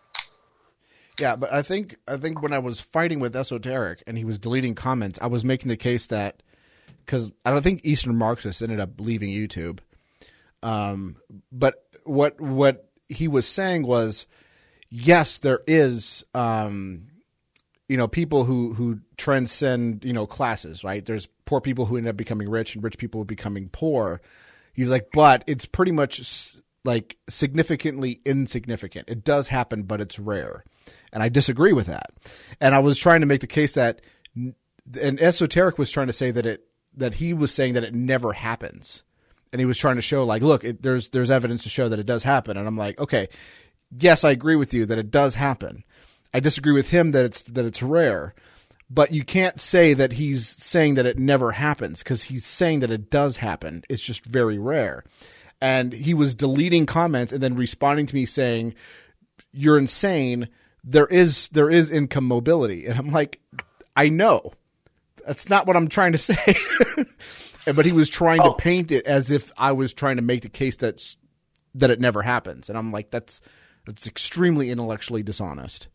Yeah, 1.20 1.36
but 1.36 1.52
I 1.52 1.62
think 1.62 1.96
I 2.08 2.16
think 2.16 2.42
when 2.42 2.52
I 2.52 2.58
was 2.58 2.80
fighting 2.80 3.20
with 3.20 3.36
Esoteric 3.36 4.02
and 4.06 4.16
he 4.16 4.24
was 4.24 4.38
deleting 4.38 4.74
comments, 4.74 5.18
I 5.20 5.26
was 5.26 5.44
making 5.44 5.68
the 5.68 5.76
case 5.76 6.06
that 6.06 6.42
because 7.04 7.30
I 7.44 7.50
don't 7.50 7.62
think 7.62 7.80
Eastern 7.84 8.16
Marxists 8.16 8.62
ended 8.62 8.80
up 8.80 9.00
leaving 9.00 9.30
YouTube. 9.30 9.80
Um, 10.62 11.16
but 11.52 11.84
what 12.04 12.40
what 12.40 12.88
he 13.08 13.28
was 13.28 13.46
saying 13.46 13.86
was, 13.86 14.26
yes, 14.88 15.38
there 15.38 15.60
is 15.66 16.24
um, 16.34 17.09
you 17.90 17.96
know 17.96 18.06
people 18.06 18.44
who 18.44 18.72
who 18.72 19.00
transcend 19.16 20.04
you 20.04 20.12
know 20.12 20.24
classes 20.24 20.84
right? 20.84 21.04
There's 21.04 21.26
poor 21.44 21.60
people 21.60 21.86
who 21.86 21.96
end 21.96 22.06
up 22.06 22.16
becoming 22.16 22.48
rich 22.48 22.76
and 22.76 22.84
rich 22.84 22.96
people 22.98 23.24
becoming 23.24 23.68
poor. 23.68 24.20
He's 24.72 24.88
like 24.88 25.08
but 25.12 25.42
it's 25.48 25.66
pretty 25.66 25.90
much 25.90 26.54
like 26.84 27.16
significantly 27.28 28.20
insignificant. 28.24 29.08
It 29.08 29.24
does 29.24 29.48
happen 29.48 29.82
but 29.82 30.00
it's 30.00 30.20
rare. 30.20 30.64
And 31.12 31.20
i 31.20 31.28
disagree 31.28 31.72
with 31.72 31.88
that. 31.88 32.12
And 32.60 32.76
i 32.76 32.78
was 32.78 32.96
trying 32.96 33.20
to 33.20 33.26
make 33.26 33.40
the 33.40 33.48
case 33.48 33.72
that 33.72 34.02
and 34.36 35.20
esoteric 35.20 35.76
was 35.76 35.90
trying 35.90 36.06
to 36.06 36.12
say 36.12 36.30
that 36.30 36.46
it 36.46 36.64
that 36.94 37.14
he 37.14 37.34
was 37.34 37.52
saying 37.52 37.74
that 37.74 37.84
it 37.84 37.94
never 37.94 38.32
happens. 38.32 39.02
And 39.52 39.58
he 39.58 39.66
was 39.66 39.78
trying 39.78 39.96
to 39.96 40.02
show 40.02 40.22
like 40.22 40.42
look 40.42 40.62
it, 40.62 40.80
there's 40.80 41.08
there's 41.08 41.30
evidence 41.30 41.64
to 41.64 41.68
show 41.68 41.88
that 41.88 41.98
it 41.98 42.06
does 42.06 42.22
happen. 42.22 42.56
And 42.56 42.68
i'm 42.68 42.76
like 42.76 43.00
okay 43.00 43.28
yes 43.98 44.22
i 44.22 44.30
agree 44.30 44.54
with 44.54 44.72
you 44.72 44.86
that 44.86 44.98
it 44.98 45.10
does 45.10 45.34
happen 45.34 45.82
I 46.32 46.40
disagree 46.40 46.72
with 46.72 46.90
him 46.90 47.10
that 47.12 47.24
it's 47.24 47.42
that 47.42 47.64
it's 47.64 47.82
rare, 47.82 48.34
but 48.88 49.12
you 49.12 49.24
can't 49.24 49.58
say 49.58 49.94
that 49.94 50.12
he's 50.12 50.46
saying 50.46 50.94
that 50.94 51.06
it 51.06 51.18
never 51.18 51.52
happens 51.52 52.02
because 52.02 52.24
he's 52.24 52.44
saying 52.44 52.80
that 52.80 52.90
it 52.90 53.10
does 53.10 53.38
happen. 53.38 53.82
It's 53.88 54.02
just 54.02 54.24
very 54.24 54.58
rare. 54.58 55.04
And 55.60 55.92
he 55.92 56.14
was 56.14 56.34
deleting 56.34 56.86
comments 56.86 57.32
and 57.32 57.42
then 57.42 57.54
responding 57.54 58.06
to 58.06 58.14
me 58.14 58.26
saying, 58.26 58.74
"You're 59.52 59.78
insane. 59.78 60.48
There 60.84 61.06
is 61.06 61.48
there 61.48 61.70
is 61.70 61.90
income 61.90 62.24
mobility." 62.24 62.86
And 62.86 62.98
I'm 62.98 63.10
like, 63.10 63.40
"I 63.96 64.08
know. 64.08 64.52
That's 65.26 65.48
not 65.48 65.66
what 65.66 65.76
I'm 65.76 65.88
trying 65.88 66.12
to 66.12 66.18
say." 66.18 66.56
but 67.66 67.84
he 67.84 67.92
was 67.92 68.08
trying 68.08 68.40
oh. 68.40 68.52
to 68.52 68.56
paint 68.56 68.90
it 68.90 69.06
as 69.06 69.30
if 69.30 69.52
I 69.58 69.72
was 69.72 69.92
trying 69.92 70.16
to 70.16 70.22
make 70.22 70.42
the 70.42 70.48
case 70.48 70.76
that's 70.76 71.16
that 71.74 71.90
it 71.90 72.00
never 72.00 72.22
happens. 72.22 72.68
And 72.68 72.78
I'm 72.78 72.92
like, 72.92 73.10
that's 73.10 73.40
that's 73.84 74.06
extremely 74.06 74.70
intellectually 74.70 75.22
dishonest 75.22 75.88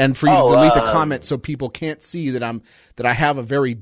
and 0.00 0.16
for 0.16 0.28
you 0.28 0.32
oh, 0.32 0.48
to 0.48 0.56
delete 0.56 0.72
uh, 0.72 0.84
the 0.86 0.92
comment 0.92 1.24
so 1.24 1.36
people 1.36 1.68
can't 1.68 2.02
see 2.02 2.30
that 2.30 2.42
I'm 2.42 2.62
that 2.96 3.04
I 3.04 3.12
have 3.12 3.36
a 3.36 3.42
very 3.42 3.78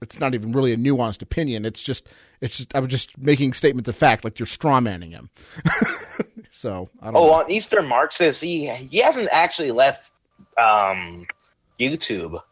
it's 0.00 0.18
not 0.18 0.34
even 0.34 0.52
really 0.52 0.72
a 0.72 0.76
nuanced 0.76 1.22
opinion. 1.22 1.64
It's 1.64 1.82
just 1.82 2.08
it's 2.40 2.56
just 2.56 2.74
I 2.74 2.80
was 2.80 2.88
just 2.88 3.16
making 3.18 3.52
statements 3.52 3.88
of 3.88 3.94
fact, 3.94 4.24
like 4.24 4.38
you're 4.38 4.46
strawmanning 4.46 5.10
him. 5.10 5.30
so 6.50 6.88
I 7.00 7.06
don't 7.06 7.16
oh, 7.16 7.26
know. 7.26 7.32
on 7.34 7.50
Eastern 7.50 7.86
Marxist, 7.86 8.40
he 8.42 8.68
he 8.68 8.98
hasn't 8.98 9.28
actually 9.30 9.70
left 9.70 10.10
um, 10.58 11.26
YouTube. 11.78 12.42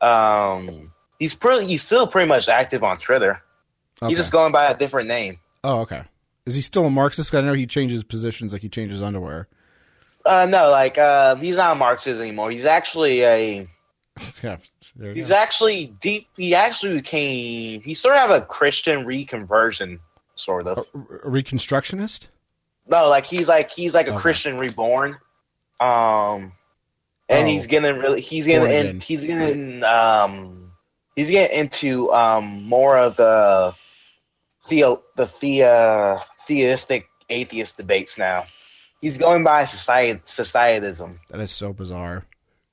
Um, 0.00 0.92
he's 1.18 1.34
pretty 1.34 1.66
he's 1.66 1.82
still 1.82 2.06
pretty 2.06 2.28
much 2.28 2.48
active 2.48 2.84
on 2.84 2.98
Twitter. 2.98 3.42
Okay. 4.00 4.10
He's 4.10 4.18
just 4.18 4.32
going 4.32 4.52
by 4.52 4.70
a 4.70 4.76
different 4.76 5.08
name. 5.08 5.40
Oh, 5.62 5.80
okay. 5.80 6.04
Is 6.46 6.54
he 6.54 6.60
still 6.60 6.84
a 6.84 6.90
Marxist? 6.90 7.34
I 7.34 7.40
know 7.40 7.54
he 7.54 7.66
changes 7.66 8.04
positions 8.04 8.52
like 8.52 8.62
he 8.62 8.68
changes 8.68 9.02
underwear. 9.02 9.48
Uh, 10.26 10.46
no, 10.46 10.70
like 10.70 10.96
uh, 10.98 11.36
he's 11.36 11.56
not 11.56 11.72
a 11.72 11.74
Marxist 11.74 12.20
anymore. 12.20 12.50
He's 12.50 12.64
actually 12.64 13.22
a. 13.24 13.68
yeah, 14.42 14.56
he's 15.12 15.28
go. 15.28 15.34
actually 15.34 15.86
deep. 16.00 16.28
He 16.36 16.54
actually 16.54 16.94
became. 16.94 17.82
He 17.82 17.94
sort 17.94 18.14
of 18.14 18.20
have 18.20 18.30
a 18.30 18.40
Christian 18.40 19.04
reconversion, 19.04 19.98
sort 20.34 20.66
of. 20.66 20.78
A, 20.78 20.98
a 20.98 21.30
reconstructionist. 21.30 22.28
No, 22.86 23.08
like 23.08 23.26
he's 23.26 23.48
like 23.48 23.70
he's 23.70 23.94
like 23.94 24.06
a 24.06 24.10
okay. 24.10 24.18
Christian 24.18 24.56
reborn. 24.56 25.16
Um, 25.80 26.52
and 27.28 27.44
oh. 27.44 27.46
he's 27.46 27.66
getting 27.66 27.98
really 27.98 28.20
he's 28.20 28.46
getting 28.46 28.70
in, 28.70 29.00
he's 29.00 29.24
getting 29.24 29.82
um 29.82 30.72
he's 31.16 31.30
getting 31.30 31.58
into 31.58 32.12
um 32.12 32.64
more 32.64 32.96
of 32.96 33.16
the 33.16 33.74
the 34.68 35.00
the 35.16 35.26
thea 35.26 36.22
theistic 36.46 37.08
atheist 37.30 37.76
debates 37.76 38.18
now. 38.18 38.46
He's 39.00 39.18
going 39.18 39.44
by 39.44 39.64
society 39.64 40.20
societism. 40.24 41.18
That 41.30 41.40
is 41.40 41.50
so 41.50 41.72
bizarre. 41.72 42.24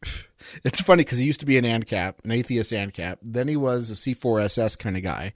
it's 0.63 0.81
funny 0.81 1.03
because 1.03 1.17
he 1.17 1.25
used 1.25 1.41
to 1.41 1.45
be 1.45 1.57
an 1.57 1.65
ANCAP, 1.65 2.23
an 2.23 2.31
atheist 2.31 2.71
ANCAP. 2.71 3.17
Then 3.21 3.47
he 3.47 3.55
was 3.55 3.91
a 3.91 3.93
C4SS 3.93 4.77
kind 4.77 4.97
of 4.97 5.03
guy, 5.03 5.33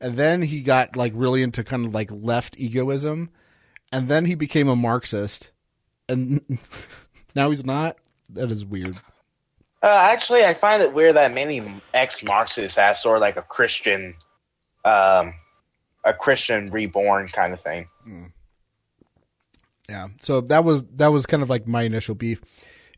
and 0.00 0.16
then 0.16 0.42
he 0.42 0.62
got 0.62 0.96
like 0.96 1.12
really 1.14 1.42
into 1.42 1.64
kind 1.64 1.86
of 1.86 1.94
like 1.94 2.10
left 2.12 2.58
egoism, 2.58 3.30
and 3.92 4.08
then 4.08 4.24
he 4.24 4.34
became 4.34 4.68
a 4.68 4.76
Marxist, 4.76 5.50
and 6.08 6.58
now 7.34 7.50
he's 7.50 7.64
not. 7.64 7.96
That 8.30 8.50
is 8.50 8.64
weird. 8.64 8.96
Uh, 9.82 10.10
actually, 10.12 10.44
I 10.44 10.54
find 10.54 10.82
it 10.82 10.92
weird 10.92 11.16
that 11.16 11.32
many 11.32 11.62
ex-Marxists 11.94 12.76
have 12.76 12.98
sort 12.98 13.16
of 13.16 13.22
like 13.22 13.36
a 13.36 13.42
Christian, 13.42 14.14
um, 14.84 15.34
a 16.04 16.12
Christian 16.12 16.70
reborn 16.70 17.28
kind 17.28 17.54
of 17.54 17.60
thing. 17.60 17.88
Mm. 18.06 18.32
Yeah. 19.90 20.08
So 20.22 20.40
that 20.42 20.62
was 20.62 20.84
that 20.94 21.08
was 21.08 21.26
kind 21.26 21.42
of 21.42 21.50
like 21.50 21.66
my 21.66 21.82
initial 21.82 22.14
beef, 22.14 22.40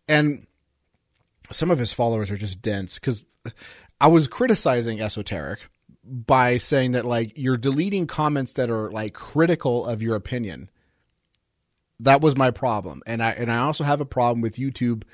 and 0.06 0.46
some 1.50 1.70
of 1.70 1.78
his 1.78 1.92
followers 1.92 2.30
are 2.30 2.36
just 2.36 2.60
dense 2.60 2.96
because 2.96 3.24
I 3.98 4.08
was 4.08 4.28
criticizing 4.28 5.00
esoteric 5.00 5.60
by 6.04 6.58
saying 6.58 6.92
that 6.92 7.06
like 7.06 7.32
you're 7.36 7.56
deleting 7.56 8.06
comments 8.06 8.52
that 8.54 8.70
are 8.70 8.90
like 8.90 9.14
critical 9.14 9.86
of 9.86 10.02
your 10.02 10.16
opinion. 10.16 10.70
That 12.00 12.20
was 12.20 12.36
my 12.36 12.50
problem, 12.50 13.00
and 13.06 13.22
I 13.22 13.30
and 13.30 13.50
I 13.50 13.58
also 13.58 13.84
have 13.84 14.02
a 14.02 14.06
problem 14.06 14.42
with 14.42 14.56
YouTube 14.56 15.04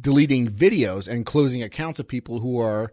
deleting 0.00 0.48
videos 0.48 1.08
and 1.08 1.26
closing 1.26 1.64
accounts 1.64 1.98
of 1.98 2.06
people 2.06 2.38
who 2.38 2.60
are 2.60 2.92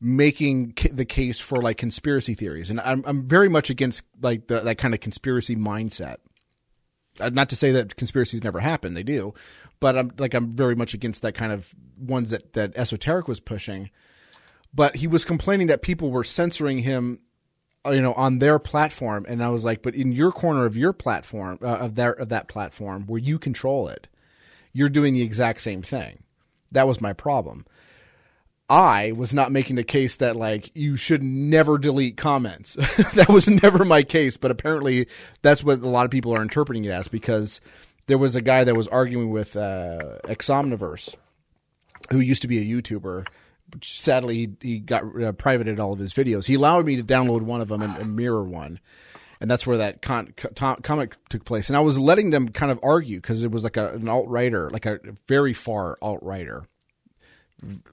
making 0.00 0.74
the 0.90 1.04
case 1.04 1.38
for 1.38 1.60
like 1.60 1.76
conspiracy 1.76 2.32
theories, 2.32 2.70
and 2.70 2.80
I'm 2.80 3.04
I'm 3.06 3.28
very 3.28 3.50
much 3.50 3.68
against 3.68 4.04
like 4.22 4.46
the, 4.46 4.60
that 4.60 4.78
kind 4.78 4.94
of 4.94 5.00
conspiracy 5.00 5.54
mindset. 5.54 6.16
Uh, 7.20 7.30
not 7.30 7.50
to 7.50 7.56
say 7.56 7.70
that 7.72 7.96
conspiracies 7.96 8.42
never 8.42 8.60
happen; 8.60 8.94
they 8.94 9.02
do, 9.02 9.34
but 9.80 9.96
I'm 9.96 10.12
like 10.18 10.34
I'm 10.34 10.50
very 10.50 10.74
much 10.74 10.94
against 10.94 11.22
that 11.22 11.34
kind 11.34 11.52
of 11.52 11.74
ones 11.98 12.30
that 12.30 12.54
that 12.54 12.76
esoteric 12.76 13.28
was 13.28 13.40
pushing. 13.40 13.90
But 14.74 14.96
he 14.96 15.06
was 15.06 15.24
complaining 15.24 15.66
that 15.66 15.82
people 15.82 16.10
were 16.10 16.24
censoring 16.24 16.78
him, 16.78 17.20
uh, 17.84 17.90
you 17.90 18.00
know, 18.00 18.14
on 18.14 18.38
their 18.38 18.58
platform, 18.58 19.26
and 19.28 19.44
I 19.44 19.50
was 19.50 19.64
like, 19.64 19.82
but 19.82 19.94
in 19.94 20.12
your 20.12 20.32
corner 20.32 20.64
of 20.64 20.76
your 20.76 20.94
platform 20.94 21.58
uh, 21.62 21.66
of 21.66 21.94
that 21.96 22.18
of 22.18 22.30
that 22.30 22.48
platform 22.48 23.06
where 23.06 23.20
you 23.20 23.38
control 23.38 23.88
it, 23.88 24.08
you're 24.72 24.88
doing 24.88 25.12
the 25.12 25.22
exact 25.22 25.60
same 25.60 25.82
thing. 25.82 26.22
That 26.70 26.88
was 26.88 27.02
my 27.02 27.12
problem. 27.12 27.66
I 28.68 29.12
was 29.12 29.34
not 29.34 29.52
making 29.52 29.76
the 29.76 29.84
case 29.84 30.16
that 30.18 30.36
like 30.36 30.70
you 30.74 30.96
should 30.96 31.22
never 31.22 31.78
delete 31.78 32.16
comments. 32.16 32.74
that 33.14 33.28
was 33.28 33.48
never 33.48 33.84
my 33.84 34.02
case, 34.02 34.36
but 34.36 34.50
apparently 34.50 35.08
that's 35.42 35.62
what 35.62 35.80
a 35.80 35.88
lot 35.88 36.04
of 36.04 36.10
people 36.10 36.34
are 36.34 36.42
interpreting 36.42 36.84
it 36.84 36.90
as 36.90 37.08
because 37.08 37.60
there 38.06 38.18
was 38.18 38.34
a 38.36 38.40
guy 38.40 38.64
that 38.64 38.74
was 38.74 38.88
arguing 38.88 39.30
with 39.30 39.56
uh, 39.56 40.18
Exomniverse, 40.24 41.14
who 42.10 42.20
used 42.20 42.42
to 42.42 42.48
be 42.48 42.58
a 42.58 42.82
YouTuber. 42.82 43.26
Sadly, 43.82 44.52
he, 44.60 44.78
got 44.78 45.04
uh, 45.22 45.32
privated 45.32 45.80
all 45.80 45.92
of 45.92 45.98
his 45.98 46.12
videos. 46.12 46.46
He 46.46 46.54
allowed 46.54 46.86
me 46.86 46.96
to 46.96 47.02
download 47.02 47.42
one 47.42 47.60
of 47.60 47.68
them 47.68 47.80
and, 47.80 47.96
and 47.96 48.16
mirror 48.16 48.44
one, 48.44 48.80
and 49.40 49.50
that's 49.50 49.66
where 49.66 49.78
that 49.78 50.02
con- 50.02 50.34
com- 50.56 50.80
comic 50.82 51.16
took 51.28 51.44
place. 51.44 51.68
And 51.68 51.76
I 51.76 51.80
was 51.80 51.98
letting 51.98 52.30
them 52.30 52.48
kind 52.48 52.72
of 52.72 52.80
argue 52.82 53.18
because 53.18 53.44
it 53.44 53.50
was 53.50 53.64
like 53.64 53.76
a, 53.76 53.94
an 53.94 54.08
alt 54.08 54.28
writer, 54.28 54.68
like 54.70 54.86
a 54.86 54.98
very 55.26 55.52
far 55.52 55.96
alt 56.02 56.22
writer 56.22 56.66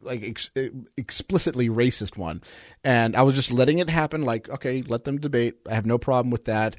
like 0.01 0.23
ex- 0.23 0.51
explicitly 0.97 1.69
racist 1.69 2.17
one, 2.17 2.41
and 2.83 3.15
I 3.15 3.21
was 3.23 3.35
just 3.35 3.51
letting 3.51 3.79
it 3.79 3.89
happen. 3.89 4.23
Like, 4.23 4.49
okay, 4.49 4.81
let 4.87 5.03
them 5.03 5.17
debate. 5.19 5.55
I 5.69 5.75
have 5.75 5.85
no 5.85 5.97
problem 5.97 6.31
with 6.31 6.45
that. 6.45 6.77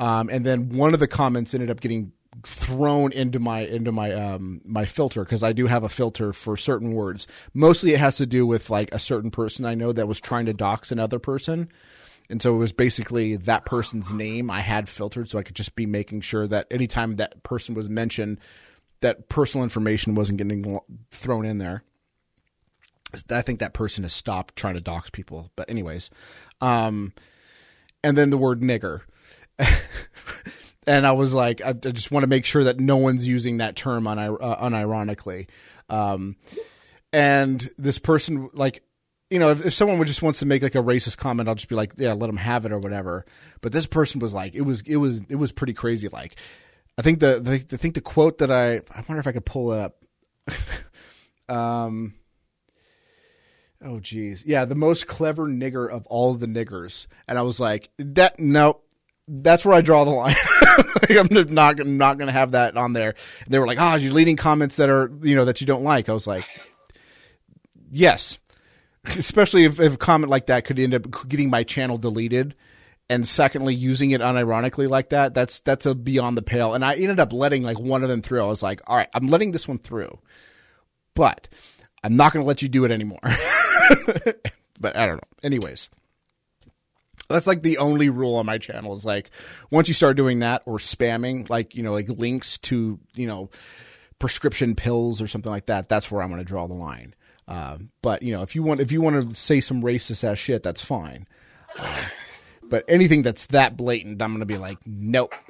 Um, 0.00 0.28
and 0.30 0.44
then 0.44 0.70
one 0.70 0.94
of 0.94 1.00
the 1.00 1.08
comments 1.08 1.54
ended 1.54 1.70
up 1.70 1.80
getting 1.80 2.12
thrown 2.46 3.12
into 3.12 3.38
my 3.38 3.60
into 3.60 3.92
my 3.92 4.10
um 4.12 4.62
my 4.64 4.86
filter 4.86 5.22
because 5.22 5.42
I 5.42 5.52
do 5.52 5.66
have 5.66 5.84
a 5.84 5.88
filter 5.88 6.32
for 6.32 6.56
certain 6.56 6.92
words. 6.92 7.26
Mostly, 7.54 7.92
it 7.92 8.00
has 8.00 8.16
to 8.16 8.26
do 8.26 8.46
with 8.46 8.70
like 8.70 8.92
a 8.94 8.98
certain 8.98 9.30
person 9.30 9.64
I 9.64 9.74
know 9.74 9.92
that 9.92 10.08
was 10.08 10.20
trying 10.20 10.46
to 10.46 10.54
dox 10.54 10.90
another 10.90 11.18
person. 11.18 11.68
And 12.30 12.40
so 12.40 12.54
it 12.54 12.58
was 12.58 12.72
basically 12.72 13.36
that 13.36 13.66
person's 13.66 14.12
name 14.14 14.50
I 14.50 14.60
had 14.60 14.88
filtered 14.88 15.28
so 15.28 15.38
I 15.38 15.42
could 15.42 15.56
just 15.56 15.76
be 15.76 15.84
making 15.84 16.22
sure 16.22 16.46
that 16.48 16.66
anytime 16.70 17.16
that 17.16 17.42
person 17.42 17.74
was 17.74 17.90
mentioned, 17.90 18.38
that 19.02 19.28
personal 19.28 19.64
information 19.64 20.14
wasn't 20.14 20.38
getting 20.38 20.80
thrown 21.10 21.44
in 21.44 21.58
there. 21.58 21.84
I 23.30 23.42
think 23.42 23.60
that 23.60 23.74
person 23.74 24.04
has 24.04 24.12
stopped 24.12 24.56
trying 24.56 24.74
to 24.74 24.80
dox 24.80 25.10
people. 25.10 25.50
But 25.56 25.70
anyways, 25.70 26.10
um, 26.60 27.12
and 28.02 28.16
then 28.16 28.30
the 28.30 28.38
word 28.38 28.60
nigger. 28.60 29.02
and 30.86 31.06
I 31.06 31.12
was 31.12 31.34
like, 31.34 31.64
I, 31.64 31.72
just 31.72 32.10
want 32.10 32.24
to 32.24 32.28
make 32.28 32.44
sure 32.44 32.64
that 32.64 32.80
no 32.80 32.96
one's 32.96 33.26
using 33.26 33.58
that 33.58 33.76
term 33.76 34.06
un- 34.06 34.18
uh, 34.18 34.64
unironically. 34.64 35.48
Um, 35.88 36.36
and 37.12 37.70
this 37.78 37.98
person, 37.98 38.48
like, 38.54 38.82
you 39.30 39.38
know, 39.38 39.50
if, 39.50 39.64
if 39.64 39.74
someone 39.74 39.98
would 39.98 40.08
just 40.08 40.22
wants 40.22 40.40
to 40.40 40.46
make 40.46 40.62
like 40.62 40.74
a 40.74 40.82
racist 40.82 41.16
comment, 41.16 41.48
I'll 41.48 41.54
just 41.54 41.68
be 41.68 41.74
like, 41.74 41.94
yeah, 41.96 42.12
let 42.12 42.26
them 42.26 42.36
have 42.36 42.64
it 42.64 42.72
or 42.72 42.78
whatever. 42.78 43.24
But 43.60 43.72
this 43.72 43.86
person 43.86 44.20
was 44.20 44.34
like, 44.34 44.54
it 44.54 44.62
was, 44.62 44.82
it 44.82 44.96
was, 44.96 45.20
it 45.28 45.36
was 45.36 45.52
pretty 45.52 45.74
crazy. 45.74 46.08
Like, 46.08 46.36
I 46.98 47.02
think 47.02 47.20
the, 47.20 47.40
the 47.40 47.54
I 47.54 47.76
think 47.76 47.94
the 47.94 48.00
quote 48.00 48.38
that 48.38 48.50
I, 48.50 48.76
I 48.76 49.04
wonder 49.08 49.20
if 49.20 49.26
I 49.26 49.32
could 49.32 49.46
pull 49.46 49.72
it 49.72 49.80
up. 49.80 50.04
um, 51.54 52.14
oh 53.84 54.00
geez, 54.00 54.44
yeah, 54.46 54.64
the 54.64 54.74
most 54.74 55.06
clever 55.06 55.46
nigger 55.46 55.90
of 55.90 56.06
all 56.06 56.34
the 56.34 56.46
niggers, 56.46 57.06
and 57.28 57.38
I 57.38 57.42
was 57.42 57.60
like, 57.60 57.90
that 57.98 58.38
no, 58.38 58.80
that's 59.28 59.64
where 59.64 59.74
I 59.74 59.80
draw 59.80 60.04
the 60.04 60.10
line. 60.10 60.34
like, 61.08 61.18
I'm 61.18 61.54
not 61.54 61.78
not 61.84 62.18
going 62.18 62.26
to 62.26 62.32
have 62.32 62.52
that 62.52 62.76
on 62.76 62.92
there. 62.92 63.14
And 63.44 63.52
they 63.52 63.58
were 63.58 63.66
like, 63.66 63.80
"Ah, 63.80 63.92
oh, 63.92 63.96
you're 63.96 64.12
leading 64.12 64.36
comments 64.36 64.76
that 64.76 64.88
are 64.88 65.10
you 65.22 65.34
know 65.34 65.44
that 65.44 65.60
you 65.60 65.66
don't 65.66 65.84
like." 65.84 66.08
I 66.08 66.12
was 66.12 66.26
like, 66.26 66.44
"Yes," 67.90 68.38
especially 69.04 69.64
if, 69.64 69.80
if 69.80 69.94
a 69.94 69.98
comment 69.98 70.30
like 70.30 70.46
that 70.46 70.64
could 70.64 70.78
end 70.78 70.94
up 70.94 71.28
getting 71.28 71.50
my 71.50 71.64
channel 71.64 71.98
deleted. 71.98 72.54
And 73.10 73.28
secondly, 73.28 73.74
using 73.74 74.12
it 74.12 74.22
unironically 74.22 74.88
like 74.88 75.10
that, 75.10 75.34
that's 75.34 75.60
that's 75.60 75.84
a 75.86 75.94
beyond 75.94 76.38
the 76.38 76.42
pale. 76.42 76.72
And 76.72 76.84
I 76.84 76.94
ended 76.94 77.20
up 77.20 77.32
letting 77.32 77.62
like 77.62 77.78
one 77.78 78.02
of 78.02 78.08
them 78.08 78.22
through. 78.22 78.42
I 78.42 78.46
was 78.46 78.62
like, 78.62 78.80
all 78.86 78.96
right, 78.96 79.08
I'm 79.12 79.26
letting 79.26 79.52
this 79.52 79.68
one 79.68 79.78
through, 79.78 80.18
but 81.14 81.48
I'm 82.02 82.16
not 82.16 82.32
going 82.32 82.42
to 82.42 82.48
let 82.48 82.62
you 82.62 82.68
do 82.68 82.84
it 82.84 82.90
anymore. 82.90 83.20
but 84.80 84.96
I 84.96 85.06
don't 85.06 85.16
know. 85.16 85.28
Anyways, 85.42 85.88
that's 87.28 87.46
like 87.46 87.62
the 87.62 87.78
only 87.78 88.10
rule 88.10 88.36
on 88.36 88.46
my 88.46 88.58
channel 88.58 88.92
is 88.92 89.04
like 89.04 89.30
once 89.70 89.88
you 89.88 89.94
start 89.94 90.16
doing 90.16 90.40
that 90.40 90.62
or 90.66 90.78
spamming 90.78 91.48
like 91.50 91.74
you 91.74 91.82
know 91.82 91.92
like 91.92 92.08
links 92.08 92.58
to 92.58 92.98
you 93.14 93.26
know 93.26 93.50
prescription 94.18 94.74
pills 94.74 95.20
or 95.20 95.26
something 95.26 95.50
like 95.50 95.66
that 95.66 95.88
that's 95.88 96.10
where 96.10 96.22
i'm 96.22 96.28
going 96.28 96.38
to 96.38 96.44
draw 96.44 96.66
the 96.66 96.74
line. 96.74 97.14
Uh, 97.48 97.76
but 98.02 98.22
you 98.22 98.32
know 98.32 98.42
if 98.42 98.54
you 98.54 98.62
want 98.62 98.80
if 98.80 98.92
you 98.92 99.00
want 99.00 99.30
to 99.30 99.34
say 99.34 99.60
some 99.60 99.82
racist 99.82 100.24
ass 100.24 100.38
shit 100.38 100.62
that's 100.62 100.82
fine. 100.84 101.26
Uh, 101.78 102.02
but 102.62 102.84
anything 102.88 103.22
that's 103.22 103.46
that 103.46 103.76
blatant 103.76 104.22
i'm 104.22 104.30
going 104.30 104.40
to 104.40 104.46
be 104.46 104.58
like 104.58 104.78
nope. 104.86 105.34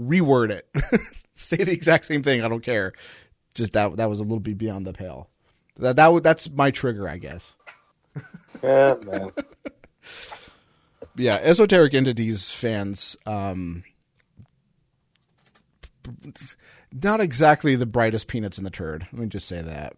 Reword 0.00 0.50
it. 0.50 0.68
Say 1.34 1.56
the 1.56 1.72
exact 1.72 2.06
same 2.06 2.22
thing. 2.22 2.42
I 2.42 2.48
don't 2.48 2.62
care. 2.62 2.92
Just 3.54 3.72
that 3.72 3.96
that 3.96 4.08
was 4.08 4.20
a 4.20 4.22
little 4.22 4.40
bit 4.40 4.58
beyond 4.58 4.86
the 4.86 4.92
pale 4.92 5.28
that 5.76 5.96
that 5.96 6.22
that's 6.22 6.50
my 6.50 6.70
trigger 6.70 7.08
i 7.08 7.18
guess 7.18 7.54
yeah 8.62 8.94
man 9.04 9.30
yeah, 11.16 11.38
esoteric 11.42 11.94
entities 11.94 12.50
fans. 12.50 13.16
Um, 13.26 13.84
not 16.92 17.20
exactly 17.20 17.76
the 17.76 17.86
brightest 17.86 18.28
peanuts 18.28 18.58
in 18.58 18.64
the 18.64 18.70
turd. 18.70 19.06
Let 19.12 19.20
me 19.20 19.26
just 19.26 19.46
say 19.46 19.62
that. 19.62 19.94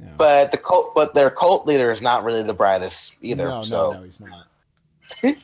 Yeah. 0.00 0.14
But 0.16 0.50
the 0.50 0.58
cult, 0.58 0.94
but 0.94 1.14
their 1.14 1.30
cult 1.30 1.66
leader 1.66 1.92
is 1.92 2.02
not 2.02 2.24
really 2.24 2.42
the 2.42 2.54
brightest 2.54 3.16
either. 3.20 3.48
No, 3.48 3.62
so. 3.62 3.92
no, 3.92 3.98
no, 3.98 4.04
he's 4.04 4.20
not. 4.20 5.36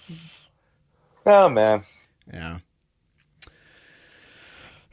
oh 1.26 1.48
man. 1.48 1.84
Yeah. 2.32 2.58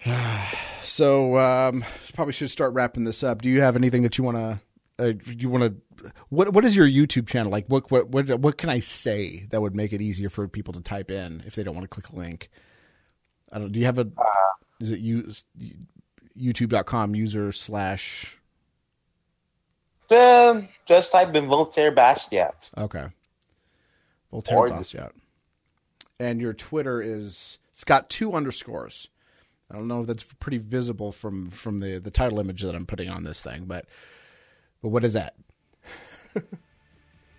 so 0.83 1.37
um, 1.37 1.83
probably 2.13 2.33
should 2.33 2.51
start 2.51 2.73
wrapping 2.73 3.03
this 3.03 3.23
up. 3.23 3.41
Do 3.41 3.49
you 3.49 3.61
have 3.61 3.75
anything 3.75 4.03
that 4.03 4.17
you 4.17 4.23
want 4.23 4.37
to? 4.37 4.59
Uh, 4.97 5.11
do 5.11 5.35
you 5.37 5.49
want 5.49 5.63
to 5.63 6.11
what 6.29 6.53
what 6.53 6.63
is 6.63 6.75
your 6.75 6.87
YouTube 6.87 7.27
channel 7.27 7.51
like? 7.51 7.65
What 7.67 7.91
what 7.91 8.09
what 8.09 8.39
what 8.39 8.57
can 8.57 8.69
I 8.69 8.79
say 8.79 9.45
that 9.49 9.61
would 9.61 9.75
make 9.75 9.91
it 9.91 10.01
easier 10.01 10.29
for 10.29 10.47
people 10.47 10.73
to 10.73 10.81
type 10.81 11.11
in 11.11 11.43
if 11.45 11.55
they 11.55 11.63
don't 11.63 11.75
want 11.75 11.83
to 11.83 11.89
click 11.89 12.09
a 12.09 12.15
link? 12.15 12.49
I 13.51 13.59
don't. 13.59 13.71
Do 13.71 13.79
you 13.79 13.85
have 13.85 13.99
a? 13.99 14.07
Uh, 14.17 14.23
is 14.79 14.91
it 14.91 14.99
you? 14.99 15.31
YouTube.com 16.37 17.15
user 17.15 17.51
slash. 17.51 18.37
Uh, 20.09 20.61
just 20.85 21.11
type 21.11 21.33
in 21.35 21.47
Voltaire 21.47 21.93
Bastiat. 21.93 22.69
Okay. 22.77 23.07
Voltaire 24.31 24.57
or 24.57 24.69
Bastiat. 24.69 25.11
And 26.19 26.39
your 26.39 26.53
Twitter 26.53 27.01
is 27.01 27.57
it's 27.73 27.83
got 27.83 28.09
two 28.09 28.33
underscores. 28.33 29.09
I 29.69 29.75
don't 29.75 29.87
know 29.87 30.01
if 30.01 30.07
that's 30.07 30.23
pretty 30.23 30.59
visible 30.59 31.11
from 31.11 31.47
from 31.47 31.79
the 31.79 31.99
the 31.99 32.11
title 32.11 32.39
image 32.39 32.61
that 32.61 32.75
I'm 32.75 32.85
putting 32.85 33.09
on 33.09 33.23
this 33.23 33.41
thing, 33.41 33.65
but 33.65 33.85
but 34.85 34.91
what 34.91 35.03
is 35.03 35.13
that? 35.13 35.33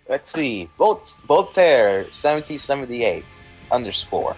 Let's 0.09 0.33
see. 0.33 0.67
Volt- 0.77 1.15
Voltaire, 1.29 1.99
1778, 1.99 3.23
underscore. 3.71 4.35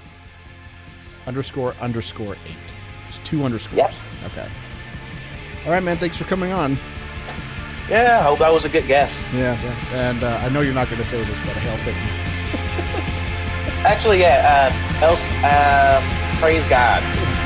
Underscore, 1.26 1.74
underscore, 1.82 2.36
eight. 2.46 2.56
There's 3.06 3.18
two 3.24 3.44
underscores. 3.44 3.78
Yep. 3.78 3.94
Okay. 4.26 4.48
All 5.66 5.72
right, 5.72 5.82
man. 5.82 5.98
Thanks 5.98 6.18
for 6.18 6.26
coming 6.26 6.52
on. 6.52 6.78
Yeah, 7.90 8.20
I 8.20 8.22
hope 8.22 8.38
that 8.38 8.54
was 8.54 8.66
a 8.66 8.70
good 8.70 8.86
guess. 8.86 9.28
Yeah, 9.34 9.60
yeah. 9.60 10.10
And 10.12 10.24
uh, 10.24 10.38
I 10.44 10.50
know 10.50 10.62
you're 10.62 10.76
not 10.76 10.88
going 10.88 11.02
to 11.02 11.08
say 11.08 11.18
this, 11.24 11.40
but 11.40 11.58
hail 11.58 11.78
Satan. 11.84 12.00
Actually, 13.88 14.20
yeah. 14.20 14.72
Uh, 15.02 15.06
else, 15.06 15.26
um, 15.42 16.04
praise 16.40 16.64
God. 16.68 17.02